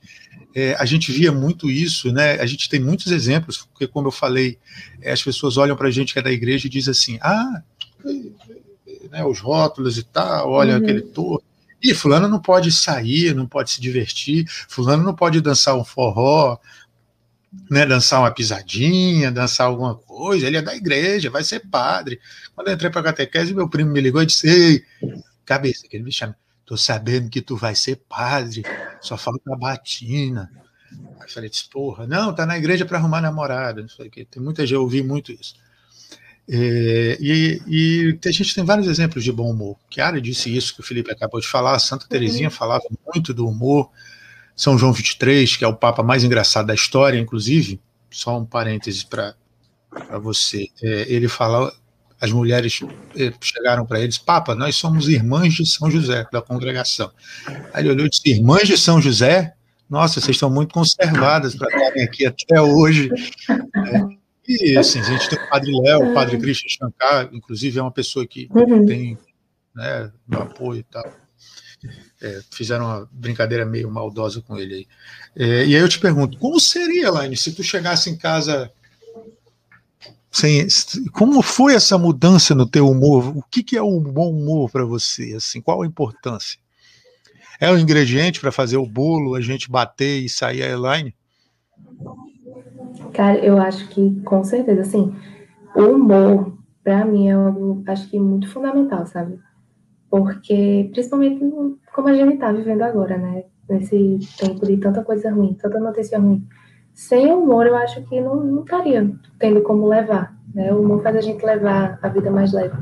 É, 0.55 0.75
a 0.75 0.85
gente 0.85 1.12
via 1.12 1.31
muito 1.31 1.69
isso, 1.69 2.12
né? 2.12 2.39
A 2.39 2.45
gente 2.45 2.69
tem 2.69 2.79
muitos 2.79 3.12
exemplos, 3.12 3.57
porque, 3.57 3.88
como 3.88 4.07
eu 4.07 4.12
falei, 4.12 4.57
é, 5.01 5.12
as 5.12 5.21
pessoas 5.21 5.57
olham 5.57 5.75
para 5.75 5.88
a 5.88 5.91
gente 5.91 6.13
que 6.13 6.19
é 6.19 6.21
da 6.21 6.31
igreja 6.31 6.67
e 6.67 6.69
dizem 6.69 6.91
assim: 6.91 7.19
ah, 7.21 7.62
né, 9.12 9.23
os 9.25 9.39
rótulos 9.39 9.97
e 9.97 10.03
tal, 10.03 10.49
olha 10.49 10.75
uhum. 10.75 10.83
aquele 10.83 11.01
torto. 11.01 11.45
E 11.81 11.93
fulano 11.93 12.27
não 12.27 12.41
pode 12.41 12.71
sair, 12.71 13.33
não 13.33 13.47
pode 13.47 13.71
se 13.71 13.79
divertir, 13.79 14.45
fulano 14.67 15.03
não 15.03 15.15
pode 15.15 15.39
dançar 15.39 15.77
um 15.77 15.83
forró, 15.85 16.57
né, 17.69 17.85
dançar 17.85 18.19
uma 18.19 18.31
pisadinha, 18.31 19.31
dançar 19.31 19.67
alguma 19.67 19.95
coisa, 19.95 20.45
ele 20.45 20.57
é 20.57 20.62
da 20.62 20.75
igreja, 20.75 21.29
vai 21.29 21.43
ser 21.43 21.62
padre. 21.69 22.19
Quando 22.53 22.67
eu 22.67 22.73
entrei 22.73 22.89
para 22.91 23.01
a 23.01 23.05
catequese, 23.05 23.53
meu 23.53 23.69
primo 23.69 23.91
me 23.91 24.01
ligou 24.01 24.21
e 24.21 24.25
disse: 24.25 24.47
Ei, 24.47 24.83
cabeça, 25.45 25.88
que 25.88 25.95
ele 25.95 26.03
me 26.03 26.12
chama. 26.12 26.35
Tô 26.69 26.77
sabendo 26.77 27.32
que 27.32 27.41
tu 27.41 27.58
vai 27.58 27.73
ser 27.73 27.95
padre, 28.08 28.62
só 29.01 29.17
falta 29.17 29.51
a 29.51 29.58
batina. 29.58 30.51
Aí 31.19 31.25
eu 31.27 31.34
falei, 31.34 31.49
porra, 31.71 32.05
não, 32.05 32.32
tá 32.32 32.45
na 32.45 32.60
igreja 32.60 32.86
para 32.86 32.99
arrumar 32.99 33.21
namorada. 33.21 33.82
Não 33.82 33.89
sei 33.89 34.05
o 34.05 34.12
Tem 34.12 34.39
muita 34.39 34.62
gente, 34.62 34.75
eu 34.75 34.84
ouvi 34.84 35.01
muito 35.01 35.32
isso. 35.32 35.55
É, 36.47 37.17
e, 37.19 37.60
e, 37.65 38.19
a 38.23 38.32
gente 38.32 38.53
tem 38.53 38.63
vários 38.63 38.86
exemplos 38.86 39.23
de 39.23 39.32
bom 39.32 39.49
humor. 39.49 39.79
Kiara 39.89 40.21
disse 40.21 40.55
isso 40.55 40.75
que 40.75 40.82
o 40.82 40.84
Felipe 40.84 41.12
acabou 41.12 41.41
de 41.41 41.47
falar. 41.47 41.79
Santa 41.79 42.08
Teresinha 42.08 42.49
uhum. 42.49 42.55
falava 42.55 42.86
muito 43.12 43.34
do 43.34 43.47
humor. 43.47 43.89
São 44.56 44.77
João 44.77 44.93
23, 44.93 45.58
que 45.58 45.65
é 45.65 45.67
o 45.67 45.75
papa 45.75 46.04
mais 46.04 46.23
engraçado 46.23 46.67
da 46.67 46.75
história, 46.75 47.17
inclusive. 47.17 47.81
Só 48.12 48.37
um 48.37 48.46
parêntese 48.46 49.08
para 49.08 49.33
você. 50.21 50.67
É, 50.83 51.12
ele 51.12 51.27
fala 51.27 51.73
as 52.19 52.31
mulheres 52.31 52.79
eh, 53.15 53.33
chegaram 53.39 53.85
para 53.85 54.01
eles, 54.01 54.17
Papa, 54.17 54.53
nós 54.53 54.75
somos 54.75 55.07
irmãs 55.07 55.53
de 55.53 55.65
São 55.65 55.89
José, 55.89 56.27
da 56.31 56.41
congregação. 56.41 57.11
Aí 57.73 57.83
ele 57.83 57.91
olhou 57.91 58.05
e 58.05 58.09
disse, 58.09 58.29
irmãs 58.29 58.67
de 58.67 58.77
São 58.77 59.01
José? 59.01 59.53
Nossa, 59.89 60.19
vocês 60.19 60.35
estão 60.35 60.49
muito 60.49 60.73
conservadas 60.73 61.55
para 61.55 61.67
estarem 61.69 62.03
aqui 62.03 62.25
até 62.25 62.61
hoje. 62.61 63.09
É, 63.49 64.19
e 64.47 64.77
assim, 64.77 64.99
a 64.99 65.03
gente 65.03 65.29
tem 65.29 65.39
o 65.39 65.49
Padre 65.49 65.71
Léo, 65.81 66.11
o 66.11 66.13
Padre 66.13 66.37
Christian 66.37 66.69
Shankar, 66.69 67.29
inclusive 67.31 67.79
é 67.79 67.81
uma 67.81 67.91
pessoa 67.91 68.27
que 68.27 68.47
uhum. 68.51 68.85
tem 68.85 69.17
né, 69.73 70.11
apoio 70.31 70.81
e 70.81 70.83
tal. 70.83 71.11
É, 72.21 72.41
fizeram 72.51 72.85
uma 72.85 73.09
brincadeira 73.11 73.65
meio 73.65 73.89
maldosa 73.89 74.41
com 74.41 74.57
ele 74.57 74.75
aí. 74.75 74.87
É, 75.35 75.65
e 75.65 75.75
aí 75.75 75.81
eu 75.81 75.87
te 75.87 75.99
pergunto, 75.99 76.37
como 76.37 76.59
seria, 76.59 77.07
Elaine, 77.07 77.37
se 77.37 77.53
tu 77.53 77.63
chegasse 77.63 78.09
em 78.09 78.17
casa 78.17 78.69
sem, 80.32 80.67
como 81.12 81.42
foi 81.42 81.73
essa 81.73 81.98
mudança 81.98 82.54
no 82.54 82.67
teu 82.67 82.88
humor? 82.88 83.36
O 83.36 83.44
que, 83.50 83.63
que 83.63 83.77
é 83.77 83.82
o 83.82 84.00
bom 84.00 84.32
humor 84.32 84.69
para 84.69 84.86
você? 84.86 85.34
Assim, 85.36 85.62
qual 85.62 85.82
a 85.82 85.88
importância? 85.88 86.60
É 87.60 87.71
o 87.71 87.77
ingrediente 87.77 88.40
para 88.40 88.52
fazer 88.52 88.77
o 88.77 88.86
bolo, 88.86 89.36
a 89.36 89.42
gente 89.42 89.69
bater 89.69 90.23
e 90.23 90.30
sair 90.30 90.63
a 90.63 90.69
Elaine? 90.69 91.15
Cara, 93.13 93.38
eu 93.40 93.60
acho 93.60 93.88
que 93.90 94.21
com 94.21 94.44
certeza, 94.44 94.82
assim, 94.82 95.13
o 95.75 95.82
humor, 95.82 96.58
para 96.84 97.04
mim, 97.06 97.27
é 97.27 97.34
algo, 97.34 97.84
acho 97.88 98.10
que 98.10 98.19
muito 98.19 98.50
fundamental, 98.50 99.06
sabe? 99.06 99.40
Porque, 100.10 100.90
principalmente 100.92 101.40
como 101.94 102.08
a 102.08 102.13
gente 102.13 102.38
tá 102.38 102.52
vivendo 102.52 102.82
agora, 102.84 103.17
né? 103.17 103.44
Nesse 103.69 104.19
tempo 104.38 104.65
de 104.65 104.77
tanta 104.77 105.04
coisa 105.04 105.32
ruim, 105.32 105.54
tanta 105.54 105.80
notícia 105.80 106.17
ruim. 106.17 106.48
Sem 107.00 107.31
humor, 107.31 107.65
eu 107.65 107.77
acho 107.77 108.04
que 108.10 108.19
não, 108.19 108.35
não 108.35 108.62
estaria 108.62 109.10
tendo 109.39 109.62
como 109.62 109.87
levar, 109.87 110.35
né? 110.54 110.73
O 110.73 110.81
humor 110.81 111.02
faz 111.02 111.15
a 111.15 111.21
gente 111.21 111.45
levar 111.45 111.97
a 112.02 112.10
vida 112.10 112.29
mais 112.29 112.52
leve. 112.52 112.75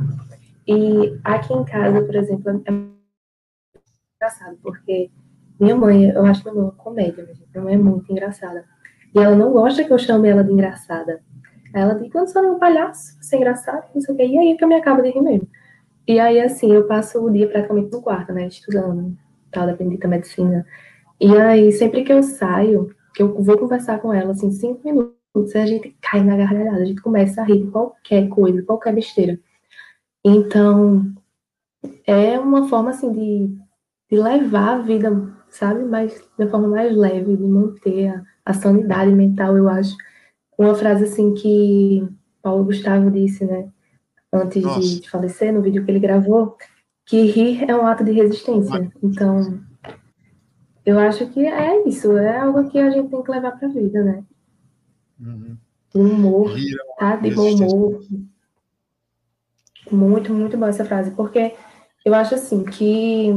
E 0.67 1.19
aqui 1.23 1.53
em 1.53 1.63
casa, 1.63 2.01
por 2.01 2.15
exemplo, 2.15 2.49
é 2.49 2.71
engraçado, 4.15 4.57
porque 4.63 5.11
minha 5.59 5.75
mãe, 5.75 6.09
eu 6.09 6.25
acho 6.25 6.41
que 6.41 6.49
é 6.49 6.51
uma 6.51 6.71
comédia, 6.71 7.29
minha 7.53 7.63
mãe 7.63 7.75
é 7.75 7.77
muito 7.77 8.11
engraçada. 8.11 8.65
E 9.13 9.19
ela 9.19 9.35
não 9.35 9.51
gosta 9.51 9.83
que 9.83 9.93
eu 9.93 9.99
chame 9.99 10.27
ela 10.27 10.43
de 10.43 10.51
engraçada. 10.51 11.21
Ela 11.71 11.93
diz, 11.93 12.11
quando 12.11 12.27
você 12.27 12.39
é 12.39 12.41
um 12.41 12.57
palhaço, 12.57 13.21
você 13.21 13.35
é 13.35 13.37
engraçado, 13.37 13.85
não 13.93 14.01
sei 14.01 14.15
o 14.15 14.17
quê. 14.17 14.25
E 14.25 14.37
aí 14.39 14.51
é 14.51 14.55
que 14.57 14.63
eu 14.63 14.67
me 14.67 14.75
acabo 14.75 15.03
de 15.03 15.11
rir 15.11 15.21
mesmo. 15.21 15.47
E 16.07 16.19
aí, 16.19 16.41
assim, 16.41 16.73
eu 16.73 16.87
passo 16.87 17.23
o 17.23 17.31
dia 17.31 17.47
praticamente 17.47 17.91
no 17.91 18.01
quarto, 18.01 18.33
né, 18.33 18.47
estudando, 18.47 19.15
tal, 19.51 19.67
da 19.67 19.75
bendita 19.75 20.07
medicina. 20.07 20.65
E 21.21 21.37
aí, 21.37 21.71
sempre 21.71 22.03
que 22.03 22.11
eu 22.11 22.23
saio, 22.23 22.96
que 23.17 23.23
eu 23.23 23.33
vou 23.33 23.57
conversar 23.57 23.99
com 23.99 24.13
ela, 24.13 24.31
assim, 24.31 24.51
cinco 24.51 24.87
minutos, 24.87 25.55
a 25.55 25.65
gente 25.65 25.97
cai 25.99 26.23
na 26.23 26.37
gargalhada, 26.37 26.83
a 26.83 26.85
gente 26.85 27.01
começa 27.01 27.41
a 27.41 27.43
rir 27.43 27.65
qualquer 27.71 28.29
coisa, 28.29 28.61
qualquer 28.61 28.93
besteira. 28.93 29.39
Então, 30.23 31.11
é 32.05 32.39
uma 32.39 32.69
forma, 32.69 32.91
assim, 32.91 33.11
de, 33.11 33.57
de 34.11 34.21
levar 34.21 34.75
a 34.75 34.81
vida, 34.83 35.33
sabe, 35.49 35.83
mas 35.83 36.13
de 36.13 36.43
uma 36.43 36.47
forma 36.47 36.67
mais 36.67 36.95
leve, 36.95 37.35
de 37.35 37.43
manter 37.43 38.09
a, 38.09 38.23
a 38.45 38.53
sanidade 38.53 39.11
mental, 39.11 39.57
eu 39.57 39.67
acho. 39.67 39.97
Uma 40.55 40.75
frase, 40.75 41.05
assim, 41.05 41.33
que 41.33 42.07
Paulo 42.43 42.65
Gustavo 42.65 43.09
disse, 43.09 43.43
né, 43.45 43.67
antes 44.31 44.61
de, 44.61 45.01
de, 45.01 45.09
falecer, 45.09 45.51
no 45.51 45.63
vídeo 45.63 45.83
que 45.83 45.89
ele 45.89 45.99
gravou, 45.99 46.55
que 47.03 47.19
rir 47.23 47.67
é 47.67 47.75
um 47.75 47.87
ato 47.87 48.03
de 48.03 48.11
resistência. 48.11 48.91
Então, 49.01 49.59
eu 50.87 50.97
acho 50.97 51.27
que 51.27 51.45
é 51.45 51.85
isso, 51.85 52.17
é 52.17 52.37
algo 52.39 52.69
que 52.69 52.79
a 52.79 52.89
gente 52.89 53.09
tem 53.09 53.21
que 53.21 53.29
levar 53.29 53.51
para 53.51 53.67
a 53.67 53.71
vida, 53.71 54.01
né? 54.01 54.23
Uhum. 55.19 55.57
O 55.93 55.99
humor, 55.99 56.53
rir 56.53 56.77
é 56.79 56.99
tá? 56.99 57.15
De 57.17 57.29
bom 57.31 57.53
humor. 57.53 57.99
Muito, 59.91 60.33
muito 60.33 60.55
boa 60.55 60.69
essa 60.69 60.85
frase, 60.85 61.11
porque 61.11 61.53
eu 62.05 62.13
acho 62.13 62.35
assim 62.35 62.63
que 62.63 63.35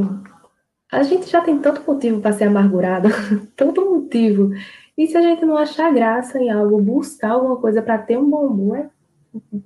a 0.92 1.02
gente 1.02 1.28
já 1.28 1.40
tem 1.40 1.58
tanto 1.58 1.82
motivo 1.84 2.20
para 2.20 2.32
ser 2.32 2.44
amargurado, 2.44 3.08
tanto 3.56 3.84
motivo. 3.84 4.52
E 4.96 5.08
se 5.08 5.16
a 5.16 5.22
gente 5.22 5.44
não 5.44 5.56
achar 5.56 5.92
graça 5.92 6.38
em 6.38 6.52
algo, 6.52 6.80
buscar 6.80 7.32
alguma 7.32 7.56
coisa 7.56 7.82
para 7.82 7.98
ter 7.98 8.16
um 8.16 8.30
bom 8.30 8.46
humor, 8.46 8.76
é 8.78 8.90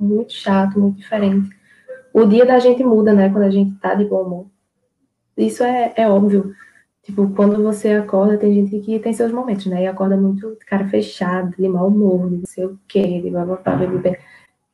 muito 0.01 0.33
chato, 0.33 0.81
muito 0.81 0.97
diferente. 0.97 1.51
O 2.15 2.25
dia 2.25 2.47
da 2.47 2.59
gente 2.59 2.83
muda, 2.83 3.13
né? 3.13 3.29
Quando 3.29 3.45
a 3.45 3.51
gente 3.51 3.79
tá 3.79 3.95
de 3.95 4.07
bom 4.07 4.23
humor. 4.23 4.47
Isso 5.37 5.63
é, 5.63 5.93
é 5.97 6.09
óbvio. 6.09 6.55
Tipo, 7.05 7.29
quando 7.35 7.63
você 7.63 7.91
acorda, 7.93 8.39
tem 8.39 8.55
gente 8.55 8.81
que 8.81 8.99
tem 8.99 9.13
seus 9.13 9.31
momentos, 9.31 9.67
né? 9.67 9.83
E 9.83 9.87
acorda 9.87 10.17
muito 10.17 10.57
cara 10.67 10.89
fechado, 10.89 11.55
de 11.57 11.69
mau 11.69 11.89
humor, 11.89 12.31
de 12.31 12.37
não 12.39 12.47
sei 12.47 12.65
o 12.65 12.79
quê, 12.89 13.21
de 13.21 13.31
blá, 13.31 13.45
blá, 13.45 13.57
blá. 13.57 14.17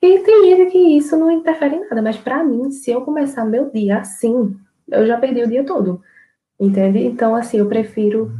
E 0.02 0.18
tem 0.20 0.44
gente 0.44 0.70
que 0.70 0.78
isso 0.96 1.16
não 1.16 1.30
interfere 1.30 1.74
em 1.76 1.80
nada, 1.80 2.00
mas 2.00 2.16
para 2.16 2.42
mim, 2.44 2.70
se 2.70 2.90
eu 2.90 3.02
começar 3.02 3.44
meu 3.44 3.68
dia 3.70 3.98
assim, 3.98 4.56
eu 4.88 5.06
já 5.06 5.18
perdi 5.18 5.42
o 5.42 5.48
dia 5.48 5.64
todo. 5.64 6.00
Entende? 6.58 7.00
Então, 7.04 7.34
assim, 7.34 7.58
eu 7.58 7.66
prefiro. 7.66 8.32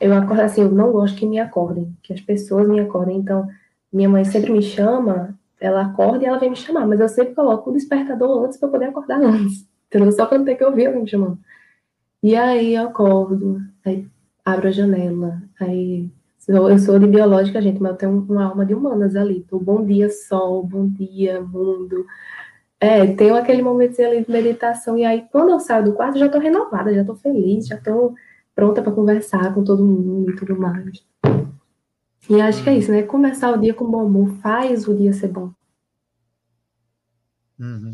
Eu 0.00 0.14
acordo 0.14 0.40
assim, 0.40 0.62
eu 0.62 0.70
não 0.70 0.92
gosto 0.92 1.18
que 1.18 1.26
me 1.26 1.38
acordem, 1.38 1.96
que 2.02 2.12
as 2.12 2.20
pessoas 2.20 2.68
me 2.68 2.80
acordem. 2.80 3.18
Então, 3.18 3.48
minha 3.92 4.08
mãe 4.08 4.24
sempre 4.24 4.52
me 4.52 4.62
chama, 4.62 5.36
ela 5.60 5.82
acorda 5.82 6.24
e 6.24 6.26
ela 6.26 6.38
vem 6.38 6.50
me 6.50 6.56
chamar, 6.56 6.86
mas 6.86 7.00
eu 7.00 7.08
sempre 7.08 7.34
coloco 7.34 7.70
o 7.70 7.72
despertador 7.72 8.44
antes 8.44 8.58
para 8.58 8.68
poder 8.68 8.86
acordar 8.86 9.18
antes. 9.22 9.66
Entendeu? 9.88 10.12
Só 10.12 10.26
quando 10.26 10.44
tem 10.44 10.56
que 10.56 10.64
ouvir 10.64 10.86
alguém 10.86 11.02
me 11.02 11.08
chamando. 11.08 11.38
E 12.22 12.36
aí 12.36 12.74
eu 12.74 12.84
acordo, 12.84 13.60
aí 13.84 14.06
abro 14.44 14.68
a 14.68 14.70
janela, 14.70 15.42
aí 15.60 16.08
eu 16.46 16.78
sou 16.78 16.98
de 16.98 17.06
biológica, 17.06 17.60
gente, 17.60 17.80
mas 17.80 17.92
eu 17.92 17.98
tenho 17.98 18.12
uma 18.28 18.44
alma 18.44 18.64
de 18.64 18.74
humanas 18.74 19.16
ali. 19.16 19.38
Então, 19.38 19.58
bom 19.58 19.84
dia, 19.84 20.08
sol, 20.08 20.62
bom 20.64 20.88
dia, 20.88 21.40
mundo. 21.40 22.06
É, 22.80 23.06
tenho 23.14 23.34
aquele 23.36 23.62
momento 23.62 24.00
ali 24.00 24.24
de 24.24 24.30
meditação, 24.30 24.98
e 24.98 25.04
aí 25.04 25.26
quando 25.32 25.50
eu 25.50 25.60
saio 25.60 25.84
do 25.84 25.94
quarto, 25.94 26.18
já 26.18 26.28
tô 26.28 26.38
renovada, 26.38 26.94
já 26.94 27.04
tô 27.04 27.14
feliz, 27.14 27.66
já 27.66 27.76
tô 27.76 28.14
pronta 28.54 28.82
para 28.82 28.92
conversar 28.92 29.54
com 29.54 29.64
todo 29.64 29.84
mundo 29.84 30.30
e 30.30 30.36
tudo 30.36 30.56
mais. 30.58 31.04
E 32.30 32.40
acho 32.40 32.62
que 32.62 32.70
é 32.70 32.78
isso, 32.78 32.92
né? 32.92 33.02
Começar 33.02 33.52
o 33.52 33.58
dia 33.58 33.74
com 33.74 33.90
bom 33.90 34.04
humor 34.04 34.30
faz 34.40 34.86
o 34.86 34.94
dia 34.94 35.12
ser 35.12 35.28
bom. 35.28 35.52
Uhum. 37.58 37.92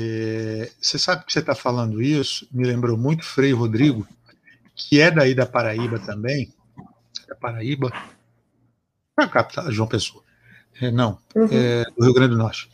É, 0.00 0.70
você 0.80 0.96
sabe 0.96 1.24
que 1.24 1.32
você 1.32 1.40
está 1.40 1.56
falando 1.56 2.00
isso, 2.00 2.46
me 2.52 2.64
lembrou 2.64 2.96
muito 2.96 3.24
Frei 3.24 3.52
Rodrigo, 3.52 4.06
que 4.72 5.00
é 5.00 5.10
daí 5.10 5.34
da 5.34 5.44
Paraíba 5.44 5.98
também. 5.98 6.54
É 7.28 7.34
Paraíba? 7.34 7.90
É 9.18 9.24
a 9.24 9.28
capital, 9.28 9.72
João 9.72 9.88
Pessoa. 9.88 10.22
É, 10.80 10.92
não, 10.92 11.18
uhum. 11.34 11.48
é 11.50 11.84
do 11.96 12.04
Rio 12.04 12.14
Grande 12.14 12.34
do 12.34 12.38
Norte. 12.38 12.70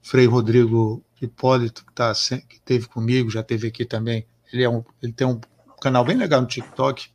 Frei 0.00 0.24
Rodrigo 0.24 1.04
Hipólito, 1.20 1.84
que, 1.84 1.92
tá, 1.92 2.12
que 2.48 2.58
teve 2.62 2.86
comigo, 2.86 3.28
já 3.28 3.42
teve 3.42 3.68
aqui 3.68 3.84
também. 3.84 4.26
Ele, 4.50 4.62
é 4.62 4.68
um, 4.68 4.82
ele 5.02 5.12
tem 5.12 5.26
um 5.26 5.38
canal 5.82 6.02
bem 6.02 6.16
legal 6.16 6.40
no 6.40 6.46
TikTok 6.46 7.10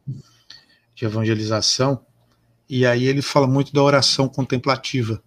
de 0.93 1.05
evangelização. 1.05 2.05
E 2.69 2.85
aí 2.85 3.05
ele 3.05 3.23
fala 3.23 3.47
muito 3.47 3.73
da 3.73 3.81
oração 3.81 4.29
contemplativa, 4.29 5.23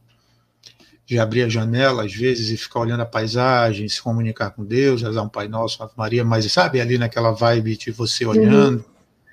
de 1.07 1.19
abrir 1.19 1.43
a 1.43 1.49
janela 1.49 2.05
às 2.05 2.15
vezes 2.15 2.51
e 2.51 2.57
ficar 2.57 2.81
olhando 2.81 3.01
a 3.01 3.07
paisagem, 3.07 3.89
se 3.89 4.01
comunicar 4.01 4.51
com 4.51 4.65
Deus, 4.65 5.03
rezar 5.03 5.23
um 5.23 5.29
Pai 5.29 5.49
Nosso, 5.49 5.83
Ave 5.83 5.93
Maria, 5.97 6.25
mas 6.25 6.51
sabe 6.51 6.81
ali 6.81 6.97
naquela 6.97 7.33
vibe 7.33 7.77
de 7.77 7.91
você 7.91 8.25
olhando. 8.25 8.79
Uhum. 8.79 8.85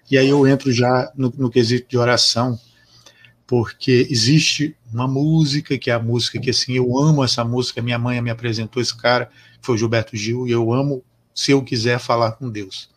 E 0.09 0.17
aí 0.17 0.29
eu 0.29 0.47
entro 0.47 0.71
já 0.71 1.11
no, 1.15 1.31
no 1.37 1.49
quesito 1.49 1.87
de 1.87 1.97
oração, 1.97 2.59
porque 3.45 4.07
existe 4.09 4.75
uma 4.91 5.07
música 5.07 5.77
que 5.77 5.91
é 5.91 5.93
a 5.93 5.99
música 5.99 6.39
que 6.39 6.49
assim 6.49 6.73
eu 6.73 6.97
amo 6.97 7.23
essa 7.23 7.43
música. 7.43 7.81
Minha 7.81 7.99
mãe 7.99 8.19
me 8.21 8.31
apresentou 8.31 8.81
esse 8.81 8.95
cara, 8.95 9.29
foi 9.61 9.75
o 9.75 9.77
Gilberto 9.77 10.17
Gil, 10.17 10.47
e 10.47 10.51
eu 10.51 10.73
amo 10.73 11.03
se 11.33 11.51
eu 11.51 11.63
quiser 11.63 11.99
falar 11.99 12.33
com 12.33 12.49
Deus. 12.49 12.89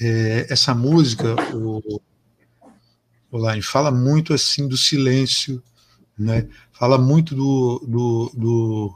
É, 0.00 0.46
essa 0.48 0.74
música, 0.74 1.34
o, 1.54 2.00
Olaine, 3.30 3.62
fala 3.62 3.90
muito 3.90 4.32
assim 4.32 4.68
do 4.68 4.76
silêncio, 4.76 5.62
né? 6.18 6.48
Fala 6.72 6.98
muito 6.98 7.34
do, 7.34 7.84
do, 7.86 8.32
do, 8.34 8.94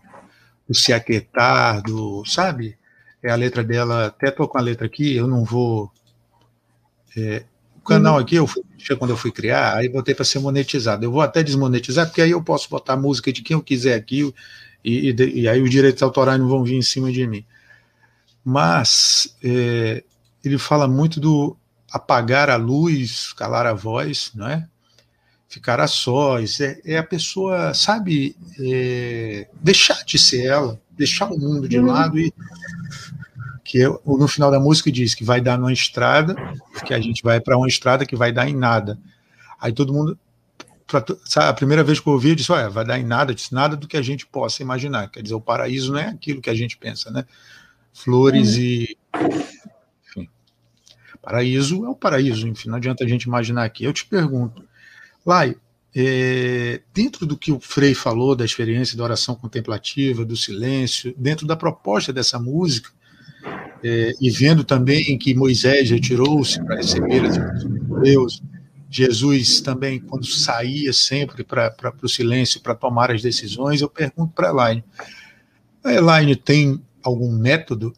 do 0.68 0.74
se 0.74 0.92
aquietar, 0.92 1.82
do, 1.82 2.24
sabe? 2.24 2.76
É 3.22 3.30
a 3.30 3.36
letra 3.36 3.62
dela, 3.62 4.06
até 4.06 4.30
tô 4.30 4.48
com 4.48 4.58
a 4.58 4.62
letra 4.62 4.86
aqui, 4.86 5.14
eu 5.14 5.28
não 5.28 5.44
vou. 5.44 5.90
É, 7.16 7.44
o 7.76 7.80
canal 7.80 8.14
uhum. 8.14 8.20
aqui, 8.20 8.36
eu 8.36 8.46
fui, 8.46 8.62
quando 8.98 9.10
eu 9.10 9.16
fui 9.16 9.30
criar, 9.30 9.76
aí 9.76 9.88
botei 9.88 10.14
para 10.14 10.24
ser 10.24 10.40
monetizado. 10.40 11.04
Eu 11.04 11.12
vou 11.12 11.20
até 11.20 11.42
desmonetizar, 11.42 12.06
porque 12.06 12.22
aí 12.22 12.30
eu 12.30 12.42
posso 12.42 12.68
botar 12.68 12.96
música 12.96 13.32
de 13.32 13.42
quem 13.42 13.54
eu 13.54 13.62
quiser 13.62 13.94
aqui, 13.94 14.34
e, 14.84 15.10
e, 15.10 15.40
e 15.42 15.48
aí 15.48 15.62
os 15.62 15.70
direitos 15.70 16.02
autorais 16.02 16.40
não 16.40 16.48
vão 16.48 16.64
vir 16.64 16.76
em 16.76 16.82
cima 16.82 17.12
de 17.12 17.26
mim. 17.26 17.44
Mas 18.44 19.36
é, 19.42 20.02
ele 20.44 20.58
fala 20.58 20.88
muito 20.88 21.20
do 21.20 21.56
apagar 21.92 22.50
a 22.50 22.56
luz, 22.56 23.32
calar 23.34 23.66
a 23.66 23.74
voz, 23.74 24.32
não 24.34 24.48
é? 24.48 24.66
Ficar 25.53 25.80
a 25.80 25.86
sós, 25.86 26.61
é, 26.61 26.80
é 26.82 26.96
a 26.96 27.03
pessoa, 27.03 27.74
sabe, 27.74 28.34
é, 28.59 29.46
deixar 29.61 30.03
de 30.03 30.18
ser 30.18 30.46
ela, 30.46 30.80
deixar 30.90 31.30
o 31.30 31.38
mundo 31.38 31.68
de 31.68 31.78
uhum. 31.78 31.86
lado 31.86 32.18
e 32.18 32.32
que 33.62 33.86
no 34.07 34.26
final 34.26 34.50
da 34.50 34.59
música 34.59 34.90
diz 34.90 35.14
que 35.14 35.24
vai 35.24 35.42
dar 35.42 35.59
numa 35.59 35.72
estrada, 35.72 36.34
que 36.86 36.94
a 36.94 37.00
gente 37.00 37.22
vai 37.22 37.38
para 37.38 37.59
uma 37.59 37.68
estrada 37.68 38.07
que 38.07 38.16
vai 38.16 38.32
dar 38.32 38.48
em 38.48 38.57
nada. 38.57 38.98
Aí 39.61 39.74
todo 39.74 39.92
mundo, 39.92 40.18
pra, 40.86 41.05
sabe, 41.26 41.48
a 41.48 41.53
primeira 41.53 41.84
vez 41.84 42.00
que 42.00 42.09
eu 42.09 42.14
ouvi, 42.14 42.30
eu 42.30 42.34
disse, 42.34 42.50
olha, 42.50 42.70
vai 42.70 42.86
dar 42.86 42.98
em 42.98 43.05
nada, 43.05 43.34
disse 43.34 43.53
nada 43.53 43.76
do 43.76 43.86
que 43.86 43.98
a 43.98 44.03
gente 44.03 44.26
possa 44.26 44.62
imaginar. 44.62 45.11
Quer 45.11 45.22
dizer, 45.22 45.34
o 45.34 45.40
paraíso 45.40 45.92
não 45.92 45.98
é 45.98 46.07
aquilo 46.07 46.40
que 46.40 46.48
a 46.48 46.55
gente 46.55 46.78
pensa, 46.78 47.11
né? 47.11 47.26
Flores 47.92 48.55
uhum. 48.55 48.62
e 48.62 48.96
Paraíso 51.22 51.84
é 51.84 51.88
o 51.88 51.94
paraíso, 51.94 52.48
enfim, 52.48 52.68
não 52.68 52.76
adianta 52.76 53.05
a 53.05 53.07
gente 53.07 53.24
imaginar 53.24 53.64
aqui. 53.64 53.84
Eu 53.84 53.92
te 53.92 54.05
pergunto, 54.05 54.64
Lai, 55.24 55.56
é, 55.94 56.80
dentro 56.92 57.26
do 57.26 57.36
que 57.36 57.52
o 57.52 57.60
Frei 57.60 57.94
falou 57.94 58.34
da 58.34 58.44
experiência 58.44 58.96
da 58.96 59.04
oração 59.04 59.34
contemplativa, 59.34 60.24
do 60.24 60.36
silêncio, 60.36 61.14
dentro 61.16 61.46
da 61.46 61.54
proposta 61.54 62.12
dessa 62.12 62.38
música, 62.38 62.90
é, 63.84 64.12
e 64.20 64.30
vendo 64.30 64.64
também 64.64 65.18
que 65.18 65.34
Moisés 65.34 65.90
retirou-se 65.90 66.62
para 66.64 66.76
receber 66.76 67.24
as 67.24 67.34
de 67.34 67.80
Deus, 68.02 68.42
Jesus 68.88 69.60
também, 69.60 69.98
quando 69.98 70.26
saía 70.26 70.92
sempre 70.92 71.42
para 71.42 71.74
o 72.02 72.08
silêncio, 72.08 72.60
para 72.60 72.74
tomar 72.74 73.10
as 73.10 73.22
decisões, 73.22 73.80
eu 73.80 73.88
pergunto 73.88 74.34
para 74.34 74.48
a 74.48 74.50
Elaine, 74.50 74.84
a 75.82 75.92
Elaine 75.92 76.36
tem 76.36 76.80
algum 77.02 77.32
método 77.32 77.92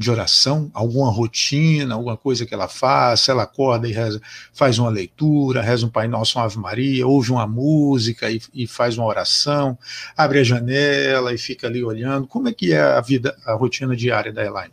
de 0.00 0.10
oração, 0.10 0.70
alguma 0.72 1.10
rotina, 1.10 1.94
alguma 1.94 2.16
coisa 2.16 2.46
que 2.46 2.54
ela 2.54 2.68
faça, 2.68 3.32
ela 3.32 3.42
acorda 3.42 3.86
e 3.86 3.92
reza, 3.92 4.18
faz 4.50 4.78
uma 4.78 4.88
leitura, 4.88 5.60
reza 5.60 5.84
um 5.84 5.90
Pai 5.90 6.08
Nosso, 6.08 6.38
uma 6.38 6.46
Ave 6.46 6.58
Maria, 6.58 7.06
ouve 7.06 7.30
uma 7.30 7.46
música 7.46 8.30
e, 8.30 8.40
e, 8.54 8.66
faz 8.66 8.96
uma 8.96 9.06
oração, 9.06 9.76
abre 10.16 10.38
a 10.38 10.42
janela 10.42 11.34
e 11.34 11.38
fica 11.38 11.66
ali 11.66 11.84
olhando. 11.84 12.26
Como 12.26 12.48
é 12.48 12.52
que 12.54 12.72
é 12.72 12.80
a 12.80 13.00
vida, 13.02 13.36
a 13.44 13.52
rotina 13.52 13.94
diária 13.94 14.32
da 14.32 14.42
Elaine? 14.42 14.72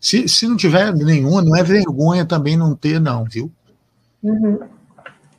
Se, 0.00 0.28
se 0.28 0.46
não 0.46 0.56
tiver 0.56 0.94
nenhuma, 0.94 1.42
não 1.42 1.56
é 1.56 1.64
vergonha 1.64 2.24
também 2.24 2.56
não 2.56 2.76
ter, 2.76 3.00
não, 3.00 3.24
viu? 3.24 3.50
Uhum. 4.22 4.60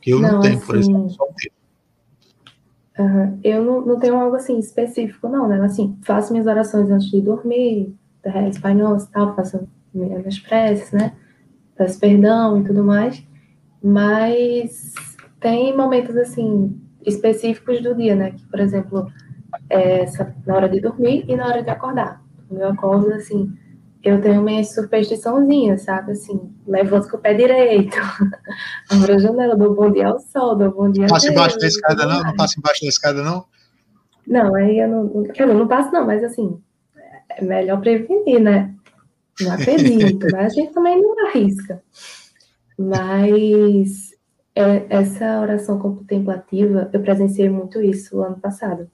Eu 0.06 0.20
não, 0.20 0.32
não 0.32 0.40
tenho, 0.40 0.58
assim, 0.58 0.66
por 0.66 0.76
exemplo, 0.76 1.08
só 1.08 1.26
ter. 1.38 1.52
Uhum. 2.98 3.40
Eu 3.42 3.64
não, 3.64 3.80
não 3.80 3.98
tenho 3.98 4.14
algo 4.14 4.36
assim 4.36 4.58
específico, 4.58 5.26
não, 5.26 5.48
né? 5.48 5.58
Assim, 5.62 5.96
faço 6.02 6.32
minhas 6.32 6.46
orações 6.46 6.90
antes 6.90 7.10
de 7.10 7.22
dormir, 7.22 7.96
rezo 8.30 8.60
Pai 8.60 8.74
Nosso 8.74 9.10
tal, 9.10 9.34
faço 9.34 9.68
minhas 9.92 10.38
preces, 10.38 10.92
né? 10.92 11.12
Peço 11.76 11.98
perdão 11.98 12.60
e 12.60 12.64
tudo 12.64 12.84
mais. 12.84 13.22
Mas 13.82 14.92
tem 15.40 15.76
momentos, 15.76 16.16
assim, 16.16 16.80
específicos 17.04 17.82
do 17.82 17.94
dia, 17.94 18.14
né? 18.14 18.32
Que, 18.32 18.46
por 18.46 18.60
exemplo, 18.60 19.10
é 19.68 20.04
na 20.46 20.54
hora 20.54 20.68
de 20.68 20.80
dormir 20.80 21.24
e 21.28 21.36
na 21.36 21.46
hora 21.46 21.62
de 21.62 21.70
acordar. 21.70 22.22
Quando 22.48 22.60
eu 22.60 22.68
acordo, 22.68 23.12
assim, 23.12 23.52
eu 24.02 24.20
tenho 24.20 24.42
minhas 24.42 24.74
superstiçãozinhas, 24.74 25.82
sabe? 25.82 26.12
Assim, 26.12 26.52
levanto 26.66 27.08
com 27.08 27.16
o 27.16 27.20
pé 27.20 27.34
direito, 27.34 27.96
abro 28.90 29.14
a 29.14 29.18
janela, 29.18 29.56
dou 29.56 29.74
bom 29.74 29.90
dia 29.90 30.08
ao 30.08 30.18
sol, 30.18 30.56
dou 30.56 30.72
bom 30.72 30.90
dia 30.90 31.02
Não 31.02 31.10
passa 31.10 31.30
embaixo 31.30 31.58
da 31.58 31.66
escada, 31.66 32.06
não? 32.06 32.22
Não 32.22 32.34
passa 32.34 32.58
embaixo 32.58 32.82
da 32.82 32.88
escada, 32.88 33.22
não? 33.22 33.44
Não, 34.26 34.54
aí 34.54 34.78
eu 34.78 34.88
não, 34.88 35.24
eu 35.36 35.54
não 35.54 35.68
passo, 35.68 35.92
não, 35.92 36.06
mas 36.06 36.22
assim, 36.22 36.60
é 37.36 37.42
melhor 37.42 37.80
prevenir, 37.80 38.40
né? 38.40 38.74
Não 39.40 39.52
acredito, 39.52 40.26
mas 40.30 40.46
a 40.46 40.48
gente 40.48 40.72
também 40.72 41.00
não 41.00 41.26
arrisca. 41.26 41.82
Mas 42.78 44.12
é, 44.54 44.86
essa 44.90 45.40
oração 45.40 45.78
contemplativa, 45.78 46.90
eu 46.92 47.00
presenciei 47.00 47.48
muito 47.48 47.80
isso 47.80 48.22
ano 48.22 48.38
passado. 48.38 48.88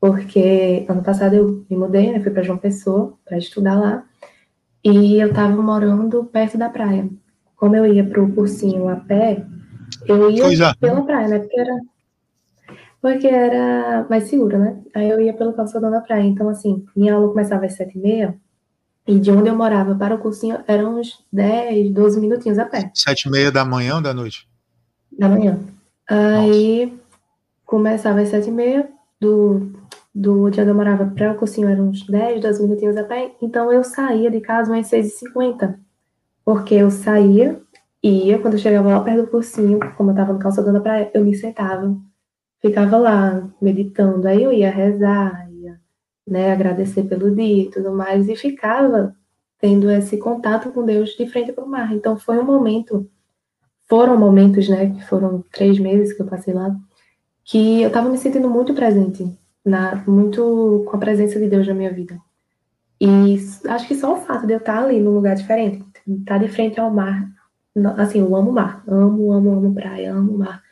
Porque 0.00 0.86
ano 0.88 1.02
passado 1.02 1.34
eu 1.34 1.66
me 1.68 1.76
mudei, 1.76 2.12
né? 2.12 2.20
Fui 2.20 2.30
para 2.30 2.42
João 2.42 2.58
Pessoa 2.58 3.14
para 3.24 3.38
estudar 3.38 3.74
lá. 3.74 4.04
E 4.84 5.20
eu 5.20 5.28
estava 5.28 5.60
morando 5.60 6.24
perto 6.24 6.56
da 6.56 6.68
praia. 6.68 7.08
Como 7.56 7.74
eu 7.74 7.86
ia 7.92 8.04
para 8.04 8.22
o 8.22 8.32
cursinho 8.32 8.88
a 8.88 8.96
pé, 8.96 9.44
eu 10.06 10.30
ia 10.30 10.44
é. 10.44 10.74
pela 10.80 11.02
praia, 11.04 11.28
né? 11.28 11.38
Porque 11.40 11.60
era, 11.60 11.76
porque 13.00 13.26
era 13.26 14.06
mais 14.08 14.24
seguro, 14.24 14.58
né? 14.58 14.76
Aí 14.94 15.08
eu 15.08 15.20
ia 15.20 15.32
pelo 15.32 15.52
calçadão 15.52 15.90
da 15.90 16.00
praia. 16.00 16.24
Então, 16.24 16.48
assim, 16.48 16.84
minha 16.94 17.14
aula 17.14 17.28
começava 17.28 17.66
às 17.66 17.74
sete 17.74 17.98
e 17.98 18.00
meia. 18.00 18.34
E 19.06 19.18
de 19.18 19.30
onde 19.30 19.48
eu 19.48 19.56
morava 19.56 19.94
para 19.94 20.14
o 20.14 20.18
cursinho 20.18 20.58
eram 20.66 20.98
uns 20.98 21.24
10, 21.32 21.90
12 21.92 22.20
minutinhos 22.20 22.58
a 22.58 22.66
pé. 22.66 22.90
Sete 22.94 23.26
e 23.26 23.30
meia 23.30 23.50
da 23.50 23.64
manhã 23.64 23.96
ou 23.96 24.02
da 24.02 24.12
noite? 24.12 24.46
Da 25.18 25.28
manhã. 25.28 25.58
Aí 26.06 26.86
Nossa. 26.86 26.98
começava 27.64 28.20
às 28.20 28.28
sete 28.28 28.48
e 28.48 28.52
meia, 28.52 28.88
do 29.18 29.72
do 30.18 30.50
dia 30.50 30.62
onde 30.62 30.72
eu 30.72 30.74
morava 30.74 31.06
para 31.06 31.32
o 31.32 31.36
cursinho 31.36 31.68
eram 31.68 31.90
uns 31.90 32.04
10, 32.04 32.42
12 32.42 32.62
minutinhos 32.62 32.96
a 32.96 33.04
pé, 33.04 33.32
então 33.40 33.72
eu 33.72 33.84
saía 33.84 34.28
de 34.28 34.40
casa 34.40 34.72
umas 34.72 34.90
6h50, 34.90 35.76
porque 36.44 36.74
eu 36.74 36.90
saía, 36.90 37.60
ia, 38.02 38.38
quando 38.40 38.54
eu 38.54 38.58
chegava 38.58 38.88
lá 38.88 39.00
perto 39.00 39.22
do 39.22 39.28
cursinho, 39.28 39.78
como 39.96 40.10
eu 40.10 40.14
estava 40.14 40.32
no 40.32 40.40
calçadão 40.40 40.72
da 40.72 40.80
praia, 40.80 41.08
eu 41.14 41.24
me 41.24 41.36
sentava, 41.36 41.96
ficava 42.60 42.96
lá, 42.96 43.48
meditando, 43.60 44.26
aí 44.26 44.42
eu 44.42 44.52
ia 44.52 44.70
rezar, 44.70 45.48
ia 45.52 45.80
né, 46.26 46.52
agradecer 46.52 47.04
pelo 47.04 47.34
dia 47.34 47.64
e 47.64 47.70
tudo 47.70 47.92
mais, 47.92 48.28
e 48.28 48.36
ficava 48.36 49.14
tendo 49.58 49.90
esse 49.90 50.16
contato 50.18 50.70
com 50.70 50.84
Deus 50.84 51.10
de 51.10 51.26
frente 51.28 51.52
para 51.52 51.64
o 51.64 51.68
mar, 51.68 51.92
então 51.92 52.16
foi 52.16 52.38
um 52.38 52.44
momento, 52.44 53.08
foram 53.88 54.16
momentos, 54.16 54.68
né, 54.68 54.90
que 54.90 55.04
foram 55.04 55.44
três 55.52 55.78
meses 55.78 56.12
que 56.12 56.22
eu 56.22 56.26
passei 56.26 56.54
lá, 56.54 56.76
que 57.44 57.82
eu 57.82 57.88
estava 57.88 58.08
me 58.08 58.18
sentindo 58.18 58.48
muito 58.48 58.74
presente, 58.74 59.36
na, 59.64 60.02
muito 60.06 60.84
com 60.88 60.96
a 60.96 61.00
presença 61.00 61.38
de 61.38 61.48
Deus 61.48 61.66
na 61.66 61.74
minha 61.74 61.92
vida. 61.92 62.18
E 63.00 63.36
acho 63.68 63.86
que 63.86 63.94
só 63.94 64.14
o 64.14 64.20
fato 64.20 64.46
de 64.46 64.52
eu 64.52 64.58
estar 64.58 64.82
ali 64.82 65.00
num 65.00 65.14
lugar 65.14 65.36
diferente, 65.36 65.84
estar 66.06 66.38
de 66.38 66.48
frente 66.48 66.80
ao 66.80 66.90
mar, 66.90 67.28
assim, 67.96 68.20
eu 68.20 68.34
amo 68.34 68.52
mar, 68.52 68.82
amo, 68.86 69.32
amo, 69.32 69.52
amo 69.52 69.74
praia, 69.74 70.12
amo 70.12 70.38
mar, 70.38 70.62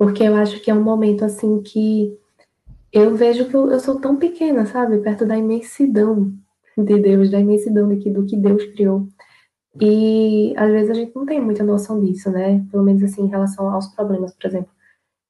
porque 0.00 0.22
eu 0.22 0.34
acho 0.34 0.58
que 0.60 0.70
é 0.70 0.74
um 0.74 0.82
momento 0.82 1.26
assim 1.26 1.60
que 1.60 2.18
eu 2.90 3.14
vejo 3.14 3.50
que 3.50 3.54
eu, 3.54 3.70
eu 3.70 3.78
sou 3.78 4.00
tão 4.00 4.16
pequena, 4.16 4.64
sabe, 4.64 4.96
perto 4.96 5.26
da 5.26 5.36
imensidão 5.36 6.32
de 6.74 6.98
Deus, 6.98 7.30
da 7.30 7.38
imensidão 7.38 7.86
do 7.86 7.98
que, 7.98 8.08
do 8.08 8.24
que 8.24 8.34
Deus 8.34 8.64
criou. 8.72 9.06
E 9.78 10.54
às 10.56 10.70
vezes 10.70 10.90
a 10.90 10.94
gente 10.94 11.14
não 11.14 11.26
tem 11.26 11.38
muita 11.38 11.62
noção 11.62 12.00
disso, 12.00 12.30
né? 12.30 12.64
Pelo 12.70 12.82
menos 12.82 13.02
assim, 13.02 13.24
em 13.24 13.28
relação 13.28 13.68
aos 13.68 13.88
problemas, 13.88 14.32
por 14.32 14.46
exemplo. 14.46 14.70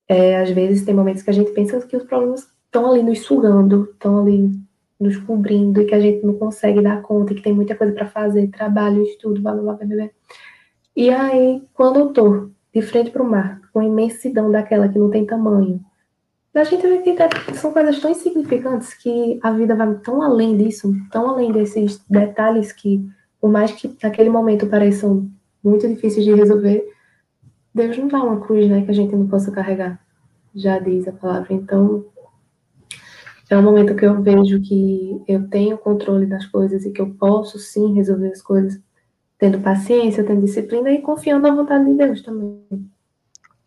É, 0.07 0.41
às 0.41 0.51
vezes 0.51 0.85
tem 0.85 0.95
momentos 0.95 1.25
que 1.25 1.31
a 1.31 1.35
gente 1.35 1.51
pensa 1.51 1.85
que 1.85 1.97
os 1.97 2.05
problemas 2.05 2.49
estão 2.67 2.93
ali 2.93 3.03
nos 3.03 3.23
sugando, 3.23 3.91
estão 3.91 4.21
ali 4.21 4.53
nos 5.01 5.17
cobrindo 5.17 5.83
e 5.83 5.85
que 5.85 5.97
a 5.97 6.01
gente 6.01 6.25
não 6.25 6.35
consegue 6.35 6.81
dar 6.81 7.03
conta, 7.03 7.33
e 7.33 7.37
que 7.37 7.43
tem 7.43 7.53
muita 7.53 7.75
coisa 7.75 7.93
para 7.93 8.07
fazer, 8.07 8.47
trabalho, 8.47 9.03
estudo, 9.03 9.43
blá, 9.43 9.53
blá, 9.53 9.63
blá, 9.63 9.75
blá, 9.75 9.97
blá. 9.97 10.11
E 10.95 11.11
aí, 11.11 11.61
quando 11.75 11.99
eu 11.99 12.13
tô 12.13 12.51
de 12.75 12.83
frente 12.83 13.11
para 13.11 13.23
o 13.23 13.29
mar, 13.29 13.61
com 13.73 13.81
a 13.81 13.85
imensidão 13.85 14.51
daquela 14.51 14.89
que 14.89 14.99
não 14.99 15.11
tem 15.11 15.27
tamanho, 15.27 15.85
a 16.55 16.65
gente 16.65 16.83
vê 16.83 16.99
que 16.99 17.57
são 17.57 17.73
coisas 17.73 18.01
tão 18.01 18.11
insignificantes 18.11 18.93
que 18.95 19.39
a 19.41 19.53
vida 19.53 19.75
vai 19.77 19.95
tão 19.99 20.21
além 20.21 20.57
disso, 20.57 20.93
tão 21.11 21.29
além 21.29 21.53
desses 21.53 22.05
detalhes 22.09 22.73
que, 22.73 23.09
por 23.41 23.51
mais 23.51 23.71
que 23.71 23.97
naquele 24.03 24.31
momento 24.31 24.67
pareçam 24.67 25.31
muito 25.63 25.87
difíceis 25.87 26.25
de 26.25 26.35
resolver, 26.35 26.85
Deus 27.73 27.97
não 27.97 28.09
dá 28.09 28.23
uma 28.23 28.41
cruz, 28.41 28.69
né, 28.69 28.83
que 28.83 28.91
a 28.91 28.95
gente 28.95 29.15
não 29.15 29.29
possa 29.29 29.53
carregar. 29.53 30.01
Já 30.53 30.81
diz 30.81 31.07
a 31.07 31.13
palavra. 31.13 31.53
Então, 31.53 32.05
é 33.49 33.57
um 33.57 33.63
momento 33.63 33.95
que 33.95 34.05
eu 34.05 34.21
vejo 34.21 34.61
que 34.61 35.23
eu 35.29 35.49
tenho 35.49 35.79
controle 35.79 36.27
das 36.27 36.47
coisas 36.47 36.85
e 36.85 36.91
que 36.91 37.01
eu 37.01 37.15
posso 37.15 37.61
sim 37.61 37.95
resolver 37.95 38.33
as 38.33 38.43
coisas, 38.43 38.81
tendo 39.41 39.59
paciência, 39.61 40.23
tendo 40.23 40.45
disciplina 40.45 40.93
e 40.93 41.01
confiando 41.01 41.49
na 41.49 41.55
vontade 41.55 41.87
de 41.87 41.95
Deus 41.95 42.21
também. 42.23 42.63
Olha 42.71 42.89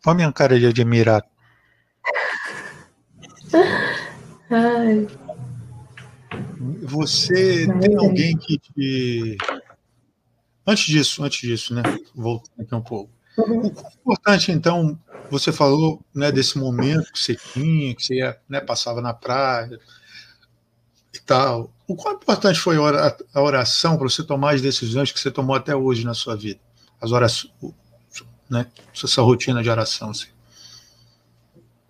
a 0.06 0.14
minha 0.14 0.32
cara 0.32 0.58
de 0.58 0.66
admirar. 0.66 1.24
Ai. 4.48 5.06
Você 6.82 7.66
Mas 7.66 7.80
tem 7.80 7.94
é. 7.94 7.98
alguém 7.98 8.36
que 8.36 8.58
te. 8.58 9.36
Antes 10.66 10.86
disso, 10.86 11.24
antes 11.24 11.40
disso, 11.40 11.74
né? 11.74 11.82
Voltando 12.14 12.62
aqui 12.62 12.74
um 12.74 12.80
pouco. 12.80 13.10
Uhum. 13.36 13.62
O 13.62 13.66
importante, 13.66 14.52
então, 14.52 14.98
você 15.28 15.52
falou 15.52 16.00
né, 16.14 16.30
desse 16.30 16.56
momento 16.56 17.12
que 17.12 17.18
você 17.18 17.34
tinha, 17.34 17.94
que 17.94 18.02
você 18.04 18.14
ia, 18.14 18.38
né, 18.48 18.60
passava 18.60 19.00
na 19.02 19.12
praia 19.12 19.78
e 21.14 21.20
tal. 21.20 21.70
O 21.86 21.94
quão 21.94 22.14
importante 22.14 22.58
foi 22.58 22.76
a 22.76 23.42
oração 23.42 23.96
para 23.96 24.08
você 24.08 24.22
tomar 24.22 24.54
as 24.54 24.62
decisões 24.62 25.12
que 25.12 25.20
você 25.20 25.30
tomou 25.30 25.54
até 25.54 25.74
hoje 25.74 26.04
na 26.04 26.14
sua 26.14 26.36
vida? 26.36 26.60
As 27.00 27.12
orações, 27.12 27.52
né, 28.50 28.66
essa 28.92 29.22
rotina 29.22 29.62
de 29.62 29.70
oração. 29.70 30.10
Assim. 30.10 30.28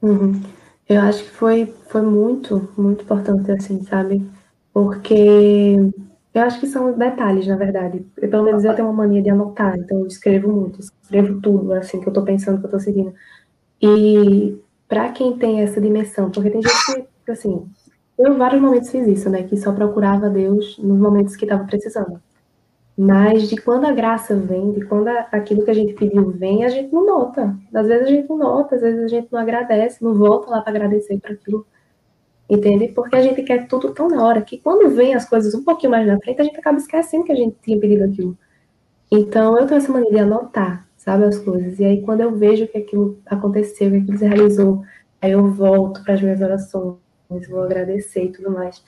Uhum. 0.03 0.43
Eu 0.89 1.01
acho 1.01 1.25
que 1.25 1.31
foi, 1.31 1.75
foi 1.89 2.03
muito, 2.03 2.69
muito 2.77 3.05
importante, 3.05 3.51
assim, 3.51 3.83
sabe? 3.85 4.27
Porque 4.73 5.77
eu 6.35 6.43
acho 6.43 6.61
que 6.61 6.67
são 6.67 6.93
detalhes, 6.99 7.47
na 7.47 7.57
verdade. 7.57 8.05
Eu, 8.17 8.29
pelo 8.29 8.43
menos 8.43 8.65
eu 8.65 8.75
tenho 8.75 8.89
uma 8.89 9.05
mania 9.05 9.23
de 9.23 9.31
anotar, 9.31 9.79
então 9.79 10.01
eu 10.01 10.07
escrevo 10.07 10.53
muito, 10.53 10.81
escrevo 10.81 11.41
tudo, 11.41 11.73
assim, 11.73 12.01
que 12.01 12.09
eu 12.09 12.13
tô 12.13 12.23
pensando, 12.23 12.59
que 12.59 12.67
eu 12.67 12.71
tô 12.71 12.81
seguindo. 12.81 13.15
E 13.81 14.59
para 14.89 15.11
quem 15.11 15.39
tem 15.39 15.61
essa 15.61 15.81
dimensão, 15.81 16.31
porque 16.31 16.51
tem 16.51 16.63
gente 16.63 17.07
que, 17.25 17.31
assim, 17.31 17.67
eu 18.19 18.35
em 18.35 18.39
vários 18.39 18.61
momentos 18.61 18.91
fiz 18.91 19.07
isso, 19.07 19.31
né, 19.31 19.43
que 19.43 19.57
só 19.57 19.73
procurava 19.73 20.29
Deus 20.31 20.79
nos 20.79 20.99
momentos 20.99 21.37
que 21.37 21.45
estava 21.45 21.65
precisando. 21.65 22.21
Mas 22.97 23.49
de 23.49 23.57
quando 23.57 23.87
a 23.87 23.93
graça 23.93 24.37
vem, 24.37 24.73
de 24.73 24.85
quando 24.87 25.09
aquilo 25.09 25.65
que 25.65 25.71
a 25.71 25.75
gente 25.75 25.95
pediu 25.95 26.31
vem, 26.31 26.65
a 26.65 26.69
gente 26.69 26.93
não 26.93 27.05
nota. 27.05 27.57
Às 27.75 27.89
vezes 27.89 28.07
a 28.07 28.11
gente 28.11 28.29
não 28.29 28.39
nota, 28.39 28.77
às 28.77 28.83
vezes 28.83 29.03
a 29.03 29.09
gente 29.09 29.29
não 29.33 29.41
agradece, 29.41 30.03
não 30.05 30.15
volta 30.15 30.51
lá 30.51 30.61
para 30.61 30.71
agradecer 30.71 31.19
por 31.19 31.33
aquilo 31.33 31.67
Entende? 32.49 32.89
Porque 32.89 33.17
a 33.17 33.23
gente 33.23 33.43
quer 33.43 33.67
tudo 33.67 33.93
tão 33.95 34.09
na 34.09 34.23
hora 34.23 34.43
que 34.43 34.59
quando 34.59 34.95
vem 34.95 35.15
as 35.15 35.27
coisas 35.29 35.55
um 35.55 35.65
pouquinho 35.65 35.91
mais 35.93 36.07
na 36.07 36.19
frente, 36.19 36.41
a 36.41 36.45
gente 36.45 36.59
acaba 36.59 36.79
esquecendo 36.79 37.25
que 37.25 37.33
a 37.33 37.37
gente 37.37 37.57
tinha 37.63 37.79
pedido 37.81 38.05
aquilo. 38.05 38.37
Então, 39.11 39.59
eu 39.59 39.67
tenho 39.67 39.79
essa 39.79 39.93
mania 39.93 40.11
de 40.11 40.19
anotar, 40.19 40.87
sabe, 40.97 41.25
as 41.25 41.39
coisas. 41.39 41.79
E 41.79 41.85
aí, 41.85 42.03
quando 42.03 42.21
eu 42.21 42.33
vejo 42.37 42.69
que 42.69 42.79
aquilo 42.79 43.19
aconteceu, 43.27 43.91
que 43.91 43.97
aquilo 43.99 44.19
se 44.19 44.27
realizou, 44.27 44.85
aí 45.23 45.33
eu 45.33 45.47
volto 45.51 46.03
para 46.05 46.15
as 46.15 46.21
minhas 46.23 46.41
orações, 46.41 46.97
vou 47.29 47.63
agradecer 47.63 48.25
e 48.25 48.33
tudo 48.33 48.51
mais. 48.51 48.83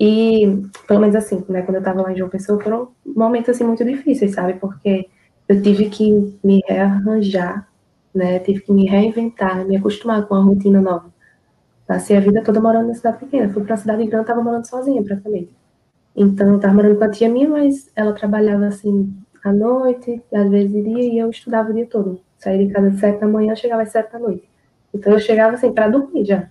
E, 0.00 0.62
pelo 0.86 1.00
menos 1.00 1.14
assim, 1.16 1.44
né, 1.48 1.62
quando 1.62 1.76
eu 1.76 1.80
estava 1.80 2.02
lá 2.02 2.12
em 2.12 2.16
João 2.16 2.30
Pessoa, 2.30 2.60
foram 2.60 2.88
momentos, 3.04 3.50
assim, 3.50 3.64
muito 3.64 3.84
difíceis, 3.84 4.34
sabe? 4.34 4.54
Porque 4.54 5.08
eu 5.48 5.62
tive 5.62 5.88
que 5.90 6.38
me 6.42 6.60
rearranjar, 6.66 7.68
né? 8.14 8.38
Tive 8.40 8.60
que 8.62 8.72
me 8.72 8.86
reinventar, 8.86 9.64
me 9.66 9.76
acostumar 9.76 10.26
com 10.26 10.34
a 10.34 10.42
rotina 10.42 10.80
nova. 10.80 11.12
Passei 11.86 12.16
a 12.16 12.20
vida 12.20 12.42
toda 12.42 12.60
morando 12.60 12.88
na 12.88 12.94
cidade 12.94 13.18
pequena. 13.18 13.52
Fui 13.52 13.64
para 13.64 13.74
a 13.74 13.78
cidade 13.78 14.04
grande, 14.06 14.24
estava 14.24 14.42
morando 14.42 14.66
sozinha 14.66 15.02
praticamente. 15.02 15.50
Então, 16.16 16.50
eu 16.50 16.56
estava 16.56 16.74
morando 16.74 16.98
com 16.98 17.04
a 17.04 17.10
tia 17.10 17.28
minha, 17.28 17.48
mas 17.48 17.90
ela 17.96 18.12
trabalhava 18.14 18.66
assim 18.66 19.14
à 19.44 19.52
noite, 19.52 20.22
às 20.32 20.50
vezes 20.50 20.72
de 20.72 20.82
dia, 20.82 21.04
e 21.14 21.18
eu 21.18 21.30
estudava 21.30 21.70
o 21.70 21.74
dia 21.74 21.86
todo. 21.86 22.20
Saía 22.38 22.66
de 22.66 22.72
casa 22.72 22.88
às 22.88 23.00
sete 23.00 23.20
da 23.20 23.28
manhã, 23.28 23.54
chegava 23.56 23.82
às 23.82 23.90
sete 23.90 24.12
da 24.12 24.18
noite. 24.18 24.48
Então, 24.94 25.12
eu 25.12 25.20
chegava 25.20 25.54
assim 25.54 25.72
para 25.72 25.88
dormir 25.88 26.24
já. 26.24 26.48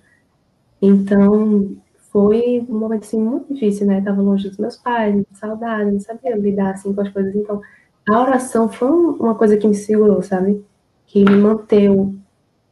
Então, 0.82 1.78
foi 2.12 2.66
um 2.70 2.80
momento 2.80 3.04
assim 3.04 3.22
muito 3.22 3.54
difícil, 3.54 3.88
né? 3.88 4.02
Tava 4.02 4.22
longe 4.22 4.50
dos 4.50 4.58
meus 4.58 4.78
pais, 4.78 5.24
saudade, 5.34 5.92
não 5.92 6.00
sabia 6.00 6.36
lidar 6.36 6.72
assim 6.72 6.94
com 6.94 7.02
as 7.02 7.10
coisas. 7.10 7.36
Então, 7.36 7.62
a 8.10 8.22
oração 8.22 8.68
foi 8.70 8.90
uma 8.90 9.36
coisa 9.36 9.58
que 9.58 9.68
me 9.68 9.76
segurou, 9.76 10.22
sabe? 10.22 10.64
Que 11.08 11.24
me 11.24 11.36
manteve 11.38 12.20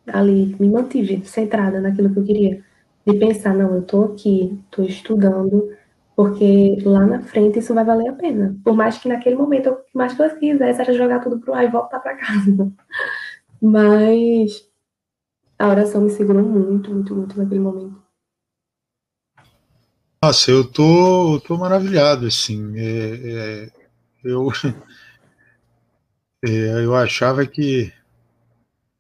ali, 0.07 0.55
me 0.59 0.69
mantive 0.69 1.25
centrada 1.25 1.79
naquilo 1.79 2.11
que 2.11 2.19
eu 2.19 2.25
queria. 2.25 2.63
De 3.05 3.17
pensar, 3.17 3.53
não, 3.55 3.75
eu 3.75 3.83
tô 3.83 4.03
aqui, 4.05 4.59
tô 4.69 4.83
estudando, 4.83 5.71
porque 6.15 6.77
lá 6.83 7.05
na 7.05 7.21
frente 7.21 7.59
isso 7.59 7.73
vai 7.73 7.85
valer 7.85 8.09
a 8.09 8.13
pena. 8.13 8.55
Por 8.63 8.75
mais 8.75 8.97
que 8.97 9.07
naquele 9.07 9.35
momento, 9.35 9.75
que 9.89 9.97
mais 9.97 10.13
que 10.13 10.21
eu 10.21 10.29
quisesse 10.37 10.81
era 10.81 10.93
jogar 10.93 11.19
tudo 11.21 11.39
pro 11.39 11.53
ar 11.53 11.63
e 11.63 11.69
voltar 11.69 11.99
para 11.99 12.17
casa. 12.17 12.71
Mas 13.61 14.68
a 15.59 15.67
oração 15.67 16.01
me 16.01 16.09
segurou 16.09 16.41
muito, 16.41 16.89
muito, 16.89 17.13
muito 17.13 17.37
naquele 17.37 17.59
momento. 17.59 18.01
Nossa, 20.23 20.51
eu 20.51 20.69
tô, 20.69 21.39
tô 21.45 21.57
maravilhado, 21.57 22.25
assim. 22.25 22.73
É, 22.77 23.65
é, 23.65 23.71
eu, 24.23 24.49
é, 26.43 26.83
eu 26.83 26.95
achava 26.95 27.45
que. 27.45 27.93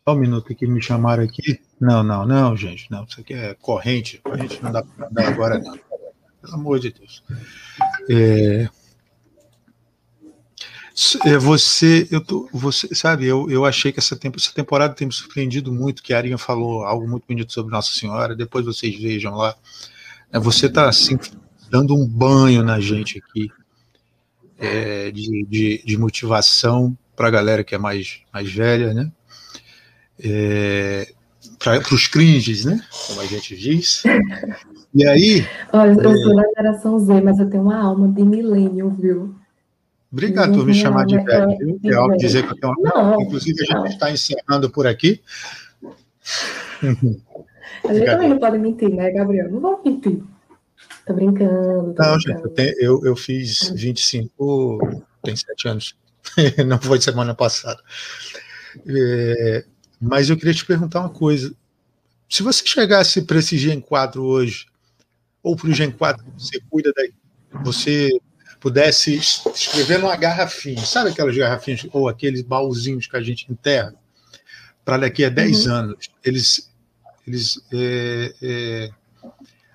Só 0.07 0.15
um 0.15 0.19
minuto 0.19 0.53
que 0.55 0.67
me 0.67 0.81
chamaram 0.81 1.23
aqui. 1.23 1.61
Não, 1.79 2.03
não, 2.03 2.25
não, 2.25 2.55
gente, 2.57 2.89
não. 2.91 3.05
Isso 3.05 3.21
aqui 3.21 3.33
é 3.33 3.53
corrente. 3.53 4.19
Corrente 4.19 4.61
não 4.61 4.71
dá 4.71 4.83
para 4.83 5.07
andar 5.07 5.27
agora, 5.27 5.59
não. 5.59 5.77
Pelo 6.41 6.53
amor 6.53 6.79
de 6.79 6.91
Deus. 6.91 7.23
É, 8.09 8.69
é, 11.25 11.37
você, 11.37 12.07
eu 12.11 12.19
tô, 12.19 12.49
você, 12.51 12.93
sabe, 12.93 13.25
eu, 13.25 13.49
eu 13.49 13.65
achei 13.65 13.91
que 13.91 13.99
essa, 13.99 14.15
tempo, 14.15 14.37
essa 14.37 14.51
temporada 14.53 14.93
tem 14.93 15.07
me 15.07 15.13
surpreendido 15.13 15.71
muito, 15.71 16.03
que 16.03 16.13
a 16.13 16.17
Arinha 16.17 16.37
falou 16.37 16.83
algo 16.83 17.07
muito 17.07 17.25
bonito 17.27 17.53
sobre 17.53 17.71
Nossa 17.71 17.93
Senhora, 17.93 18.35
depois 18.35 18.65
vocês 18.65 18.99
vejam 18.99 19.35
lá. 19.35 19.55
É, 20.31 20.39
você 20.39 20.65
está 20.65 20.89
assim, 20.89 21.17
dando 21.69 21.95
um 21.95 22.07
banho 22.07 22.63
na 22.63 22.79
gente 22.79 23.17
aqui 23.19 23.49
é, 24.57 25.09
de, 25.11 25.45
de, 25.45 25.83
de, 25.85 25.97
motivação 25.97 26.97
para 27.15 27.27
a 27.27 27.31
galera 27.31 27.63
que 27.63 27.73
é 27.73 27.77
mais, 27.77 28.21
mais 28.33 28.51
velha, 28.51 28.93
né? 28.93 29.11
É, 30.21 31.13
para 31.57 31.93
os 31.93 32.07
cringes, 32.07 32.65
né? 32.65 32.81
Como 33.07 33.21
a 33.21 33.25
gente 33.25 33.55
diz. 33.55 34.03
E 34.93 35.07
aí. 35.07 35.47
Olha, 35.71 35.91
eu 35.91 36.17
sou 36.17 36.35
da 36.35 36.43
geração 36.57 36.99
Z, 36.99 37.21
mas 37.21 37.39
eu 37.39 37.49
tenho 37.49 37.63
uma 37.63 37.79
alma 37.79 38.07
de 38.07 38.23
milênio, 38.23 38.89
viu? 38.89 39.38
Obrigado 40.11 40.53
por 40.53 40.65
me 40.65 40.73
chamar 40.73 41.05
de 41.05 41.17
velho, 41.19 41.57
viu? 41.57 41.79
É 41.85 41.93
algo 41.93 42.17
dizer 42.17 42.43
que 42.43 42.53
eu 42.53 42.59
tenho 42.59 42.73
uma. 42.77 43.21
Inclusive, 43.21 43.61
a 43.61 43.65
gente 43.65 43.93
está 43.93 44.11
encerrando 44.11 44.69
por 44.69 44.87
aqui. 44.87 45.21
A 46.81 47.93
gente 47.93 48.05
também 48.05 48.29
não 48.29 48.39
pode 48.39 48.57
mentir, 48.57 48.89
né, 48.89 49.11
Gabriel? 49.11 49.51
Não 49.51 49.59
vou 49.59 49.81
mentir. 49.85 50.23
Tô 51.05 51.13
brincando. 51.13 51.93
Tô 51.93 52.01
não, 52.03 52.15
brincando. 52.15 52.19
gente, 52.21 52.43
eu, 52.43 52.49
tenho, 52.49 52.75
eu, 52.79 53.05
eu 53.05 53.15
fiz 53.15 53.69
25, 53.69 55.05
tem 55.23 55.35
7 55.35 55.67
anos. 55.67 55.95
não 56.65 56.79
foi 56.79 56.99
semana 56.99 57.35
passada. 57.35 57.81
É, 58.87 59.65
mas 60.01 60.29
eu 60.29 60.37
queria 60.37 60.53
te 60.53 60.65
perguntar 60.65 61.01
uma 61.01 61.09
coisa. 61.09 61.53
Se 62.27 62.43
você 62.43 62.65
chegasse 62.65 63.21
para 63.21 63.39
esse 63.39 63.57
Gen 63.57 63.79
4 63.79 64.23
hoje, 64.23 64.67
ou 65.41 65.55
para 65.55 65.69
o 65.69 65.73
Gen 65.73 65.91
4 65.91 66.23
você 66.37 66.59
cuida 66.69 66.91
daí, 66.95 67.13
você 67.63 68.09
pudesse 68.59 69.15
escrever 69.15 69.99
numa 69.99 70.15
garrafinha, 70.15 70.85
sabe 70.85 71.11
aquelas 71.11 71.35
garrafinhas 71.35 71.87
ou 71.91 72.09
aqueles 72.09 72.41
baúzinhos 72.41 73.07
que 73.07 73.15
a 73.15 73.21
gente 73.21 73.49
enterra, 73.49 73.95
para 74.83 74.97
daqui 74.97 75.23
a 75.23 75.29
10 75.29 75.65
uhum. 75.65 75.73
anos 75.73 76.09
eles, 76.23 76.71
eles 77.25 77.61
é, 77.71 78.35
é, 78.41 78.89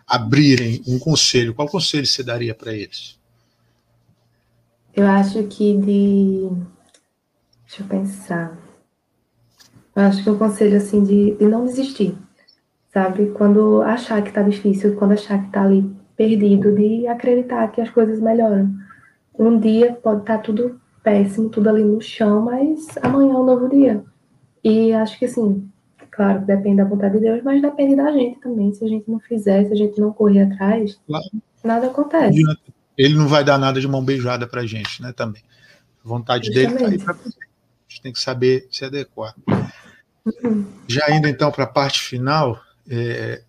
abrirem 0.06 0.82
um 0.86 0.98
conselho, 0.98 1.54
qual 1.54 1.68
conselho 1.68 2.06
você 2.06 2.22
daria 2.22 2.54
para 2.54 2.72
eles? 2.72 3.18
Eu 4.94 5.06
acho 5.08 5.42
que 5.44 5.76
de. 5.76 6.48
Deixa 7.66 7.82
eu 7.82 7.86
pensar. 7.86 8.58
Eu 9.96 10.02
acho 10.02 10.22
que 10.22 10.30
o 10.30 10.38
conselho 10.38 10.76
assim 10.76 11.02
de, 11.02 11.34
de 11.34 11.44
não 11.46 11.64
desistir, 11.66 12.16
sabe? 12.92 13.30
Quando 13.30 13.82
achar 13.82 14.22
que 14.22 14.28
está 14.28 14.42
difícil, 14.42 14.94
quando 14.94 15.12
achar 15.12 15.40
que 15.40 15.46
está 15.46 15.62
ali 15.62 15.84
perdido, 16.16 16.74
de 16.74 17.06
acreditar 17.06 17.68
que 17.68 17.80
as 17.80 17.90
coisas 17.90 18.20
melhoram. 18.20 18.74
Um 19.38 19.58
dia 19.58 19.92
pode 19.94 20.20
estar 20.20 20.38
tá 20.38 20.42
tudo 20.42 20.80
péssimo, 21.02 21.48
tudo 21.48 21.68
ali 21.68 21.84
no 21.84 22.00
chão, 22.00 22.42
mas 22.42 22.86
amanhã 23.02 23.32
é 23.32 23.36
um 23.36 23.44
novo 23.44 23.68
dia. 23.68 24.04
E 24.62 24.92
acho 24.92 25.18
que 25.18 25.26
assim, 25.26 25.68
claro, 26.10 26.40
depende 26.40 26.76
da 26.76 26.84
vontade 26.84 27.14
de 27.14 27.20
Deus, 27.20 27.42
mas 27.42 27.60
depende 27.60 27.96
da 27.96 28.10
gente 28.12 28.40
também. 28.40 28.72
Se 28.72 28.84
a 28.84 28.88
gente 28.88 29.10
não 29.10 29.20
fizer, 29.20 29.66
se 29.66 29.72
a 29.72 29.76
gente 29.76 30.00
não 30.00 30.12
correr 30.12 30.42
atrás, 30.42 30.98
claro. 31.06 31.24
nada 31.62 31.86
acontece. 31.88 32.40
Ele 32.96 33.14
não 33.14 33.26
vai 33.26 33.44
dar 33.44 33.58
nada 33.58 33.80
de 33.80 33.88
mão 33.88 34.04
beijada 34.04 34.46
pra 34.46 34.64
gente, 34.64 35.02
né? 35.02 35.12
Também. 35.12 35.42
A 36.04 36.08
vontade 36.08 36.46
Justamente. 36.46 36.78
dele 36.78 36.98
tá 36.98 37.12
aí 37.12 37.16
pra 37.16 37.28
A 37.28 37.88
gente 37.88 38.02
tem 38.02 38.12
que 38.12 38.20
saber 38.20 38.66
se 38.70 38.84
adequar. 38.84 39.34
Uhum. 40.24 40.64
Já 40.86 41.10
indo 41.10 41.28
então 41.28 41.50
para 41.50 41.64
a 41.64 41.66
parte 41.66 42.00
final, 42.00 42.58
é, 42.88 43.42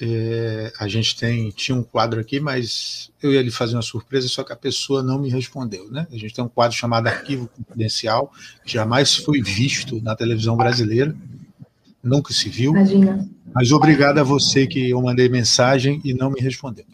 é, 0.00 0.72
a 0.78 0.88
gente 0.88 1.16
tem 1.16 1.50
tinha 1.50 1.76
um 1.76 1.82
quadro 1.82 2.20
aqui, 2.20 2.40
mas 2.40 3.10
eu 3.22 3.32
ia 3.32 3.42
lhe 3.42 3.50
fazer 3.50 3.76
uma 3.76 3.82
surpresa, 3.82 4.28
só 4.28 4.42
que 4.42 4.52
a 4.52 4.56
pessoa 4.56 5.02
não 5.02 5.20
me 5.20 5.30
respondeu, 5.30 5.90
né? 5.90 6.06
A 6.10 6.16
gente 6.16 6.34
tem 6.34 6.44
um 6.44 6.48
quadro 6.48 6.76
chamado 6.76 7.06
Arquivo 7.06 7.48
Confidencial, 7.48 8.32
que 8.64 8.72
jamais 8.72 9.14
foi 9.14 9.40
visto 9.40 10.00
na 10.02 10.16
televisão 10.16 10.56
brasileira, 10.56 11.14
nunca 12.02 12.32
se 12.32 12.48
viu. 12.48 12.72
Imagina. 12.72 13.28
Mas 13.54 13.70
obrigado 13.70 14.18
a 14.18 14.24
você 14.24 14.66
que 14.66 14.90
eu 14.90 15.00
mandei 15.00 15.28
mensagem 15.28 16.00
e 16.04 16.12
não 16.12 16.30
me 16.30 16.40
respondeu. 16.40 16.84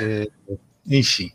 É, 0.00 0.28
enfim, 0.84 1.30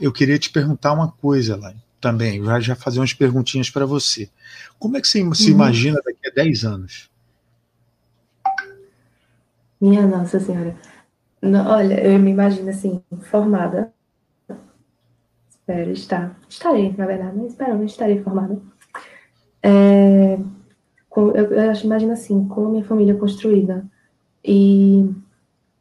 eu 0.00 0.12
queria 0.12 0.38
te 0.38 0.50
perguntar 0.50 0.92
uma 0.92 1.12
coisa 1.12 1.56
lá 1.56 1.72
também, 2.00 2.44
já, 2.44 2.60
já 2.60 2.76
fazer 2.76 2.98
umas 2.98 3.12
perguntinhas 3.12 3.70
para 3.70 3.86
você. 3.86 4.28
Como 4.78 4.96
é 4.96 5.00
que 5.00 5.08
você 5.08 5.22
uhum. 5.22 5.34
se 5.34 5.50
imagina 5.50 6.00
daqui 6.04 6.26
a 6.26 6.30
10 6.30 6.64
anos? 6.64 7.08
Minha 9.80 10.06
Nossa 10.06 10.40
Senhora. 10.40 10.74
Não, 11.42 11.66
olha, 11.70 12.00
eu 12.06 12.18
me 12.18 12.30
imagino 12.30 12.70
assim, 12.70 13.02
formada. 13.22 13.92
Espero 15.48 15.90
estar. 15.90 16.38
Estarei, 16.48 16.94
na 16.96 17.06
verdade, 17.06 17.36
não 17.36 17.46
espero, 17.46 17.76
mas 17.76 17.90
estarei 17.90 18.22
formada. 18.22 18.60
É, 19.62 20.38
com, 21.10 21.30
eu, 21.32 21.46
eu 21.52 21.72
imagino 21.72 22.12
assim, 22.12 22.46
com 22.48 22.66
a 22.66 22.68
minha 22.68 22.84
família 22.84 23.14
construída 23.16 23.84
e 24.44 25.10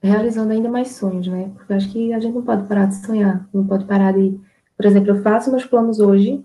realizando 0.02 0.52
ainda 0.52 0.70
mais 0.70 0.90
sonhos, 0.90 1.28
né? 1.28 1.52
Porque 1.56 1.72
eu 1.72 1.78
acho 1.78 1.92
que 1.92 2.14
a 2.14 2.20
gente 2.20 2.34
não 2.34 2.42
pode 2.42 2.68
parar 2.68 2.86
de 2.86 2.96
sonhar, 2.96 3.48
não 3.54 3.66
pode 3.66 3.86
parar 3.86 4.14
de. 4.14 4.40
Por 4.76 4.86
exemplo, 4.86 5.12
eu 5.12 5.22
faço 5.22 5.52
meus 5.52 5.66
planos 5.66 6.00
hoje, 6.00 6.44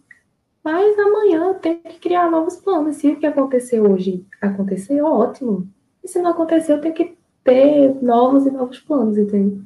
mas 0.62 0.98
amanhã 0.98 1.44
eu 1.48 1.54
tenho 1.54 1.80
que 1.80 1.98
criar 1.98 2.30
novos 2.30 2.56
planos. 2.56 2.96
Se 2.96 3.08
o 3.08 3.16
que 3.16 3.26
acontecer 3.26 3.80
hoje 3.80 4.24
acontecer, 4.40 5.00
ótimo. 5.02 5.68
E 6.02 6.08
se 6.08 6.20
não 6.20 6.30
acontecer, 6.30 6.72
eu 6.72 6.80
tenho 6.80 6.94
que 6.94 7.16
ter 7.50 7.96
novos 8.00 8.46
e 8.46 8.50
novos 8.52 8.78
planos, 8.78 9.18
entende? 9.18 9.60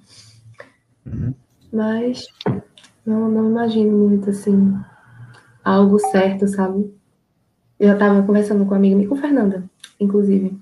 Uhum. 1.05 1.35
Mas 1.71 2.27
não, 3.05 3.29
não 3.29 3.51
imagino 3.51 4.09
muito 4.09 4.31
assim 4.31 4.75
algo 5.63 5.99
certo, 5.99 6.49
sabe? 6.49 6.95
Eu 7.79 7.93
estava 7.93 8.23
conversando 8.23 8.65
com 8.65 8.71
uma 8.71 8.77
amiga 8.77 8.97
minha, 8.97 9.09
com 9.09 9.17
Fernanda, 9.17 9.65
inclusive, 10.01 10.57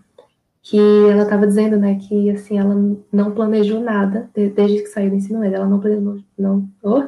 que 0.62 0.78
ela 0.78 1.22
estava 1.22 1.46
dizendo, 1.46 1.76
né, 1.76 1.96
que 1.96 2.30
assim 2.30 2.58
ela 2.58 2.74
não 3.12 3.32
planejou 3.32 3.80
nada 3.80 4.28
desde 4.34 4.82
que 4.82 4.86
saiu 4.86 5.10
do 5.10 5.16
ensino 5.16 5.38
médio, 5.38 5.56
ela 5.56 5.68
não 5.68 5.78
planejou, 5.78 6.18
não, 6.36 6.68
oh, 6.82 7.04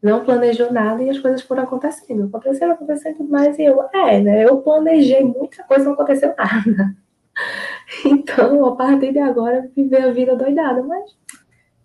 não 0.00 0.24
planejou 0.24 0.72
nada 0.72 1.02
e 1.02 1.10
as 1.10 1.18
coisas 1.18 1.42
foram 1.42 1.64
acontecendo, 1.64 2.24
aconteceram, 2.24 2.72
aconteceram 2.72 3.16
tudo 3.16 3.30
mais 3.30 3.58
e 3.58 3.64
eu, 3.64 3.82
é, 3.92 4.20
né, 4.20 4.44
eu 4.44 4.58
planejei 4.58 5.24
muita 5.24 5.64
coisa, 5.64 5.86
não 5.86 5.94
aconteceu 5.94 6.32
nada. 6.36 6.94
Então, 8.04 8.66
a 8.66 8.76
partir 8.76 9.12
de 9.12 9.18
agora, 9.18 9.70
viver 9.74 10.02
a 10.02 10.12
vida 10.12 10.36
doidada, 10.36 10.82
mas 10.82 11.16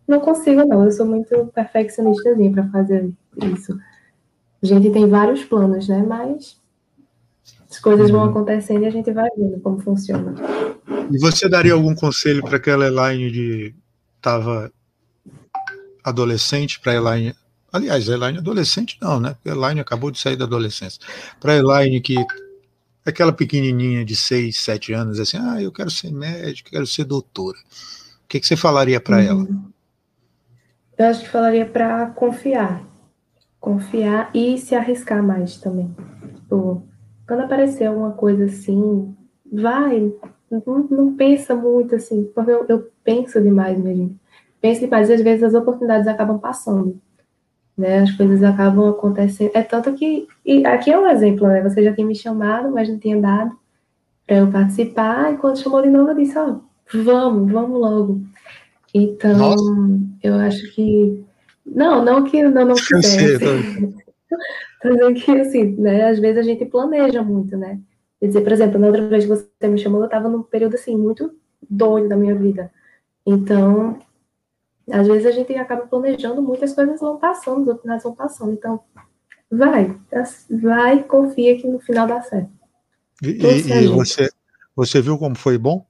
não 0.08 0.20
consigo, 0.20 0.66
não. 0.66 0.84
Eu 0.84 0.92
sou 0.92 1.06
muito 1.06 1.48
perfeccionistazinha 1.54 2.52
para 2.52 2.68
fazer 2.70 3.10
isso. 3.42 3.80
A 4.62 4.66
gente 4.66 4.92
tem 4.92 5.08
vários 5.08 5.44
planos, 5.44 5.88
né? 5.88 6.04
Mas 6.06 6.62
as 7.70 7.80
coisas 7.80 8.10
vão 8.10 8.24
uhum. 8.24 8.30
acontecendo 8.30 8.84
e 8.84 8.86
a 8.86 8.92
gente 8.92 9.12
vai 9.12 9.30
vendo 9.38 9.60
como 9.62 9.80
funciona. 9.80 10.36
E 11.12 11.18
você 11.18 11.50
daria 11.50 11.74
algum 11.74 11.96
conselho 11.96 12.44
para 12.44 12.58
aquela 12.58 12.86
Elaine 12.86 13.32
de 13.32 13.76
estava 14.18 14.72
adolescente 16.04 16.80
para 16.80 16.94
Elaine? 16.94 17.36
Aliás, 17.72 18.08
Elaine 18.08 18.38
adolescente 18.38 18.98
não, 19.02 19.20
né? 19.20 19.36
Elaine 19.44 19.80
acabou 19.80 20.12
de 20.12 20.20
sair 20.20 20.36
da 20.36 20.46
adolescência. 20.46 21.02
Para 21.40 21.56
Elaine 21.56 22.00
que 22.00 22.16
aquela 23.06 23.34
pequenininha 23.34 24.06
de 24.06 24.16
6, 24.16 24.58
7 24.58 24.94
anos, 24.94 25.20
assim, 25.20 25.38
ah, 25.38 25.62
eu 25.62 25.72
quero 25.72 25.90
ser 25.90 26.12
médico, 26.12 26.70
quero 26.70 26.88
ser 26.88 27.04
doutora. 27.04 27.58
O 28.24 28.28
que, 28.28 28.40
que 28.40 28.48
você 28.48 28.56
falaria 28.56 29.00
para 29.00 29.18
uhum. 29.18 29.24
ela? 29.24 29.48
Eu 30.98 31.06
acho 31.08 31.22
que 31.22 31.30
falaria 31.30 31.66
para 31.66 32.08
confiar. 32.08 32.84
Confiar 33.60 34.30
e 34.34 34.58
se 34.58 34.76
arriscar 34.76 35.24
mais 35.24 35.58
também. 35.58 35.96
Tipo, 36.36 36.84
quando 37.28 37.42
aparecer 37.42 37.86
alguma 37.86 38.12
coisa 38.12 38.46
assim, 38.46 39.16
vai. 39.52 40.12
Não, 40.50 40.88
não 40.90 41.16
pensa 41.16 41.56
muito 41.56 41.96
assim, 41.96 42.26
porque 42.36 42.52
eu, 42.52 42.66
eu 42.68 42.92
penso 43.04 43.42
demais, 43.42 43.78
minha 43.78 43.96
gente. 43.96 44.16
Penso 44.62 44.82
demais 44.82 45.10
e 45.10 45.14
às 45.14 45.22
vezes 45.22 45.44
as 45.44 45.54
oportunidades 45.54 46.08
acabam 46.08 46.40
passando. 46.40 47.00
Né, 47.76 48.00
as 48.00 48.12
coisas 48.12 48.44
acabam 48.44 48.90
acontecendo. 48.90 49.52
É 49.56 49.64
tanto 49.64 49.94
que. 49.94 50.28
E 50.46 50.66
aqui 50.66 50.92
é 50.92 51.00
um 51.00 51.08
exemplo, 51.08 51.48
né? 51.48 51.62
Você 51.64 51.84
já 51.84 51.94
tinha 51.94 52.06
me 52.06 52.16
chamado, 52.16 52.72
mas 52.72 52.88
não 52.88 53.00
tinha 53.00 53.20
dado 53.20 53.58
para 54.28 54.38
eu 54.38 54.52
participar. 54.52 55.34
E 55.34 55.38
quando 55.38 55.58
chamou 55.58 55.82
de 55.82 55.90
novo, 55.90 56.12
eu 56.12 56.16
disse: 56.16 56.38
Ó, 56.38 56.50
oh, 56.50 57.04
vamos, 57.04 57.52
vamos 57.52 57.80
logo. 57.80 58.22
Então, 58.94 59.38
Nossa. 59.38 59.64
eu 60.22 60.36
acho 60.36 60.72
que. 60.76 61.26
Não, 61.66 62.06
não 62.06 62.24
que 62.24 62.44
não, 62.44 62.66
não 62.66 62.76
quisesse. 62.76 63.40
Tô 64.82 64.90
dizendo 64.90 65.14
que, 65.14 65.32
assim, 65.32 65.76
né, 65.78 66.10
às 66.10 66.20
vezes 66.20 66.38
a 66.40 66.44
gente 66.44 66.66
planeja 66.66 67.24
muito, 67.24 67.56
né? 67.58 67.80
Quer 68.20 68.28
dizer, 68.28 68.42
por 68.42 68.52
exemplo, 68.52 68.80
na 68.80 68.88
outra 68.88 69.08
vez 69.08 69.24
que 69.24 69.30
você 69.30 69.68
me 69.68 69.78
chamou, 69.78 70.02
eu 70.02 70.06
estava 70.06 70.28
num 70.28 70.44
período, 70.44 70.76
assim, 70.76 70.96
muito 70.98 71.34
doido 71.70 72.10
da 72.10 72.18
minha 72.18 72.36
vida. 72.36 72.70
Então, 73.26 73.98
às 74.92 75.08
vezes 75.08 75.26
a 75.26 75.32
gente 75.32 75.54
acaba 75.56 75.88
planejando, 75.88 76.42
muitas 76.42 76.74
coisas 76.74 77.00
vão 77.00 77.18
passando, 77.18 77.62
as 77.62 77.68
oportunidades 77.68 78.04
vão 78.04 78.16
passando. 78.16 78.52
Então, 78.54 78.80
vai, 79.50 79.98
vai, 80.50 81.04
confia 81.04 81.58
que 81.60 81.68
no 81.68 81.80
final 81.80 82.08
dá 82.08 82.22
certo. 82.22 82.52
E, 83.22 83.30
e 83.30 83.88
você, 83.88 84.30
você 84.76 85.02
viu 85.02 85.18
como 85.18 85.36
foi 85.36 85.58
bom? 85.58 85.86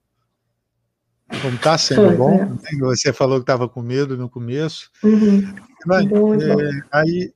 Como 1.42 1.56
está 1.56 1.78
sendo 1.78 2.08
foi, 2.08 2.16
bom? 2.16 2.58
Você 2.82 3.12
falou 3.12 3.38
que 3.38 3.44
estava 3.44 3.68
com 3.68 3.82
medo 3.82 4.16
no 4.16 4.30
começo. 4.30 4.92
Uhum. 5.04 5.42
Vai, 5.86 6.06
é, 6.06 6.82
aí, 6.92 7.34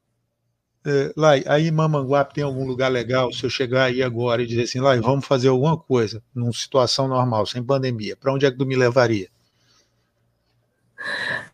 é, 0.86 1.14
Lai, 1.18 1.44
aí 1.48 1.72
Mamanguape 1.72 2.36
tem 2.36 2.44
algum 2.44 2.66
lugar 2.68 2.90
legal? 2.90 3.34
Se 3.34 3.44
eu 3.44 3.50
chegar 3.50 3.86
aí 3.86 4.04
agora 4.04 4.44
e 4.44 4.48
dizer 4.48 4.64
assim, 4.64 4.80
Lai, 4.80 5.00
vamos 5.00 5.26
fazer 5.26 5.48
alguma 5.48 5.78
coisa, 5.78 6.22
numa 6.36 6.54
situação 6.54 7.08
normal, 7.08 7.46
sem 7.48 7.64
pandemia, 7.64 8.16
para 8.16 8.32
onde 8.32 8.46
é 8.46 8.52
que 8.52 8.58
tu 8.58 8.66
me 8.66 8.76
levaria? 8.76 9.30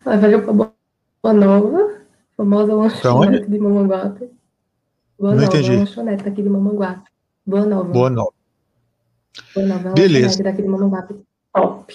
Levaria 0.06 0.42
para 0.42 0.54
Boa 0.54 1.34
Nova, 1.34 2.02
famosa 2.36 2.74
lanchonete 2.74 3.50
de 3.50 3.60
Mamanguape. 3.60 4.30
Boa 5.18 5.36
Não 5.36 5.42
Nova, 5.42 5.58
entendi. 5.58 5.76
lanchonete 5.78 6.28
aqui 6.28 6.42
de 6.42 6.50
Mamanguape. 6.50 7.10
Boa 7.46 7.66
Nova. 7.66 7.90
Boa 7.90 8.10
Nova. 8.10 8.34
Boa 9.56 9.66
Nova, 9.68 9.94
Beleza. 9.94 10.44
daqui 10.44 10.62
de 10.62 10.68
Mamanguape. 10.68 11.16
Top. 11.54 11.94